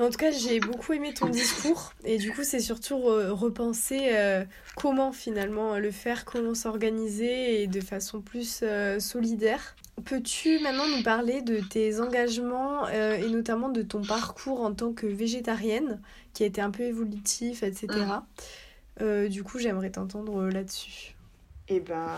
en 0.00 0.08
tout 0.08 0.16
cas, 0.16 0.30
j'ai 0.30 0.60
beaucoup 0.60 0.94
aimé 0.94 1.12
ton 1.12 1.28
discours 1.28 1.92
et 2.04 2.16
du 2.16 2.32
coup, 2.32 2.42
c'est 2.42 2.60
surtout 2.60 3.00
repenser 3.00 4.08
euh, 4.12 4.44
comment 4.74 5.12
finalement 5.12 5.78
le 5.78 5.90
faire, 5.90 6.24
comment 6.24 6.54
s'organiser 6.54 7.62
et 7.62 7.66
de 7.66 7.80
façon 7.82 8.22
plus 8.22 8.60
euh, 8.62 8.98
solidaire. 8.98 9.76
Peux-tu 10.02 10.58
maintenant 10.60 10.88
nous 10.88 11.02
parler 11.02 11.42
de 11.42 11.60
tes 11.60 12.00
engagements 12.00 12.86
euh, 12.86 13.16
et 13.16 13.28
notamment 13.28 13.68
de 13.68 13.82
ton 13.82 14.00
parcours 14.00 14.62
en 14.62 14.72
tant 14.72 14.94
que 14.94 15.06
végétarienne 15.06 16.00
qui 16.32 16.44
a 16.44 16.46
été 16.46 16.62
un 16.62 16.70
peu 16.70 16.84
évolutif, 16.84 17.62
etc. 17.62 17.88
Mmh. 19.00 19.28
du 19.28 19.42
coup, 19.42 19.58
j'aimerais 19.58 19.90
t'entendre 19.90 20.44
là-dessus. 20.48 21.14
Eh 21.72 21.78
ben 21.78 22.08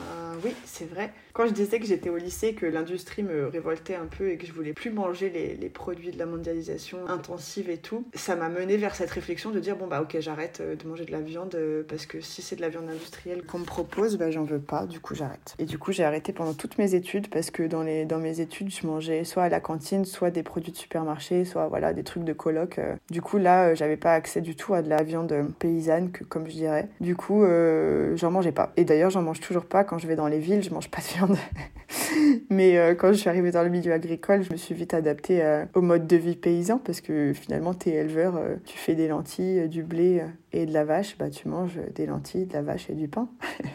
oui, 0.43 0.55
c'est 0.65 0.89
vrai. 0.89 1.13
Quand 1.35 1.47
je 1.47 1.53
disais 1.53 1.79
que 1.79 1.87
j'étais 1.87 2.09
au 2.09 2.17
lycée, 2.17 2.55
que 2.55 2.65
l'industrie 2.65 3.23
me 3.23 3.47
révoltait 3.47 3.95
un 3.95 4.07
peu 4.07 4.31
et 4.31 4.39
que 4.39 4.47
je 4.47 4.53
voulais 4.53 4.73
plus 4.73 4.91
manger 4.91 5.29
les, 5.29 5.55
les 5.57 5.69
produits 5.69 6.11
de 6.11 6.19
la 6.19 6.25
mondialisation 6.25 7.07
intensive 7.07 7.69
et 7.69 7.77
tout, 7.77 8.07
ça 8.15 8.35
m'a 8.35 8.49
mené 8.49 8.79
vers 8.79 8.95
cette 8.95 9.11
réflexion 9.11 9.51
de 9.51 9.61
dire 9.61 9.77
bon 9.77 9.87
bah 9.87 10.01
ok 10.01 10.17
j'arrête 10.21 10.61
euh, 10.61 10.75
de 10.75 10.87
manger 10.87 11.05
de 11.05 11.13
la 11.13 11.21
viande 11.21 11.55
euh, 11.55 11.85
parce 11.87 12.07
que 12.07 12.21
si 12.21 12.41
c'est 12.41 12.57
de 12.57 12.63
la 12.63 12.71
viande 12.71 12.89
industrielle 12.89 13.45
qu'on 13.45 13.59
me 13.59 13.65
propose, 13.65 14.17
bah 14.17 14.31
j'en 14.31 14.45
veux 14.45 14.59
pas, 14.59 14.87
du 14.87 15.01
coup 15.01 15.15
j'arrête. 15.15 15.55
Et 15.59 15.67
du 15.67 15.79
coup 15.79 15.93
j'ai 15.93 16.05
arrêté 16.05 16.33
pendant 16.33 16.55
toutes 16.55 16.79
mes 16.79 16.95
études 16.95 17.29
parce 17.29 17.51
que 17.51 17.63
dans, 17.63 17.83
les, 17.83 18.07
dans 18.07 18.19
mes 18.19 18.41
études 18.41 18.71
je 18.71 18.87
mangeais 18.87 19.25
soit 19.25 19.45
à 19.45 19.49
la 19.51 19.61
cantine, 19.61 20.07
soit 20.07 20.31
des 20.31 20.43
produits 20.43 20.73
de 20.73 20.79
supermarché, 20.79 21.45
soit 21.45 21.69
voilà 21.69 21.93
des 21.93 22.05
trucs 22.05 22.25
de 22.25 22.33
coloc. 22.33 22.79
Euh. 22.79 22.95
Du 23.11 23.21
coup 23.21 23.37
là 23.37 23.75
j'avais 23.75 23.99
pas 23.99 24.15
accès 24.15 24.41
du 24.41 24.57
tout 24.57 24.73
à 24.73 24.81
de 24.81 24.89
la 24.89 25.03
viande 25.03 25.35
paysanne 25.59 26.11
que 26.11 26.25
comme 26.25 26.47
je 26.47 26.55
dirais. 26.55 26.89
Du 27.01 27.17
coup 27.17 27.45
j'en 28.15 28.31
mangeais 28.31 28.53
pas. 28.53 28.73
Et 28.77 28.85
d'ailleurs 28.85 29.11
j'en 29.11 29.23
mange 29.23 29.42
toujours 29.43 29.67
pas. 29.67 29.85
Quand 29.85 29.99
je 29.99 30.07
vais 30.07 30.17
dans 30.17 30.29
les 30.29 30.39
villes, 30.39 30.63
je 30.63 30.71
mange 30.71 30.89
pas 30.89 31.01
de 31.01 31.07
viande. 31.07 31.37
Mais 32.51 32.79
euh, 32.79 32.95
quand 32.95 33.13
je 33.13 33.19
suis 33.19 33.29
arrivée 33.29 33.51
dans 33.51 33.63
le 33.63 33.69
milieu 33.69 33.93
agricole, 33.93 34.43
je 34.43 34.53
me 34.53 34.57
suis 34.57 34.75
vite 34.75 34.95
adaptée 34.95 35.43
euh, 35.43 35.65
au 35.75 35.83
mode 35.83 36.07
de 36.07 36.17
vie 36.17 36.37
paysan 36.37 36.79
parce 36.79 37.01
que 37.01 37.33
finalement, 37.35 37.75
tu 37.75 37.91
es 37.91 37.95
éleveur, 37.95 38.37
euh, 38.37 38.57
tu 38.65 38.79
fais 38.79 38.95
des 38.95 39.09
lentilles, 39.09 39.69
du 39.69 39.83
blé 39.83 40.23
et 40.53 40.67
de 40.67 40.73
la 40.73 40.85
vache, 40.85 41.17
bah, 41.19 41.31
tu 41.31 41.49
manges 41.49 41.79
des 41.95 42.07
lentilles, 42.07 42.47
de 42.47 42.53
la 42.53 42.63
vache 42.63 42.91
et 42.91 42.95
du 42.95 43.09
pain. 43.09 43.29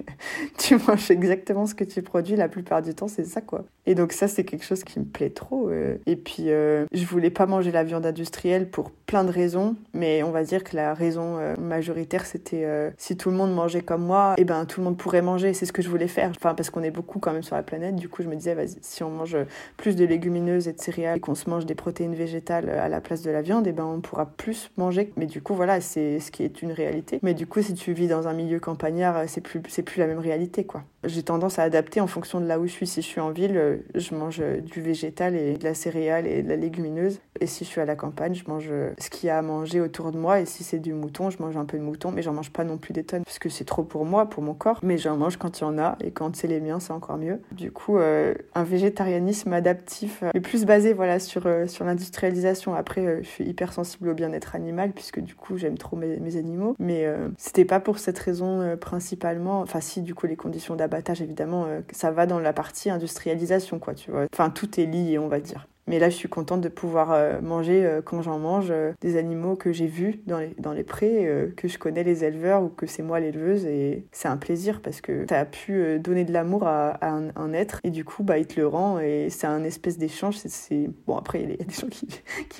tu 0.58 0.78
manges 0.88 1.12
exactement 1.12 1.66
ce 1.66 1.76
que 1.76 1.84
tu 1.84 2.02
produis 2.02 2.36
la 2.36 2.50
plupart 2.50 2.82
du 2.82 2.94
temps, 2.94 3.08
c'est 3.08 3.26
ça 3.26 3.42
quoi. 3.42 3.66
Et 3.86 3.96
donc 3.96 4.12
ça, 4.12 4.28
c'est 4.28 4.44
quelque 4.44 4.66
chose 4.66 4.84
qui 4.84 5.00
me 5.00 5.06
plaît 5.06 5.30
trop. 5.30 5.72
Et 6.06 6.16
puis, 6.18 6.48
je 6.48 7.06
voulais 7.06 7.30
pas 7.30 7.46
manger 7.46 7.72
la 7.72 7.86
viande 7.86 8.06
industrielle 8.06 8.70
pour 8.70 8.92
plein 8.92 9.24
de 9.24 9.32
raisons, 9.32 9.78
mais 9.94 10.24
on 10.24 10.32
va 10.32 10.44
dire 10.44 10.66
que 10.66 10.76
la 10.76 10.94
raison 10.94 11.38
majoritaire, 11.58 12.26
c'était 12.26 12.68
si 12.98 13.16
tout 13.16 13.30
le 13.30 13.38
monde 13.38 13.54
mangeait 13.54 13.82
comme 13.82 14.06
moi, 14.06 14.34
et 14.38 14.42
eh 14.42 14.46
ben 14.46 14.66
tout 14.66 14.82
le 14.82 14.86
monde 14.86 14.98
pourrait 14.98 15.22
manger. 15.22 15.54
C'est 15.54 15.66
ce 15.66 15.72
que 15.72 15.82
je 15.82 15.90
voulais 15.90 16.08
faire. 16.08 16.32
Enfin, 16.32 16.54
parce 16.54 16.70
qu'on 16.70 16.84
est 16.84 16.92
beaucoup 16.92 17.20
quand 17.20 17.32
même 17.32 17.44
sur 17.44 17.56
la 17.56 17.64
planète. 17.64 17.96
Du 17.96 18.10
coup, 18.10 18.24
je 18.24 18.28
me 18.28 18.36
disais, 18.36 18.54
vas-y, 18.54 18.78
si 18.82 19.04
on 19.04 19.10
mange 19.10 19.38
plus 19.78 19.96
de 19.96 20.06
légumineuses 20.06 20.68
et 20.68 20.74
de 20.74 20.82
céréales 20.82 21.18
et 21.18 21.20
qu'on 21.20 21.36
se 21.36 21.50
mange 21.50 21.66
des 21.66 21.76
protéines 21.76 22.16
végétales 22.16 22.70
à 22.70 22.90
la 22.90 23.02
place 23.02 23.22
de 23.22 23.32
la 23.32 23.42
viande, 23.42 23.68
et 23.68 23.72
eh 23.72 23.74
ben 23.74 23.86
on 23.86 24.02
pourra 24.02 24.26
plus 24.26 24.70
manger. 24.78 25.12
Mais 25.16 25.26
du 25.26 25.42
coup, 25.42 25.54
voilà, 25.54 25.82
c'est 25.82 26.20
ce 26.20 26.32
qui 26.32 26.44
est 26.44 26.62
une 26.62 26.67
réalité. 26.72 27.20
Mais 27.22 27.34
du 27.34 27.48
coup, 27.48 27.62
si 27.62 27.74
tu 27.74 27.94
vis 27.94 28.08
dans 28.08 28.28
un 28.28 28.34
milieu 28.34 28.60
campagnard, 28.60 29.24
c'est 29.28 29.42
plus, 29.42 29.62
c'est 29.68 29.84
plus 29.84 30.00
la 30.00 30.08
même 30.08 30.20
réalité, 30.20 30.66
quoi. 30.66 30.84
J'ai 31.04 31.24
tendance 31.24 31.60
à 31.60 31.64
adapter 31.64 32.02
en 32.02 32.08
fonction 32.08 32.42
de 32.42 32.46
là 32.46 32.60
où 32.60 32.68
je 32.68 32.72
suis. 32.72 32.88
Si 32.88 33.02
je 33.02 33.08
suis 33.08 33.22
en 33.22 33.32
ville, 33.32 33.82
je 33.96 34.16
mange 34.16 34.42
du 34.42 34.82
végétal 34.82 35.36
et 35.36 35.58
de 35.58 35.64
la 35.64 35.74
céréale 35.74 36.28
et 36.28 36.44
de 36.44 36.50
la 36.50 36.56
légumineuse. 36.56 37.20
Et 37.40 37.48
si 37.48 37.64
je 37.64 37.70
suis 37.70 37.82
à 37.82 37.86
la 37.86 37.96
campagne, 37.96 38.34
je 38.34 38.44
mange 38.48 38.70
ce 38.98 39.10
qu'il 39.10 39.28
y 39.28 39.30
a 39.30 39.38
à 39.38 39.42
manger 39.42 39.80
autour 39.80 40.12
de 40.12 40.18
moi. 40.18 40.42
Et 40.42 40.46
si 40.46 40.64
c'est 40.64 40.80
du 40.80 40.94
mouton, 40.94 41.30
je 41.30 41.42
mange 41.42 41.56
un 41.56 41.66
peu 41.66 41.78
de 41.78 41.84
mouton, 41.84 42.12
mais 42.12 42.22
j'en 42.22 42.34
mange 42.34 42.52
pas 42.52 42.64
non 42.64 42.78
plus 42.78 42.94
des 42.94 43.04
tonnes 43.04 43.24
parce 43.24 43.40
que 43.40 43.50
c'est 43.50 43.66
trop 43.66 43.84
pour 43.84 44.06
moi, 44.06 44.30
pour 44.30 44.44
mon 44.44 44.54
corps. 44.54 44.80
Mais 44.84 44.98
j'en 44.98 45.18
mange 45.18 45.38
quand 45.38 45.60
il 45.60 45.62
y 45.62 45.66
en 45.66 45.78
a 45.78 45.98
et 46.04 46.12
quand 46.12 46.36
c'est 46.36 46.48
les 46.48 46.60
miens, 46.60 46.80
c'est 46.80 46.94
encore 46.94 47.18
mieux. 47.18 47.40
Du 47.52 47.72
coup, 47.72 47.98
euh, 47.98 48.34
un 48.56 48.64
végétarianisme 48.64 49.54
adaptif 49.54 50.24
est 50.34 50.42
plus 50.42 50.66
basé 50.66 50.94
voilà 50.94 51.20
sur 51.20 51.48
sur 51.68 51.86
l'industrialisation. 51.86 52.74
Après, 52.74 53.24
je 53.24 53.28
suis 53.28 53.46
hyper 53.46 53.74
sensible 53.74 54.10
au 54.10 54.14
bien-être 54.14 54.56
animal 54.56 54.92
puisque 54.92 55.20
du 55.20 55.36
coup 55.36 55.58
j'aime 55.58 55.78
trop 55.78 55.96
mes, 55.96 56.36
animaux. 56.36 56.57
Mais 56.80 57.08
c'était 57.38 57.66
pas 57.66 57.80
pour 57.80 58.00
cette 58.00 58.20
raison 58.20 58.78
principalement. 58.78 59.62
Enfin, 59.62 59.82
si 59.82 60.02
du 60.02 60.14
coup 60.16 60.28
les 60.28 60.36
conditions 60.36 60.76
d'abattage 60.76 61.22
évidemment, 61.22 61.68
ça 61.92 62.12
va 62.12 62.26
dans 62.26 62.40
la 62.40 62.54
partie 62.54 62.90
industrialisation 62.90 63.80
quoi. 63.80 63.94
Tu 63.94 64.12
vois. 64.12 64.26
Enfin, 64.34 64.50
tout 64.50 64.80
est 64.80 64.86
lié, 64.86 65.18
on 65.18 65.28
va 65.28 65.40
dire. 65.40 65.68
Mais 65.88 66.00
là, 66.00 66.10
je 66.10 66.16
suis 66.16 66.28
contente 66.28 66.62
de 66.62 66.70
pouvoir 66.70 67.12
euh, 67.14 67.40
manger 67.42 67.86
euh, 67.86 68.02
quand 68.04 68.22
j'en 68.22 68.40
mange 68.40 68.68
euh, 68.72 68.92
des 69.02 69.16
animaux 69.18 69.56
que 69.56 69.72
j'ai 69.72 69.88
vus 69.88 70.22
dans 70.28 70.40
les, 70.40 70.54
dans 70.60 70.74
les 70.74 70.84
prés, 70.84 71.30
que 71.56 71.68
je 71.68 71.78
connais 71.78 72.04
les 72.04 72.24
éleveurs 72.24 72.62
ou 72.64 72.68
que 72.68 72.86
c'est 72.86 73.04
moi 73.04 73.20
l'éleveuse. 73.20 73.66
Et 73.66 74.06
c'est 74.12 74.28
un 74.28 74.38
plaisir 74.38 74.82
parce 74.82 75.02
que 75.02 75.26
tu 75.26 75.34
as 75.34 75.46
pu 75.46 76.00
donner 76.00 76.26
de 76.26 76.34
l'amour 76.34 76.66
à, 76.66 76.98
un, 77.02 77.54
être 77.54 77.80
et 77.84 77.90
du 77.90 78.04
coup, 78.04 78.24
bah, 78.24 78.38
il 78.38 78.46
te 78.46 78.60
le 78.60 78.68
rend 78.68 79.00
et 79.00 79.30
c'est 79.30 79.48
un 79.48 79.64
espèce 79.64 79.98
d'échange. 79.98 80.38
C'est, 80.38 80.90
Bon, 81.06 81.16
après, 81.16 81.42
il 81.42 81.50
y 81.50 81.54
a 81.54 81.58
des 81.58 81.74
gens 81.74 81.88
qui, 81.88 82.08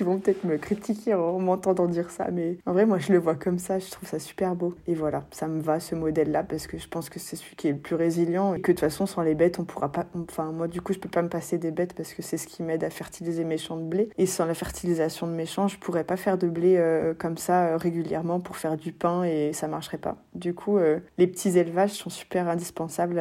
vont 0.02 0.18
peut-être 0.18 0.44
me 0.44 0.56
critiquer 0.56 1.14
en 1.14 1.38
m'entendant 1.38 1.86
dire 1.86 2.10
ça, 2.10 2.28
mais 2.32 2.58
en 2.64 2.72
vrai, 2.72 2.86
moi, 2.86 2.98
je 2.98 3.12
le 3.12 3.18
vois 3.18 3.34
comme 3.34 3.58
ça. 3.58 3.78
Je 3.78 3.90
trouve 3.90 4.08
ça 4.08 4.18
super 4.18 4.54
beau. 4.54 4.74
Et 4.86 4.94
voilà, 4.94 5.24
ça 5.30 5.48
me 5.48 5.60
va 5.60 5.80
ce 5.80 5.94
modèle-là 5.94 6.42
parce 6.44 6.66
que 6.66 6.78
je 6.78 6.88
pense 6.88 7.10
que 7.10 7.18
c'est 7.18 7.36
celui 7.36 7.56
qui 7.56 7.68
est 7.68 7.72
le 7.72 7.78
plus 7.78 7.96
résilient 7.96 8.54
et 8.54 8.60
que 8.60 8.72
de 8.72 8.76
toute 8.76 8.80
façon, 8.80 9.06
sans 9.06 9.22
les 9.22 9.34
bêtes, 9.34 9.58
on 9.58 9.64
pourra 9.64 9.92
pas. 9.92 10.06
Enfin, 10.14 10.52
moi, 10.52 10.68
du 10.68 10.80
coup, 10.80 10.92
je 10.92 10.98
peux 10.98 11.08
pas 11.08 11.22
me 11.22 11.28
passer 11.28 11.58
des 11.58 11.70
bêtes 11.70 11.92
parce 11.92 12.14
que 12.14 12.22
c'est 12.22 12.38
ce 12.38 12.46
qui 12.46 12.62
m'aide 12.62 12.84
à 12.84 12.90
fertiliser 12.90 13.17
fertiliser 13.18 13.44
mes 13.44 13.56
de 13.56 13.88
blé. 13.88 14.08
Et 14.16 14.26
sans 14.26 14.44
la 14.44 14.54
fertilisation 14.54 15.26
de 15.26 15.32
mes 15.32 15.46
champs, 15.46 15.68
je 15.68 15.78
pourrais 15.78 16.04
pas 16.04 16.16
faire 16.16 16.38
de 16.38 16.46
blé 16.46 16.76
euh, 16.76 17.14
comme 17.14 17.36
ça 17.36 17.66
euh, 17.66 17.76
régulièrement 17.76 18.40
pour 18.40 18.56
faire 18.56 18.76
du 18.76 18.92
pain 18.92 19.24
et 19.24 19.52
ça 19.52 19.66
marcherait 19.66 19.98
pas. 19.98 20.16
Du 20.34 20.54
coup, 20.54 20.78
euh, 20.78 21.00
les 21.18 21.26
petits 21.26 21.58
élevages 21.58 21.90
sont 21.90 22.10
super 22.10 22.48
indispensables, 22.48 23.20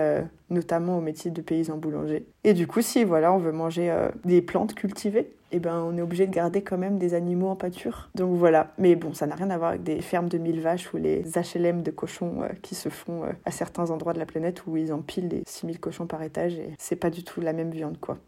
notamment 0.50 0.98
au 0.98 1.02
métier 1.02 1.32
de 1.32 1.42
paysan 1.42 1.78
boulanger. 1.78 2.26
Et 2.44 2.54
du 2.54 2.68
coup, 2.68 2.82
si 2.82 3.04
voilà, 3.04 3.34
on 3.34 3.40
veut 3.40 3.52
manger 3.52 3.94
des 4.24 4.42
plantes 4.42 4.76
cultivées, 4.76 5.34
eh 5.52 5.60
ben, 5.60 5.82
on 5.82 5.98
est 5.98 6.02
obligé 6.02 6.28
de 6.28 6.32
garder 6.32 6.62
quand 6.62 6.78
même 6.78 6.98
des 6.98 7.14
animaux 7.14 7.48
en 7.48 7.56
pâture. 7.56 8.10
Donc 8.16 8.36
voilà. 8.36 8.74
Mais 8.78 8.96
bon, 8.96 9.14
ça 9.14 9.26
n'a 9.26 9.36
rien 9.36 9.50
à 9.50 9.58
voir 9.58 9.72
avec 9.72 9.84
des 9.84 10.02
fermes 10.02 10.30
de 10.30 10.38
mille 10.38 10.62
vaches 10.62 10.94
ou 10.94 10.98
les 10.98 11.24
HLM 11.24 11.82
de 11.82 11.92
cochons 11.92 12.42
qui 12.62 12.76
se 12.76 12.90
font 12.90 13.24
à 13.46 13.52
certains 13.52 13.90
endroits 13.90 14.14
de 14.14 14.20
la 14.20 14.26
planète 14.26 14.68
où 14.68 14.78
ils 14.78 14.94
empilent 14.94 15.30
les 15.30 15.44
6000 15.48 15.80
cochons 15.80 16.06
par 16.06 16.22
étage 16.22 16.54
et 16.54 16.70
c'est 16.78 16.96
pas 16.96 17.10
du 17.10 17.24
tout 17.24 17.42
la 17.42 17.54
même 17.54 17.72
viande, 17.72 17.98
quoi. 18.00 18.18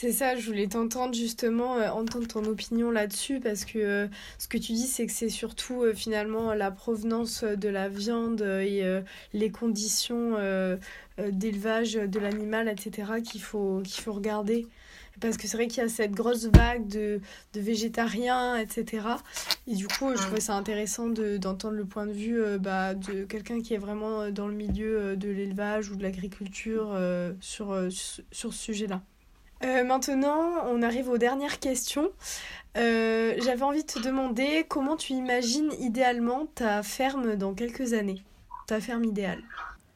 C'est 0.00 0.12
ça, 0.12 0.34
je 0.34 0.46
voulais 0.46 0.66
t'entendre 0.66 1.12
justement, 1.12 1.76
euh, 1.76 1.90
entendre 1.90 2.26
ton 2.26 2.42
opinion 2.46 2.90
là-dessus, 2.90 3.38
parce 3.38 3.66
que 3.66 3.78
euh, 3.78 4.08
ce 4.38 4.48
que 4.48 4.56
tu 4.56 4.72
dis, 4.72 4.86
c'est 4.86 5.04
que 5.04 5.12
c'est 5.12 5.28
surtout 5.28 5.82
euh, 5.82 5.92
finalement 5.92 6.54
la 6.54 6.70
provenance 6.70 7.44
de 7.44 7.68
la 7.68 7.90
viande 7.90 8.40
et 8.40 8.82
les 9.34 9.50
conditions 9.50 10.36
d'élevage 11.18 11.92
de 11.92 12.18
l'animal, 12.18 12.66
etc., 12.66 13.20
qu'il 13.22 13.42
faut, 13.42 13.82
qu'il 13.84 14.02
faut 14.02 14.14
regarder. 14.14 14.66
Parce 15.20 15.36
que 15.36 15.46
c'est 15.46 15.58
vrai 15.58 15.66
qu'il 15.66 15.82
y 15.82 15.86
a 15.86 15.90
cette 15.90 16.12
grosse 16.12 16.46
vague 16.46 16.88
de, 16.88 17.20
de, 17.52 17.60
végétariens, 17.60 18.56
etc. 18.56 19.06
Et 19.66 19.74
du 19.74 19.86
coup, 19.86 20.16
je 20.16 20.22
trouvais 20.22 20.40
ça 20.40 20.54
intéressant 20.54 21.08
d'entendre 21.08 21.74
le 21.74 21.84
point 21.84 22.06
de 22.06 22.12
vue 22.12 22.40
bah, 22.58 22.94
de 22.94 23.24
quelqu'un 23.24 23.60
qui 23.60 23.74
est 23.74 23.78
vraiment 23.78 24.30
dans 24.30 24.48
le 24.48 24.54
milieu 24.54 25.14
de 25.14 25.28
l'élevage 25.28 25.90
ou 25.90 25.96
de 25.96 26.02
l'agriculture 26.02 26.98
sur, 27.42 27.78
sur 27.90 28.54
ce 28.54 28.62
sujet-là. 28.62 29.02
Euh, 29.62 29.84
maintenant, 29.84 30.64
on 30.68 30.82
arrive 30.82 31.08
aux 31.08 31.18
dernières 31.18 31.58
questions. 31.58 32.10
Euh, 32.76 33.34
j'avais 33.44 33.62
envie 33.62 33.82
de 33.82 33.86
te 33.86 33.98
demander 33.98 34.64
comment 34.68 34.96
tu 34.96 35.12
imagines 35.12 35.70
idéalement 35.80 36.46
ta 36.54 36.82
ferme 36.82 37.36
dans 37.36 37.52
quelques 37.52 37.92
années. 37.92 38.22
Ta 38.66 38.80
ferme 38.80 39.04
idéale. 39.04 39.42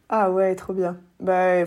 Ah 0.09 0.31
ouais, 0.31 0.55
trop 0.55 0.75
bien. 0.75 0.99
Bah, 1.21 1.65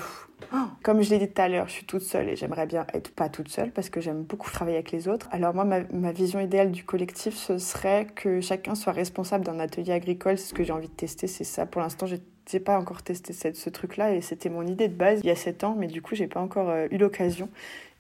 comme 0.84 1.02
je 1.02 1.10
l'ai 1.10 1.18
dit 1.18 1.28
tout 1.28 1.42
à 1.42 1.48
l'heure, 1.48 1.68
je 1.68 1.74
suis 1.74 1.86
toute 1.86 2.04
seule 2.04 2.30
et 2.30 2.36
j'aimerais 2.36 2.68
bien 2.68 2.86
être 2.94 3.12
pas 3.12 3.30
toute 3.30 3.50
seule 3.50 3.72
parce 3.72 3.90
que 3.90 4.00
j'aime 4.00 4.24
beaucoup 4.24 4.52
travailler 4.52 4.78
avec 4.78 4.92
les 4.92 5.08
autres. 5.08 5.28
Alors 5.32 5.56
moi, 5.56 5.66
ma, 5.66 5.80
ma, 5.92 6.12
vision 6.12 6.40
idéale 6.40 6.72
du 6.72 6.84
collectif, 6.84 7.36
ce 7.36 7.58
serait 7.58 8.06
que 8.14 8.42
chacun 8.42 8.76
soit 8.76 8.94
responsable 8.94 9.44
d'un 9.44 9.60
atelier 9.60 9.94
agricole. 9.94 10.38
C'est 10.38 10.50
ce 10.50 10.54
que 10.54 10.64
j'ai 10.64 10.74
envie 10.74 10.90
de 10.90 10.94
tester, 10.94 11.26
c'est 11.26 11.44
ça. 11.44 11.66
Pour 11.66 11.82
l'instant, 11.82 12.06
j'ai 12.06 12.22
j'ai 12.50 12.60
pas 12.60 12.80
encore 12.80 13.04
testé 13.04 13.34
ce 13.34 13.70
truc-là 13.70 14.14
et 14.14 14.22
c'était 14.22 14.50
mon 14.50 14.66
idée 14.66 14.88
de 14.88 14.96
base 14.96 15.20
il 15.24 15.28
y 15.28 15.32
a 15.32 15.36
7 15.36 15.64
ans, 15.66 15.76
mais 15.78 15.88
du 15.88 16.02
coup, 16.02 16.16
j'ai 16.16 16.28
pas 16.28 16.40
encore 16.40 16.70
euh, 16.70 16.88
eu 16.92 16.98
l'occasion. 16.98 17.50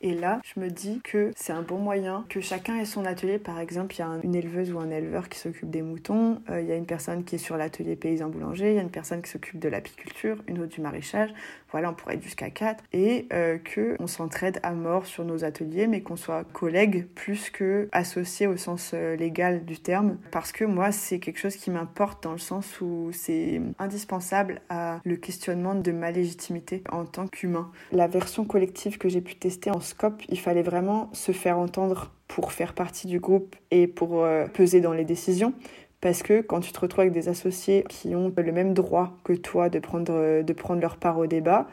Et 0.02 0.14
là, 0.14 0.40
je 0.44 0.60
me 0.60 0.70
dis 0.70 1.02
que 1.04 1.32
c'est 1.36 1.54
un 1.54 1.62
bon 1.62 1.78
moyen 1.78 2.26
que 2.30 2.42
chacun 2.42 2.78
ait 2.78 2.86
son 2.86 3.06
atelier. 3.06 3.40
Par 3.40 3.60
exemple, 3.60 3.96
il 3.96 4.00
y 4.00 4.02
a 4.02 4.10
une 4.24 4.36
éleveuse 4.36 4.72
ou 4.72 4.80
un 4.80 4.90
éleveur 4.90 5.30
qui 5.30 5.40
s'occupe 5.40 5.70
des 5.70 5.82
moutons, 5.82 6.42
euh, 6.50 6.62
il 6.62 6.68
y 6.68 6.72
a 6.72 6.76
une 6.76 6.86
personne 6.86 7.24
qui 7.24 7.36
est 7.36 7.40
sur 7.40 7.58
l'atelier 7.58 7.96
paysan 7.96 8.30
boulanger, 8.30 8.72
il 8.72 8.76
y 8.76 8.80
a 8.80 8.82
une 8.82 8.92
personne 8.92 9.22
qui 9.22 9.30
s'occupe 9.30 9.60
de 9.60 9.70
l'apiculture, 9.70 10.38
une 10.48 10.60
autre 10.60 10.74
du 10.76 10.82
maraîchage. 10.82 11.34
Voilà, 11.72 11.92
on 11.92 11.94
pourrait 11.94 12.16
être 12.16 12.24
jusqu'à 12.24 12.50
quatre. 12.50 12.84
Et 12.94 13.28
euh, 13.34 13.58
que 13.58 13.98
s'entraide 14.08 14.60
à 14.64 14.72
mort 14.72 15.06
sur 15.06 15.26
nos 15.26 15.44
ateliers, 15.44 15.88
mais 15.88 16.02
qu'on 16.02 16.16
soit 16.16 16.44
collègues 16.46 17.08
plus 17.14 17.50
que 17.50 17.88
associés 17.92 18.48
au 18.48 18.58
sens 18.58 18.92
euh, 18.94 19.16
légal 19.16 19.66
du 19.66 19.80
terme. 19.80 20.18
Parce 20.32 20.52
que 20.52 20.64
moi, 20.64 20.92
c'est 20.92 21.20
quelque 21.20 21.40
chose 21.40 21.56
qui 21.56 21.70
m'importe 21.70 22.24
dans 22.24 22.32
le 22.32 22.38
sens 22.38 22.82
où 22.82 23.10
c'est 23.12 23.62
indispensable 23.80 24.62
à 24.70 25.00
le 25.04 25.18
questionnement 25.18 25.76
de 25.76 25.92
ma 25.92 26.12
légitimité 26.12 26.84
en 26.92 27.06
tant 27.06 27.28
qu'humain. 27.28 27.72
La 27.92 28.08
version 28.08 28.46
collective 28.46 28.98
que 28.98 29.10
j'ai 29.10 29.22
pu 29.22 29.36
tester 29.36 29.70
en 29.70 29.80
il 30.30 30.40
fallait 30.40 30.64
vraiment 30.64 31.10
se 31.14 31.32
faire 31.32 31.58
entendre 31.58 32.12
pour 32.28 32.52
faire 32.52 32.74
partie 32.74 33.08
du 33.08 33.20
groupe 33.20 33.56
et 33.72 33.88
pour 33.88 34.24
euh, 34.24 34.46
peser 34.48 34.82
dans 34.82 34.94
les 34.94 35.06
décisions. 35.06 35.54
Parce 36.02 36.22
que 36.22 36.42
quand 36.42 36.60
tu 36.60 36.72
te 36.72 36.80
retrouves 36.80 37.02
avec 37.02 37.14
des 37.14 37.28
associés 37.28 37.84
qui 37.90 38.16
ont 38.16 38.32
le 38.36 38.52
même 38.52 38.74
droit 38.74 39.18
que 39.24 39.34
toi 39.34 39.70
de 39.70 39.80
prendre, 39.80 40.44
de 40.44 40.54
prendre 40.54 40.80
leur 40.80 40.98
part 40.98 41.18
au 41.18 41.26
débat, 41.26 41.68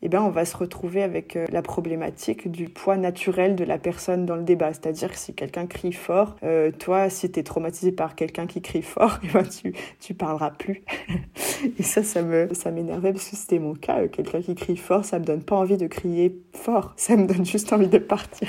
eh 0.00 0.08
ben, 0.08 0.22
on 0.22 0.30
va 0.30 0.44
se 0.44 0.56
retrouver 0.56 1.02
avec 1.02 1.34
euh, 1.34 1.46
la 1.50 1.60
problématique 1.60 2.50
du 2.50 2.68
poids 2.68 2.96
naturel 2.96 3.56
de 3.56 3.64
la 3.64 3.78
personne 3.78 4.26
dans 4.26 4.36
le 4.36 4.44
débat. 4.44 4.72
C'est-à-dire 4.72 5.10
que 5.10 5.18
si 5.18 5.34
quelqu'un 5.34 5.66
crie 5.66 5.92
fort, 5.92 6.36
euh, 6.44 6.70
toi, 6.70 7.10
si 7.10 7.30
tu 7.30 7.40
es 7.40 7.42
traumatisé 7.42 7.90
par 7.90 8.14
quelqu'un 8.14 8.46
qui 8.46 8.62
crie 8.62 8.82
fort, 8.82 9.18
eh 9.24 9.28
ben, 9.32 9.42
tu, 9.42 9.72
tu 10.00 10.14
parleras 10.14 10.50
plus. 10.50 10.82
Et 11.78 11.82
ça, 11.82 12.04
ça 12.04 12.22
me 12.22 12.54
ça 12.54 12.70
m'énervait 12.70 13.12
parce 13.12 13.28
que 13.28 13.36
c'était 13.36 13.58
mon 13.58 13.74
cas. 13.74 14.02
Euh, 14.02 14.08
quelqu'un 14.08 14.40
qui 14.40 14.54
crie 14.54 14.76
fort, 14.76 15.04
ça 15.04 15.18
me 15.18 15.24
donne 15.24 15.42
pas 15.42 15.56
envie 15.56 15.76
de 15.76 15.88
crier 15.88 16.38
fort. 16.52 16.92
Ça 16.96 17.16
me 17.16 17.26
donne 17.26 17.44
juste 17.44 17.72
envie 17.72 17.88
de 17.88 17.98
partir. 17.98 18.48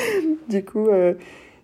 du 0.48 0.64
coup, 0.64 0.88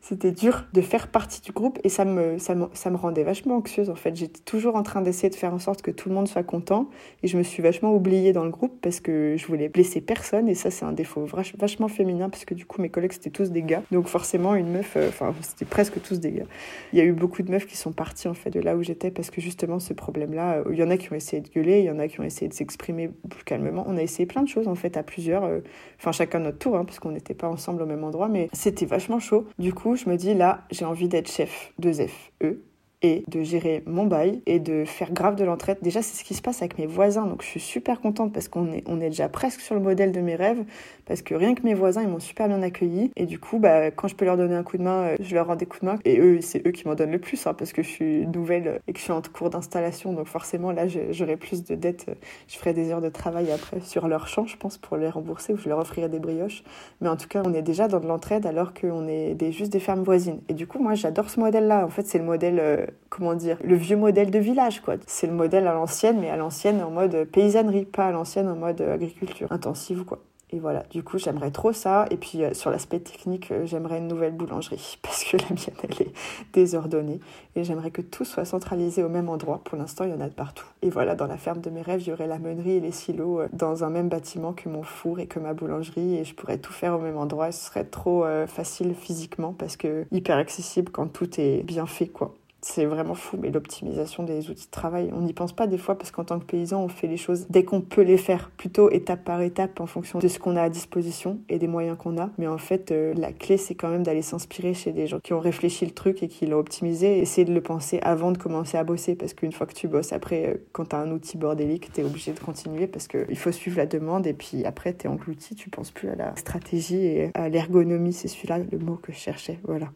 c'était 0.09 0.31
dur 0.31 0.67
de 0.73 0.81
faire 0.83 1.09
partie 1.09 1.41
du 1.41 1.51
groupe 1.51 1.81
et 1.83 1.89
ça 1.89 2.05
me, 2.05 2.39
ça 2.39 2.55
me, 2.55 2.67
ça 2.75 2.91
me 2.91 2.97
rendait 2.97 3.25
vachement 3.25 3.57
anxieuse 3.57 3.91
en 3.91 3.97
fait. 3.97 4.15
J'étais 4.15 4.41
toujours 4.45 4.77
en 4.77 4.85
train 4.85 5.03
d'essayer 5.03 5.31
de 5.31 5.35
faire 5.35 5.53
en 5.53 5.59
sorte 5.59 5.83
que 5.83 5.91
tout 5.91 6.09
le 6.09 6.15
monde 6.15 6.29
soit 6.29 6.45
content 6.45 6.89
et 7.25 7.27
je 7.27 7.37
me 7.37 7.43
suis 7.43 7.61
vachement 7.61 7.93
oubliée 7.93 8.33
dans 8.33 8.45
le 8.45 8.51
groupe 8.51 8.79
parce 8.81 9.01
que 9.01 9.35
je 9.37 9.45
voulais 9.49 9.69
blesser 9.69 10.01
personne 10.01 10.49
et 10.49 10.55
ça 10.55 10.71
c'est 10.71 10.85
un 10.85 10.93
défaut 10.93 11.27
vachement 11.59 11.89
féminin 11.89 12.31
parce 12.31 12.45
que 12.45 12.55
du 12.55 12.67
coup 12.67 12.81
mes 12.81 12.89
collègues 12.89 13.15
c'était 13.15 13.31
tous 13.31 13.51
des 13.51 13.63
gars. 13.63 13.83
Donc 13.91 14.07
forcément 14.07 14.55
une 14.55 14.71
meuf, 14.71 14.97
euh, 14.97 15.09
enfin 15.09 15.35
c'était 15.41 15.65
presque 15.65 16.01
tous 16.01 16.21
des 16.21 16.31
gars. 16.31 16.47
Il 16.93 17.01
y 17.01 17.03
a 17.03 17.05
eu 17.05 17.13
beaucoup 17.13 17.43
de 17.43 17.51
meufs 17.51 17.67
qui 17.67 17.77
sont 17.77 17.91
parties 17.93 18.29
en 18.29 18.35
fait 18.35 18.51
de 18.51 18.61
là 18.61 18.77
où 18.77 18.85
j'étais 18.85 19.11
parce 19.11 19.31
que 19.33 19.41
justement 19.41 19.81
ce 19.81 19.93
problème-là, 19.93 20.59
euh, 20.59 20.65
il 20.71 20.79
y 20.79 20.85
en 20.85 20.91
a 20.91 20.99
qui 20.99 21.13
ont 21.13 21.17
essayé 21.17 21.43
de 21.43 21.49
gueuler, 21.49 21.81
il 21.81 21.85
y 21.85 21.91
en 21.91 21.99
a 21.99 22.07
qui 22.07 22.21
ont 22.21 22.25
essayé 22.25 22.49
de 22.49 22.55
s'exprimer 22.55 23.11
plus 23.29 23.43
calmement. 23.43 23.85
On 23.89 23.97
a 23.97 24.03
essayé 24.03 24.27
plein 24.27 24.45
de 24.45 24.49
choses 24.49 24.69
en 24.69 24.77
fait 24.77 24.97
à 24.97 25.03
plusieurs, 25.03 25.43
euh, 25.43 25.63
enfin 25.99 26.13
chacun 26.13 26.39
notre 26.39 26.59
tour 26.59 26.77
hein, 26.77 26.85
parce 26.85 27.01
qu'on 27.01 27.11
n'était 27.11 27.35
pas 27.35 27.49
ensemble 27.49 27.83
au 27.83 27.87
même 27.87 28.05
endroit 28.05 28.29
mais 28.29 28.49
c'était 28.53 28.87
vachement 28.87 29.19
chaud. 29.19 29.49
Du 29.59 29.73
coup 29.73 29.96
je 29.97 30.09
me 30.09 30.17
dis 30.17 30.35
là, 30.35 30.65
j'ai 30.71 30.85
envie 30.85 31.09
d'être 31.09 31.31
chef 31.31 31.73
de 31.79 31.93
FE 31.93 32.61
et 33.03 33.25
de 33.29 33.43
gérer 33.43 33.83
mon 33.87 34.07
bail 34.07 34.43
et 34.47 34.59
de 34.59 34.85
faire 34.85 35.13
grave 35.13 35.37
de 35.37 35.45
l'entraide. 35.45 35.79
Déjà, 35.83 36.03
c'est 36.03 36.17
ce 36.17 36.25
qui 36.25 36.35
se 36.35 36.43
passe 36.43 36.63
avec 36.63 36.79
mes 36.79 36.87
voisins, 36.87 37.27
donc 37.27 37.43
je 37.43 37.47
suis 37.47 37.61
super 37.61 38.01
contente 38.01 38.33
parce 38.33 38.49
qu'on 38.49 38.73
est, 38.73 38.85
on 38.87 39.01
est 39.01 39.11
déjà 39.11 39.29
presque 39.29 39.61
sur 39.61 39.75
le 39.75 39.81
modèle 39.81 40.13
de 40.13 40.21
mes 40.21 40.35
rêves, 40.35 40.65
parce 41.07 41.23
que 41.23 41.35
rien 41.35 41.55
que 41.55 41.63
mes 41.63 41.75
voisins, 41.75 42.03
ils 42.03 42.09
m'ont 42.09 42.21
super 42.21 42.49
bien 42.49 42.63
accueilli. 42.63 43.11
Et 43.17 43.27
du 43.27 43.39
coup, 43.39 43.59
bah, 43.59 43.91
quand 43.91 44.09
je 44.09 44.17
peux 44.17 44.25
leur 44.25 44.37
donner 44.37 44.55
un 44.55 44.63
coup 44.63 44.77
de 44.77 44.83
main, 44.83 45.03
euh, 45.03 45.17
je 45.21 45.35
leur 45.35 45.47
rends 45.47 45.57
des 45.57 45.67
coups 45.67 45.83
de 45.83 45.87
main. 45.87 45.99
Et 46.05 46.19
eux, 46.19 46.41
c'est 46.41 46.67
eux 46.67 46.73
qui 46.73 46.87
m'en 46.87 46.95
donnent 46.95 47.13
le 47.13 47.19
plus, 47.19 47.47
hein, 47.47 47.55
parce 47.55 47.73
que 47.73 47.83
je 47.83 47.89
suis 47.89 48.27
nouvelle 48.27 48.81
et 48.87 48.93
que 48.93 48.99
je 48.99 49.05
suis 49.05 49.13
en 49.13 49.23
cours 49.23 49.51
d'installation, 49.51 50.13
donc 50.13 50.27
forcément, 50.27 50.73
là, 50.73 50.87
j'aurai 51.11 51.37
plus 51.37 51.65
de 51.65 51.75
dettes. 51.75 52.07
Je 52.49 52.57
ferai 52.59 52.75
des 52.75 52.91
heures 52.91 53.01
de 53.01 53.09
travail 53.09 53.51
après 53.53 53.81
sur 53.81 54.09
leur 54.09 54.27
champ, 54.27 54.47
je 54.47 54.57
pense, 54.57 54.79
pour 54.79 54.97
les 54.97 55.09
rembourser, 55.09 55.53
ou 55.53 55.57
je 55.57 55.69
leur 55.69 55.79
offrirai 55.79 56.09
des 56.09 56.19
brioches. 56.19 56.65
Mais 57.01 57.09
en 57.09 57.17
tout 57.17 57.29
cas, 57.29 57.43
on 57.45 57.55
est 57.55 57.63
déjà 57.63 57.89
dans 57.89 58.01
de 58.01 58.07
l'entraide 58.07 58.47
alors 58.47 58.75
qu'on 58.75 59.07
est 59.07 59.35
des, 59.35 59.53
juste 59.53 59.73
des 59.73 59.81
fermes 59.81 60.03
voisines. 60.03 60.41
Et 60.49 60.55
du 60.55 60.67
coup, 60.67 60.81
moi, 60.81 60.95
j'adore 60.95 61.31
ce 61.31 61.39
modèle-là. 61.41 61.85
En 61.85 61.91
fait, 61.91 62.07
c'est 62.07 62.19
le 62.19 62.25
modèle 62.25 62.59
euh, 62.59 62.87
comment 63.09 63.35
dire, 63.35 63.59
le 63.65 63.77
vieux 63.77 63.97
modèle 63.97 64.31
de 64.31 64.39
village, 64.39 64.81
quoi. 64.81 64.95
C'est 65.07 65.27
le 65.27 65.33
modèle 65.33 65.67
à 65.67 65.75
l'ancienne, 65.75 66.19
mais 66.21 66.31
à 66.31 66.37
l'ancienne 66.37 66.83
en 66.83 66.91
mode 66.91 67.25
paysannerie, 67.25 67.85
pas 67.85 68.07
à 68.07 68.11
l'ancienne 68.11 68.49
en 68.49 68.57
mode 68.57 68.81
agriculture 68.81 69.51
intensive, 69.53 70.05
quoi. 70.05 70.21
Et 70.57 70.59
voilà, 70.59 70.85
du 70.91 71.03
coup, 71.03 71.19
j'aimerais 71.19 71.51
trop 71.51 71.75
ça. 71.75 72.07
Et 72.11 72.17
puis, 72.17 72.43
euh, 72.43 72.55
sur 72.55 72.71
l'aspect 72.71 72.99
technique, 72.99 73.53
euh, 73.53 73.67
j'aimerais 73.67 73.99
une 73.99 74.09
nouvelle 74.09 74.33
boulangerie 74.33 74.97
parce 75.03 75.23
que 75.23 75.37
la 75.37 75.51
mienne, 75.51 75.77
elle 75.83 76.07
est 76.07 76.13
désordonnée. 76.55 77.21
Et 77.57 77.63
j'aimerais 77.63 77.91
que 77.91 78.01
tout 78.01 78.25
soit 78.25 78.47
centralisé 78.47 79.03
au 79.03 79.11
même 79.11 79.29
endroit. 79.29 79.61
Pour 79.65 79.77
l'instant, 79.77 80.05
il 80.05 80.13
y 80.13 80.15
en 80.15 80.21
a 80.23 80.29
de 80.31 80.35
partout. 80.35 80.65
Et 80.81 80.89
voilà, 80.89 81.15
dans 81.15 81.27
la 81.27 81.37
ferme 81.37 81.61
de 81.61 81.69
mes 81.69 81.83
rêves, 81.83 82.01
il 82.01 82.09
y 82.09 82.13
aurait 82.13 82.27
la 82.27 82.39
meunerie 82.39 82.77
et 82.77 82.81
les 82.81 82.91
silos 82.91 83.41
euh, 83.41 83.49
dans 83.53 83.85
un 83.85 83.91
même 83.91 84.09
bâtiment 84.09 84.55
que 84.55 84.71
mon 84.71 84.83
four 84.83 85.21
et 85.21 85.27
que 85.27 85.39
ma 85.39 85.53
boulangerie. 85.53 86.17
Et 86.17 86.25
je 86.25 86.35
pourrais 86.35 86.57
tout 86.57 86.73
faire 86.73 86.95
au 86.95 87.01
même 87.01 87.19
endroit. 87.19 87.53
Ce 87.53 87.67
serait 87.67 87.85
trop 87.85 88.25
facile 88.47 88.95
physiquement 88.95 89.53
parce 89.53 89.77
que 89.77 90.07
hyper 90.11 90.39
accessible 90.39 90.91
quand 90.91 91.07
tout 91.07 91.39
est 91.39 91.63
bien 91.65 91.85
fait, 91.85 92.07
quoi 92.07 92.35
c'est 92.69 92.85
vraiment 92.85 93.15
fou, 93.15 93.39
mais 93.41 93.51
l'optimisation 93.51 94.25
des 94.25 94.51
outils 94.51 94.67
de 94.67 94.71
travail, 94.73 95.11
on 95.15 95.21
n'y 95.21 95.33
pense 95.33 95.53
pas 95.53 95.69
des 95.69 95.79
fois 95.79 95.97
parce 95.97 96.11
qu'en 96.11 96.25
tant 96.25 96.41
que 96.41 96.45
paysan, 96.45 96.83
on 96.83 96.89
fait 96.89 97.07
les 97.07 97.17
choses 97.17 97.47
dès 97.49 97.65
qu'on 97.65 97.81
peut 97.81 98.03
les 98.03 98.19
faire, 98.19 98.51
plutôt 98.57 98.91
étape 98.91 99.25
par 99.25 99.41
étape 99.41 99.81
en 99.81 99.87
fonction 99.87 100.19
de 100.19 100.27
ce 100.27 100.41
qu'on 100.41 100.57
a 100.57 100.63
à 100.63 100.69
disposition 100.69 101.39
et 101.49 101.61
des 101.61 101.69
moyens 101.69 101.97
qu'on 101.97 102.19
a. 102.19 102.31
Mais 102.39 102.49
en 102.49 102.59
fait, 102.59 102.91
euh, 102.91 103.15
la 103.15 103.33
clé, 103.33 103.57
c'est 103.57 103.77
quand 103.77 103.89
même 103.89 104.03
d'aller 104.03 104.21
s'inspirer 104.21 104.75
chez 104.75 104.91
des 104.91 105.07
gens 105.07 105.21
qui 105.21 105.33
ont 105.33 105.39
réfléchi 105.39 105.85
le 105.87 105.93
truc 105.93 106.25
et 106.25 106.29
qui 106.29 106.45
l'ont 106.47 106.59
optimisé, 106.59 107.21
essayer 107.21 107.45
de 107.45 107.55
le 107.55 107.61
penser 107.61 108.01
avant 108.03 108.33
de 108.33 108.39
commencer 108.39 108.77
à 108.77 108.83
bosser 108.83 109.15
parce 109.15 109.33
qu'une 109.33 109.53
fois 109.53 109.69
que 109.69 109.75
tu 109.75 109.87
bosses, 109.87 110.13
après, 110.13 110.47
euh, 110.49 110.57
quand 110.73 110.87
tu 110.87 110.97
as 110.97 110.99
un 110.99 111.13
outil 111.13 111.39
bordélique, 111.39 111.93
tu 111.93 112.01
es 112.01 112.05
obligé 112.05 112.33
de 112.33 112.41
continuer 112.41 112.89
parce 112.89 113.07
qu'il 113.07 113.39
faut 113.39 113.53
suivre 113.53 113.77
la 113.77 113.87
demande 113.87 114.27
et 114.27 114.35
puis 114.35 114.65
après, 114.65 114.93
tu 114.93 115.07
es 115.07 115.09
englouti, 115.09 115.55
tu 115.55 115.71
penses 115.71 115.93
plus 115.93 116.09
à 116.09 116.17
la 116.17 116.35
stratégie 116.35 116.97
et 116.97 117.31
à 117.35 117.49
l'ergonomie, 117.49 118.13
c'est 118.13 118.29
celui-là 118.29 118.59
le 118.59 118.79
mot 118.79 118.97
que 118.97 119.13
je 119.13 119.19
cherchais. 119.19 119.61
Voilà. 119.63 119.93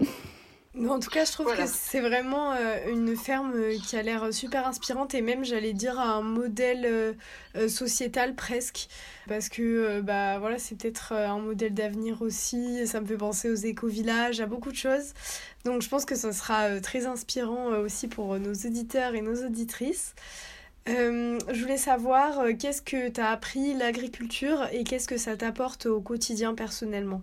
En 0.86 1.00
tout 1.00 1.10
cas, 1.10 1.24
je 1.24 1.32
trouve 1.32 1.56
que 1.56 1.66
c'est 1.66 2.00
vraiment 2.00 2.52
euh, 2.52 2.92
une 2.92 3.16
ferme 3.16 3.52
euh, 3.54 3.76
qui 3.84 3.96
a 3.96 4.02
l'air 4.02 4.32
super 4.32 4.66
inspirante 4.66 5.12
et 5.14 5.22
même, 5.22 5.44
j'allais 5.44 5.72
dire, 5.72 5.98
un 5.98 6.22
modèle 6.22 6.86
euh, 7.56 7.68
sociétal 7.68 8.34
presque. 8.36 8.88
Parce 9.26 9.48
que 9.48 10.00
bah, 10.00 10.38
voilà, 10.38 10.58
c'est 10.58 10.76
peut-être 10.76 11.12
un 11.12 11.38
modèle 11.38 11.74
d'avenir 11.74 12.22
aussi. 12.22 12.86
Ça 12.86 13.00
me 13.00 13.06
fait 13.06 13.16
penser 13.16 13.50
aux 13.50 13.56
éco-villages, 13.56 14.40
à 14.40 14.46
beaucoup 14.46 14.70
de 14.70 14.76
choses. 14.76 15.14
Donc 15.64 15.82
je 15.82 15.88
pense 15.88 16.04
que 16.04 16.14
ça 16.14 16.32
sera 16.32 16.80
très 16.80 17.06
inspirant 17.06 17.70
aussi 17.78 18.06
pour 18.06 18.38
nos 18.38 18.54
auditeurs 18.54 19.14
et 19.14 19.20
nos 19.20 19.44
auditrices. 19.44 20.14
je 20.86 21.60
voulais 21.60 21.76
savoir 21.76 22.44
qu'est-ce 22.58 22.80
que 22.80 23.08
tu 23.08 23.20
as 23.20 23.30
appris 23.30 23.74
l'agriculture 23.74 24.66
et 24.72 24.84
qu'est-ce 24.84 25.08
que 25.08 25.18
ça 25.18 25.36
t'apporte 25.36 25.86
au 25.86 26.00
quotidien 26.00 26.54
personnellement? 26.54 27.22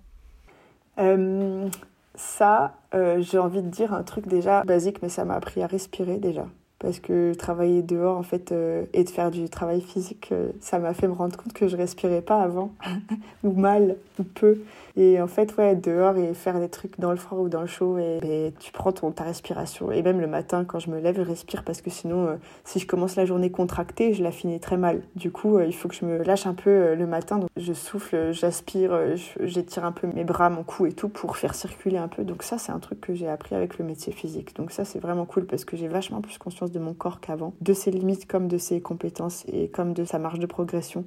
Ça, 2.18 2.76
euh, 2.94 3.22
j'ai 3.22 3.38
envie 3.38 3.62
de 3.62 3.70
dire 3.70 3.94
un 3.94 4.04
truc 4.04 4.28
déjà 4.28 4.64
basique, 4.64 5.02
mais 5.02 5.10
ça 5.10 5.26
m'a 5.26 5.36
appris 5.36 5.62
à 5.62 5.68
respirer 5.68 6.18
déjà. 6.18 6.46
Parce 6.80 7.00
que 7.00 7.34
travailler 7.34 7.82
dehors, 7.82 8.18
en 8.18 8.24
fait, 8.24 8.52
euh, 8.52 8.86
et 8.94 9.04
de 9.04 9.10
faire 9.10 9.32
du 9.32 9.50
travail 9.50 9.82
physique, 9.82 10.30
euh, 10.32 10.52
ça 10.60 10.78
m'a 10.78 10.94
fait 10.94 11.08
me 11.08 11.14
rendre 11.14 11.38
compte 11.38 11.54
que 11.54 11.68
je 11.68 11.78
respirais 11.78 12.22
pas 12.22 12.42
avant, 12.42 12.72
ou 13.44 13.54
mal, 13.54 13.96
ou 14.20 14.24
peu. 14.24 14.60
Et 14.98 15.22
en 15.22 15.28
fait, 15.28 15.58
ouais, 15.58 15.72
être 15.72 15.84
dehors 15.84 16.18
et 16.18 16.34
faire 16.34 16.60
des 16.60 16.70
trucs 16.70 17.00
dans 17.00 17.12
le 17.12 17.18
froid 17.18 17.40
ou 17.40 17.50
dans 17.50 17.62
le 17.62 17.68
chaud, 17.68 17.98
et, 17.98 18.54
tu 18.60 18.72
prends 18.72 18.94
ton, 18.94 19.12
ta 19.12 19.26
respiration. 19.26 19.92
Et 19.92 20.02
même 20.02 20.22
le 20.22 20.28
matin, 20.28 20.64
quand 20.64 20.80
je 20.80 20.90
me 20.90 21.00
lève, 21.00 21.18
je 21.18 21.22
respire 21.22 21.64
parce 21.64 21.82
que 21.82 21.90
sinon, 21.90 22.28
euh, 22.28 22.36
si 22.64 22.80
je 22.80 22.88
commence 22.88 23.16
la 23.16 23.26
journée 23.26 23.52
contractée, 23.52 24.14
je 24.14 24.24
la 24.24 24.32
finis 24.32 24.60
très 24.60 24.78
mal. 24.78 25.02
Du 25.16 25.32
coup, 25.32 25.58
euh, 25.58 25.66
il 25.66 25.74
faut 25.74 25.90
que 25.90 25.96
je 25.96 26.06
me 26.06 26.24
lâche 26.24 26.46
un 26.46 26.54
peu 26.54 26.70
euh, 26.70 26.96
le 26.96 27.08
matin. 27.08 27.40
Donc, 27.40 27.50
je 27.58 27.74
souffle, 27.74 28.32
j'aspire, 28.32 28.98
j'étire 29.42 29.84
un 29.84 29.92
peu 29.92 30.08
mes 30.08 30.24
bras, 30.24 30.50
mon 30.50 30.64
cou 30.64 30.86
et 30.86 30.94
tout 30.94 31.10
pour 31.10 31.36
faire 31.36 31.56
circuler 31.56 31.98
un 31.98 32.08
peu. 32.08 32.24
Donc 32.24 32.44
ça, 32.44 32.58
c'est 32.58 32.72
un 32.72 32.80
truc 32.80 33.02
que 33.02 33.14
j'ai 33.14 33.28
appris 33.28 33.56
avec 33.56 33.78
le 33.78 33.86
métier 33.86 34.14
physique. 34.14 34.56
Donc 34.56 34.72
ça, 34.72 34.86
c'est 34.86 35.00
vraiment 35.00 35.26
cool 35.26 35.46
parce 35.46 35.66
que 35.66 35.76
j'ai 35.76 35.88
vachement 35.88 36.22
plus 36.22 36.38
conscience 36.38 36.72
de 36.72 36.80
mon 36.80 36.94
corps 36.94 37.20
qu'avant, 37.20 37.54
de 37.62 37.74
ses 37.74 37.92
limites 37.92 38.28
comme 38.28 38.48
de 38.48 38.58
ses 38.58 38.82
compétences 38.82 39.46
et 39.52 39.68
comme 39.68 39.94
de 39.94 40.06
sa 40.06 40.20
marge 40.20 40.40
de 40.40 40.46
progression. 40.46 41.06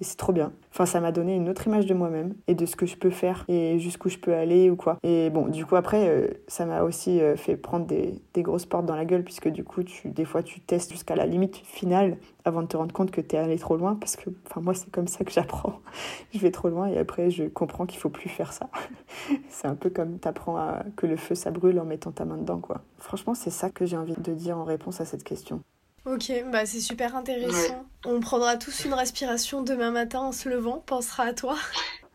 Et 0.00 0.04
c'est 0.04 0.16
trop 0.16 0.32
bien. 0.32 0.52
Enfin, 0.70 0.86
ça 0.86 1.00
m'a 1.00 1.10
donné 1.10 1.34
une 1.34 1.48
autre 1.48 1.66
image 1.66 1.86
de 1.86 1.94
moi-même 1.94 2.34
et 2.46 2.54
de 2.54 2.66
ce 2.66 2.76
que 2.76 2.86
je 2.86 2.96
peux 2.96 3.10
faire 3.10 3.44
et 3.48 3.80
jusqu'où 3.80 4.08
je 4.08 4.18
peux 4.18 4.32
aller 4.32 4.70
ou 4.70 4.76
quoi. 4.76 4.98
Et 5.02 5.28
bon, 5.30 5.48
du 5.48 5.66
coup, 5.66 5.74
après, 5.74 6.08
euh, 6.08 6.28
ça 6.46 6.66
m'a 6.66 6.82
aussi 6.82 7.20
euh, 7.20 7.36
fait 7.36 7.56
prendre 7.56 7.84
des, 7.86 8.22
des, 8.32 8.42
grosses 8.42 8.66
portes 8.66 8.86
dans 8.86 8.94
la 8.94 9.04
gueule 9.04 9.24
puisque 9.24 9.48
du 9.48 9.64
coup, 9.64 9.82
tu, 9.82 10.10
des 10.10 10.24
fois, 10.24 10.44
tu 10.44 10.60
testes 10.60 10.92
jusqu'à 10.92 11.16
la 11.16 11.26
limite 11.26 11.56
finale 11.56 12.16
avant 12.44 12.62
de 12.62 12.68
te 12.68 12.76
rendre 12.76 12.92
compte 12.92 13.10
que 13.10 13.20
tu 13.20 13.34
es 13.34 13.38
allé 13.38 13.58
trop 13.58 13.76
loin 13.76 13.96
parce 13.96 14.14
que, 14.14 14.30
enfin, 14.46 14.60
moi, 14.60 14.74
c'est 14.74 14.90
comme 14.90 15.08
ça 15.08 15.24
que 15.24 15.32
j'apprends. 15.32 15.80
je 16.32 16.38
vais 16.38 16.52
trop 16.52 16.68
loin 16.68 16.86
et 16.86 16.98
après, 16.98 17.30
je 17.30 17.44
comprends 17.44 17.84
qu'il 17.84 17.98
faut 17.98 18.10
plus 18.10 18.28
faire 18.28 18.52
ça. 18.52 18.70
c'est 19.48 19.66
un 19.66 19.74
peu 19.74 19.90
comme 19.90 20.18
t'apprends 20.20 20.56
à, 20.56 20.84
que 20.96 21.06
le 21.06 21.16
feu, 21.16 21.34
ça 21.34 21.50
brûle 21.50 21.80
en 21.80 21.84
mettant 21.84 22.12
ta 22.12 22.24
main 22.24 22.36
dedans, 22.36 22.58
quoi. 22.58 22.82
Franchement, 22.98 23.34
c'est 23.34 23.50
ça 23.50 23.68
que 23.70 23.84
j'ai 23.84 23.96
envie 23.96 24.14
de 24.16 24.32
dire 24.32 24.58
en 24.58 24.64
réponse 24.64 25.00
à 25.00 25.04
cette 25.04 25.24
question. 25.24 25.60
Ok, 26.06 26.32
bah 26.50 26.64
c'est 26.64 26.80
super 26.80 27.16
intéressant. 27.16 27.84
On 28.06 28.20
prendra 28.20 28.56
tous 28.56 28.84
une 28.84 28.94
respiration 28.94 29.62
demain 29.62 29.90
matin 29.90 30.20
en 30.20 30.32
se 30.32 30.48
levant, 30.48 30.82
pensera 30.86 31.24
à 31.24 31.32
toi. 31.32 31.56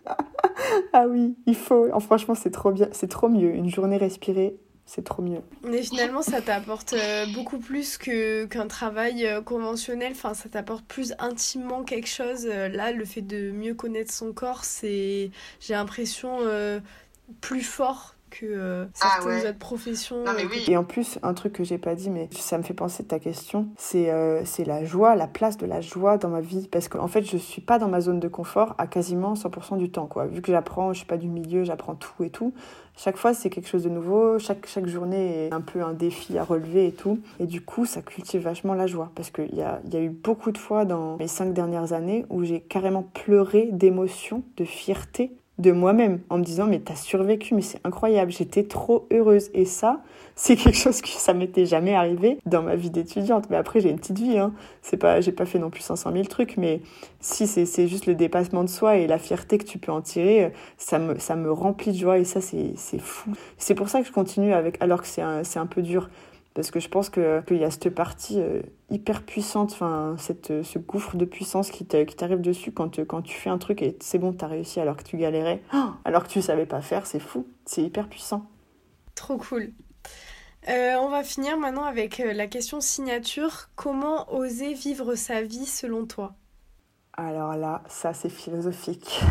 ah 0.93 1.05
oui, 1.07 1.35
il 1.45 1.55
faut. 1.55 1.87
Oh, 1.93 1.99
franchement, 1.99 2.35
c'est 2.35 2.51
trop 2.51 2.71
bien, 2.71 2.87
c'est 2.91 3.09
trop 3.09 3.29
mieux. 3.29 3.53
Une 3.53 3.69
journée 3.69 3.97
respirée, 3.97 4.57
c'est 4.85 5.03
trop 5.03 5.21
mieux. 5.21 5.41
Mais 5.63 5.81
finalement, 5.81 6.21
ça 6.21 6.41
t'apporte 6.41 6.93
euh, 6.93 7.25
beaucoup 7.33 7.59
plus 7.59 7.97
que 7.97 8.45
qu'un 8.45 8.67
travail 8.67 9.25
euh, 9.25 9.41
conventionnel. 9.41 10.13
Enfin, 10.13 10.33
ça 10.33 10.49
t'apporte 10.49 10.85
plus 10.85 11.13
intimement 11.19 11.83
quelque 11.83 12.09
chose. 12.09 12.47
Euh, 12.49 12.69
là, 12.69 12.91
le 12.91 13.05
fait 13.05 13.21
de 13.21 13.51
mieux 13.51 13.73
connaître 13.73 14.13
son 14.13 14.33
corps, 14.33 14.65
c'est, 14.65 15.31
j'ai 15.59 15.73
l'impression, 15.73 16.39
plus 17.41 17.61
fort 17.61 18.15
que 18.33 18.45
euh, 18.45 18.85
ah 19.01 19.19
certaines 19.21 19.49
autres 19.49 19.59
professions. 19.59 20.25
Euh, 20.25 20.49
Et 20.67 20.75
en 20.75 20.83
plus, 20.83 21.19
un 21.21 21.33
truc 21.33 21.53
que 21.53 21.63
j'ai 21.63 21.77
pas 21.77 21.95
dit, 21.95 22.09
mais 22.09 22.27
ça 22.31 22.57
me 22.57 22.63
fait 22.63 22.73
penser 22.73 23.03
de 23.03 23.07
ta 23.07 23.19
question, 23.19 23.67
c'est 23.77 24.09
euh, 24.09 24.43
c'est 24.45 24.65
la 24.65 24.83
joie, 24.83 25.15
la 25.15 25.27
place 25.27 25.57
de 25.57 25.65
la 25.65 25.81
joie 25.81 26.17
dans 26.17 26.29
ma 26.29 26.41
vie. 26.41 26.67
Parce 26.71 26.87
qu'en 26.87 27.03
en 27.03 27.07
fait, 27.07 27.23
je 27.23 27.37
suis 27.37 27.61
pas 27.61 27.77
dans 27.77 27.87
ma 27.87 28.01
zone 28.01 28.19
de 28.19 28.27
confort 28.27 28.73
à 28.77 28.87
quasiment 28.87 29.35
100% 29.35 29.77
du 29.77 29.91
temps. 29.91 30.07
Quoi. 30.07 30.25
Vu 30.25 30.41
que 30.41 30.51
j'apprends, 30.51 30.93
je 30.93 30.99
suis 30.99 31.07
pas 31.07 31.17
du 31.17 31.27
milieu, 31.27 31.63
j'apprends 31.63 31.95
tout 31.95 32.23
et 32.23 32.29
tout. 32.29 32.53
Chaque 32.95 33.17
fois, 33.17 33.33
c'est 33.33 33.49
quelque 33.49 33.67
chose 33.67 33.83
de 33.83 33.89
nouveau. 33.89 34.37
Chaque, 34.37 34.67
chaque 34.67 34.87
journée 34.87 35.47
est 35.47 35.53
un 35.53 35.61
peu 35.61 35.81
un 35.81 35.93
défi 35.93 36.37
à 36.37 36.43
relever 36.43 36.87
et 36.87 36.91
tout. 36.91 37.19
Et 37.39 37.47
du 37.47 37.61
coup, 37.61 37.85
ça 37.85 38.01
cultive 38.01 38.41
vachement 38.41 38.75
la 38.75 38.85
joie. 38.87 39.11
Parce 39.15 39.31
qu'il 39.31 39.55
y 39.55 39.61
a, 39.61 39.81
y 39.91 39.97
a 39.97 40.01
eu 40.01 40.09
beaucoup 40.09 40.51
de 40.51 40.57
fois 40.57 40.85
dans 40.85 41.17
mes 41.17 41.27
cinq 41.27 41.53
dernières 41.53 41.93
années 41.93 42.25
où 42.29 42.43
j'ai 42.43 42.61
carrément 42.61 43.03
pleuré 43.03 43.69
d'émotion, 43.71 44.43
de 44.57 44.65
fierté 44.65 45.35
de 45.59 45.71
moi-même 45.71 46.19
en 46.29 46.39
me 46.39 46.43
disant 46.43 46.65
mais 46.65 46.79
t'as 46.79 46.95
survécu 46.95 47.53
mais 47.53 47.61
c'est 47.61 47.79
incroyable 47.83 48.31
j'étais 48.31 48.63
trop 48.63 49.07
heureuse. 49.11 49.49
Et 49.53 49.65
ça 49.65 50.01
c'est 50.35 50.55
quelque 50.55 50.77
chose 50.77 51.01
que 51.01 51.09
ça 51.09 51.33
m'était 51.33 51.65
jamais 51.65 51.93
arrivé 51.93 52.39
dans 52.45 52.63
ma 52.63 52.75
vie 52.75 52.89
d'étudiante. 52.89 53.49
Mais 53.49 53.57
après 53.57 53.79
j'ai 53.79 53.89
une 53.89 53.97
petite 53.97 54.19
vie 54.19 54.37
hein. 54.37 54.53
C'est 54.81 54.97
pas 54.97 55.21
j'ai 55.21 55.31
pas 55.31 55.45
fait 55.45 55.59
non 55.59 55.69
plus 55.69 55.81
500 55.81 56.11
000 56.11 56.25
trucs 56.25 56.57
mais 56.57 56.81
si 57.19 57.47
c'est 57.47 57.87
juste 57.87 58.05
le 58.07 58.15
dépassement 58.15 58.63
de 58.63 58.69
soi 58.69 58.97
et 58.97 59.07
la 59.07 59.17
fierté 59.17 59.57
que 59.57 59.65
tu 59.65 59.77
peux 59.77 59.91
en 59.91 60.01
tirer 60.01 60.53
ça 60.77 60.99
me 60.99 61.19
ça 61.19 61.35
me 61.35 61.51
remplit 61.51 61.91
de 61.91 61.97
joie. 61.97 62.17
Et 62.17 62.25
ça 62.25 62.41
c'est 62.41 62.99
fou. 62.99 63.31
C'est 63.57 63.75
pour 63.75 63.89
ça 63.89 64.01
que 64.01 64.07
je 64.07 64.11
continue 64.11 64.53
avec 64.53 64.81
alors 64.81 65.01
que 65.01 65.07
c'est 65.07 65.21
un 65.21 65.65
peu 65.67 65.81
dur 65.81 66.09
parce 66.53 66.69
que 66.69 66.79
je 66.79 66.87
pense 66.87 67.09
qu'il 67.09 67.57
y 67.57 67.63
a 67.63 67.71
cette 67.71 67.89
partie 67.89 68.39
euh, 68.39 68.61
hyper 68.89 69.23
puissante, 69.23 69.71
enfin, 69.71 70.15
cette, 70.19 70.51
euh, 70.51 70.63
ce 70.63 70.77
gouffre 70.77 71.17
de 71.17 71.25
puissance 71.25 71.71
qui 71.71 71.85
t'arrive 71.85 72.41
dessus 72.41 72.71
quand, 72.71 72.99
euh, 72.99 73.05
quand 73.05 73.23
tu 73.23 73.35
fais 73.35 73.49
un 73.49 73.57
truc 73.57 73.81
et 73.81 73.97
c'est 73.99 74.19
bon, 74.19 74.33
t'as 74.33 74.47
réussi 74.47 74.79
alors 74.79 74.95
que 74.95 75.03
tu 75.03 75.17
galérais, 75.17 75.61
alors 76.05 76.23
que 76.23 76.29
tu 76.29 76.41
savais 76.41 76.65
pas 76.65 76.81
faire, 76.81 77.07
c'est 77.07 77.19
fou, 77.19 77.47
c'est 77.65 77.81
hyper 77.81 78.07
puissant. 78.07 78.45
Trop 79.15 79.37
cool. 79.37 79.71
on 80.67 81.09
va 81.09 81.23
finir 81.23 81.57
maintenant 81.57 81.85
avec 81.85 82.19
la 82.19 82.47
question 82.47 82.81
signature. 82.81 83.69
Comment 83.75 84.31
oser 84.33 84.73
vivre 84.73 85.15
sa 85.15 85.41
vie 85.41 85.65
selon 85.65 86.05
toi? 86.05 86.33
Alors 87.13 87.55
là, 87.55 87.83
ça 87.87 88.13
c'est 88.13 88.29
philosophique. 88.29 89.21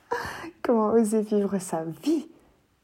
Comment 0.62 0.92
oser 0.92 1.22
vivre 1.22 1.58
sa 1.58 1.84
vie? 1.84 2.26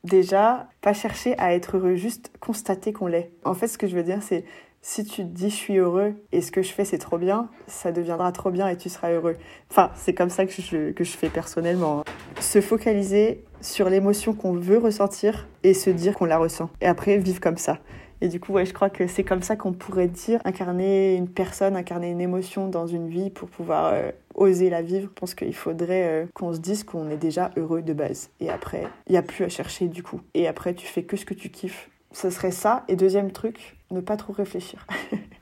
Déjà, 0.07 0.69
pas 0.81 0.93
chercher 0.93 1.39
à 1.39 1.55
être 1.55 1.77
heureux, 1.77 1.97
juste 1.97 2.33
constater 2.41 2.93
qu'on 2.93 3.07
l'est. 3.07 3.31
En 3.45 3.55
fait, 3.55 3.69
ce 3.69 3.79
que 3.79 3.87
je 3.87 3.97
veux 3.97 4.03
dire, 4.03 4.23
c'est 4.23 4.45
si 4.83 5.05
tu 5.05 5.23
te 5.23 5.29
dis 5.29 5.51
je 5.51 5.55
suis 5.55 5.77
heureux 5.79 6.15
et 6.31 6.41
ce 6.41 6.53
que 6.53 6.63
je 6.63 6.73
fais 6.73 6.85
c'est 6.85 6.99
trop 6.99 7.19
bien, 7.19 7.49
ça 7.67 7.91
deviendra 7.91 8.31
trop 8.31 8.53
bien 8.53 8.69
et 8.69 8.77
tu 8.77 8.89
seras 8.89 9.11
heureux. 9.11 9.37
Enfin, 9.69 9.91
c'est 9.97 10.15
comme 10.15 10.31
ça 10.31 10.47
que 10.47 10.53
je, 10.53 10.93
que 10.93 11.03
je 11.03 11.17
fais 11.17 11.29
personnellement. 11.29 12.05
Se 12.41 12.61
focaliser 12.61 13.45
sur 13.61 13.91
l'émotion 13.91 14.33
qu'on 14.33 14.53
veut 14.53 14.79
ressentir 14.79 15.49
et 15.65 15.75
se 15.75 15.91
dire 15.91 16.15
qu'on 16.15 16.25
la 16.25 16.39
ressent. 16.39 16.71
Et 16.81 16.87
après, 16.87 17.19
vivre 17.19 17.41
comme 17.41 17.57
ça. 17.57 17.79
Et 18.21 18.29
du 18.29 18.41
coup, 18.41 18.53
ouais, 18.53 18.64
je 18.64 18.73
crois 18.73 18.89
que 18.89 19.07
c'est 19.07 19.25
comme 19.25 19.43
ça 19.43 19.57
qu'on 19.57 19.73
pourrait 19.73 20.09
dire 20.09 20.41
incarner 20.45 21.17
une 21.17 21.29
personne, 21.29 21.77
incarner 21.77 22.11
une 22.11 22.21
émotion 22.21 22.69
dans 22.69 22.87
une 22.87 23.09
vie 23.09 23.31
pour 23.31 23.49
pouvoir 23.49 23.93
euh, 23.93 24.11
oser 24.35 24.71
la 24.71 24.81
vivre. 24.83 25.09
Je 25.14 25.21
pense 25.21 25.35
qu'il 25.35 25.55
faudrait 25.55 26.05
euh, 26.05 26.27
qu'on 26.35 26.53
se 26.53 26.59
dise 26.59 26.85
qu'on 26.85 27.11
est 27.11 27.19
déjà 27.19 27.51
heureux 27.57 27.83
de 27.83 27.93
base. 27.93 28.31
Et 28.41 28.49
après, 28.49 28.85
il 29.07 29.12
n'y 29.12 29.19
a 29.19 29.23
plus 29.23 29.45
à 29.45 29.49
chercher 29.49 29.89
du 29.89 30.03
coup. 30.03 30.21
Et 30.35 30.49
après, 30.49 30.75
tu 30.75 30.87
fais 30.87 31.03
que 31.03 31.17
ce 31.17 31.27
que 31.27 31.35
tu 31.35 31.51
kiffes. 31.51 31.91
Ce 32.12 32.31
serait 32.31 32.53
ça. 32.53 32.85
Et 32.89 32.97
deuxième 32.97 33.33
truc, 33.33 33.77
ne 33.91 34.01
pas 34.01 34.17
trop 34.17 34.33
réfléchir. 34.33 34.87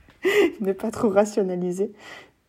ne 0.61 0.73
pas 0.73 0.91
trop 0.91 1.11
rationaliser. 1.11 1.93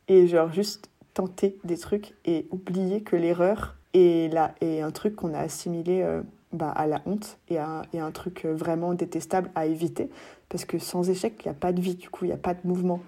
Et 0.08 0.28
genre 0.28 0.52
juste 0.52 0.90
tenter 1.14 1.58
des 1.64 1.78
trucs 1.78 2.14
et 2.26 2.48
oublier 2.52 3.02
que 3.02 3.16
l'erreur 3.16 3.76
est 3.94 4.32
là, 4.34 4.54
est 4.62 4.82
un 4.82 4.92
truc 4.92 5.16
qu'on 5.16 5.34
a 5.34 5.40
assimilé. 5.40 6.02
Euh, 6.02 6.22
bah, 6.56 6.72
à 6.72 6.88
la 6.88 7.02
honte 7.06 7.38
et 7.50 7.58
à, 7.58 7.84
un 7.94 8.12
truc 8.12 8.46
vraiment 8.46 8.94
détestable 8.94 9.50
à 9.56 9.66
éviter. 9.66 10.10
Parce 10.50 10.66
que 10.66 10.80
sans 10.80 11.10
échec, 11.10 11.34
il 11.44 11.48
n'y 11.48 11.52
a 11.52 11.58
pas 11.60 11.72
de 11.72 11.82
vie, 11.82 11.96
du 11.96 12.10
coup, 12.10 12.26
il 12.26 12.30
n'y 12.30 12.34
a 12.34 12.38
pas 12.38 12.54
de 12.54 12.60
mouvement. 12.64 13.02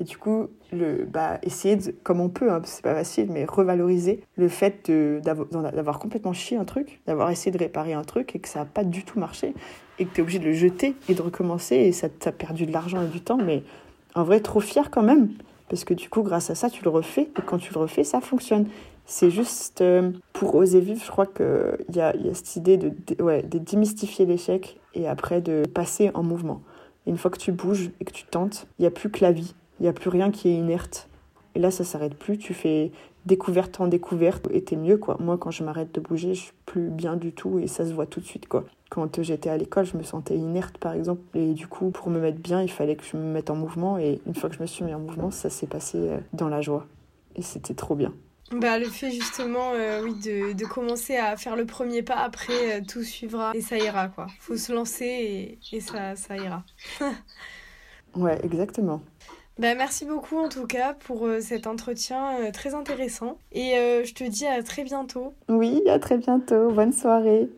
Et 0.00 0.04
du 0.04 0.18
coup, 0.18 0.48
le, 0.72 1.04
bah, 1.04 1.38
essayer, 1.42 1.76
de, 1.76 1.94
comme 2.02 2.20
on 2.20 2.28
peut, 2.28 2.50
hein, 2.50 2.60
c'est 2.64 2.82
pas 2.82 2.94
facile, 2.94 3.28
mais 3.30 3.44
revaloriser 3.44 4.24
le 4.36 4.48
fait 4.48 4.90
d'avoir 4.90 5.98
complètement 6.00 6.32
chié 6.32 6.56
un 6.56 6.64
truc, 6.64 7.00
d'avoir 7.06 7.30
essayé 7.30 7.52
de 7.52 7.58
réparer 7.58 7.92
un 7.92 8.02
truc 8.02 8.34
et 8.34 8.40
que 8.40 8.48
ça 8.48 8.60
n'a 8.60 8.64
pas 8.64 8.82
du 8.82 9.04
tout 9.04 9.20
marché, 9.20 9.54
et 9.98 10.06
que 10.06 10.12
tu 10.12 10.20
es 10.20 10.22
obligé 10.22 10.40
de 10.40 10.46
le 10.46 10.52
jeter 10.52 10.96
et 11.08 11.14
de 11.14 11.22
recommencer, 11.22 11.76
et 11.76 11.92
ça 11.92 12.08
t'a 12.08 12.32
perdu 12.32 12.66
de 12.66 12.72
l'argent 12.72 13.02
et 13.02 13.06
du 13.06 13.20
temps, 13.20 13.38
mais 13.38 13.62
en 14.16 14.24
vrai, 14.24 14.40
trop 14.40 14.60
fier 14.60 14.90
quand 14.90 15.02
même, 15.02 15.30
parce 15.68 15.84
que 15.84 15.94
du 15.94 16.08
coup, 16.08 16.22
grâce 16.22 16.50
à 16.50 16.56
ça, 16.56 16.70
tu 16.70 16.82
le 16.82 16.90
refais, 16.90 17.22
et 17.38 17.42
quand 17.46 17.58
tu 17.58 17.72
le 17.72 17.80
refais, 17.80 18.04
ça 18.04 18.20
fonctionne. 18.20 18.66
C'est 19.06 19.30
juste 19.30 19.80
euh, 19.82 20.12
pour 20.32 20.54
oser 20.54 20.80
vivre, 20.80 21.02
je 21.04 21.10
crois 21.10 21.26
qu'il 21.26 21.94
y 21.94 22.00
a, 22.00 22.16
y 22.16 22.28
a 22.28 22.34
cette 22.34 22.56
idée 22.56 22.78
de, 22.78 23.22
ouais, 23.22 23.42
de 23.42 23.58
démystifier 23.58 24.24
l'échec 24.24 24.80
et 24.94 25.06
après 25.06 25.40
de 25.40 25.64
passer 25.66 26.10
en 26.14 26.22
mouvement. 26.22 26.62
une 27.06 27.18
fois 27.18 27.30
que 27.30 27.38
tu 27.38 27.52
bouges 27.52 27.90
et 28.00 28.04
que 28.04 28.12
tu 28.12 28.24
tentes, 28.24 28.66
il 28.78 28.82
n'y 28.82 28.88
a 28.88 28.90
plus 28.90 29.10
que 29.10 29.20
la 29.20 29.32
vie 29.32 29.54
il 29.80 29.82
n'y 29.84 29.88
a 29.88 29.92
plus 29.92 30.10
rien 30.10 30.30
qui 30.30 30.48
est 30.48 30.54
inerte. 30.54 31.08
Et 31.54 31.60
là, 31.60 31.70
ça 31.70 31.84
s'arrête 31.84 32.14
plus. 32.14 32.38
Tu 32.38 32.54
fais 32.54 32.90
découverte 33.26 33.80
en 33.80 33.86
découverte 33.86 34.48
et 34.50 34.62
t'es 34.62 34.76
mieux, 34.76 34.98
quoi. 34.98 35.16
Moi, 35.20 35.38
quand 35.38 35.50
je 35.50 35.64
m'arrête 35.64 35.94
de 35.94 36.00
bouger, 36.00 36.34
je 36.34 36.42
suis 36.42 36.52
plus 36.66 36.90
bien 36.90 37.16
du 37.16 37.32
tout 37.32 37.58
et 37.58 37.66
ça 37.66 37.86
se 37.86 37.92
voit 37.92 38.06
tout 38.06 38.20
de 38.20 38.24
suite, 38.24 38.48
quoi. 38.48 38.64
Quand 38.90 39.22
j'étais 39.22 39.50
à 39.50 39.56
l'école, 39.56 39.86
je 39.86 39.96
me 39.96 40.02
sentais 40.02 40.36
inerte, 40.36 40.78
par 40.78 40.92
exemple. 40.92 41.22
Et 41.34 41.52
du 41.52 41.66
coup, 41.66 41.90
pour 41.90 42.10
me 42.10 42.20
mettre 42.20 42.38
bien, 42.38 42.62
il 42.62 42.70
fallait 42.70 42.96
que 42.96 43.04
je 43.04 43.16
me 43.16 43.22
mette 43.22 43.50
en 43.50 43.56
mouvement. 43.56 43.98
Et 43.98 44.20
une 44.26 44.34
fois 44.34 44.48
que 44.48 44.56
je 44.56 44.62
me 44.62 44.66
suis 44.66 44.84
mis 44.84 44.94
en 44.94 45.00
mouvement, 45.00 45.30
ça 45.30 45.50
s'est 45.50 45.66
passé 45.66 45.98
euh, 45.98 46.18
dans 46.32 46.48
la 46.48 46.60
joie. 46.60 46.86
Et 47.36 47.42
c'était 47.42 47.74
trop 47.74 47.94
bien. 47.94 48.12
Bah, 48.52 48.78
le 48.78 48.86
fait 48.86 49.10
justement 49.10 49.72
euh, 49.72 50.02
oui, 50.02 50.14
de, 50.14 50.52
de, 50.52 50.64
commencer 50.66 51.16
à 51.16 51.36
faire 51.36 51.56
le 51.56 51.64
premier 51.64 52.02
pas, 52.02 52.16
après 52.16 52.78
euh, 52.78 52.80
tout 52.86 53.02
suivra 53.02 53.52
et 53.54 53.60
ça 53.60 53.78
ira 53.78 54.08
quoi. 54.08 54.26
Faut 54.38 54.56
se 54.56 54.72
lancer 54.72 55.06
et, 55.06 55.58
et 55.72 55.80
ça, 55.80 56.14
ça 56.14 56.36
ira. 56.36 56.62
ouais, 58.14 58.38
exactement. 58.44 59.00
Bah, 59.58 59.74
merci 59.74 60.04
beaucoup 60.04 60.38
en 60.38 60.48
tout 60.48 60.66
cas 60.66 60.94
pour 60.94 61.26
euh, 61.26 61.40
cet 61.40 61.66
entretien 61.66 62.50
très 62.52 62.74
intéressant. 62.74 63.38
Et 63.52 63.72
je 64.04 64.12
te 64.12 64.24
dis 64.24 64.46
à 64.46 64.62
très 64.62 64.84
bientôt. 64.84 65.32
Oui, 65.48 65.82
à 65.88 65.98
très 65.98 66.18
bientôt. 66.18 66.70
Bonne 66.70 66.92
soirée. 66.92 67.48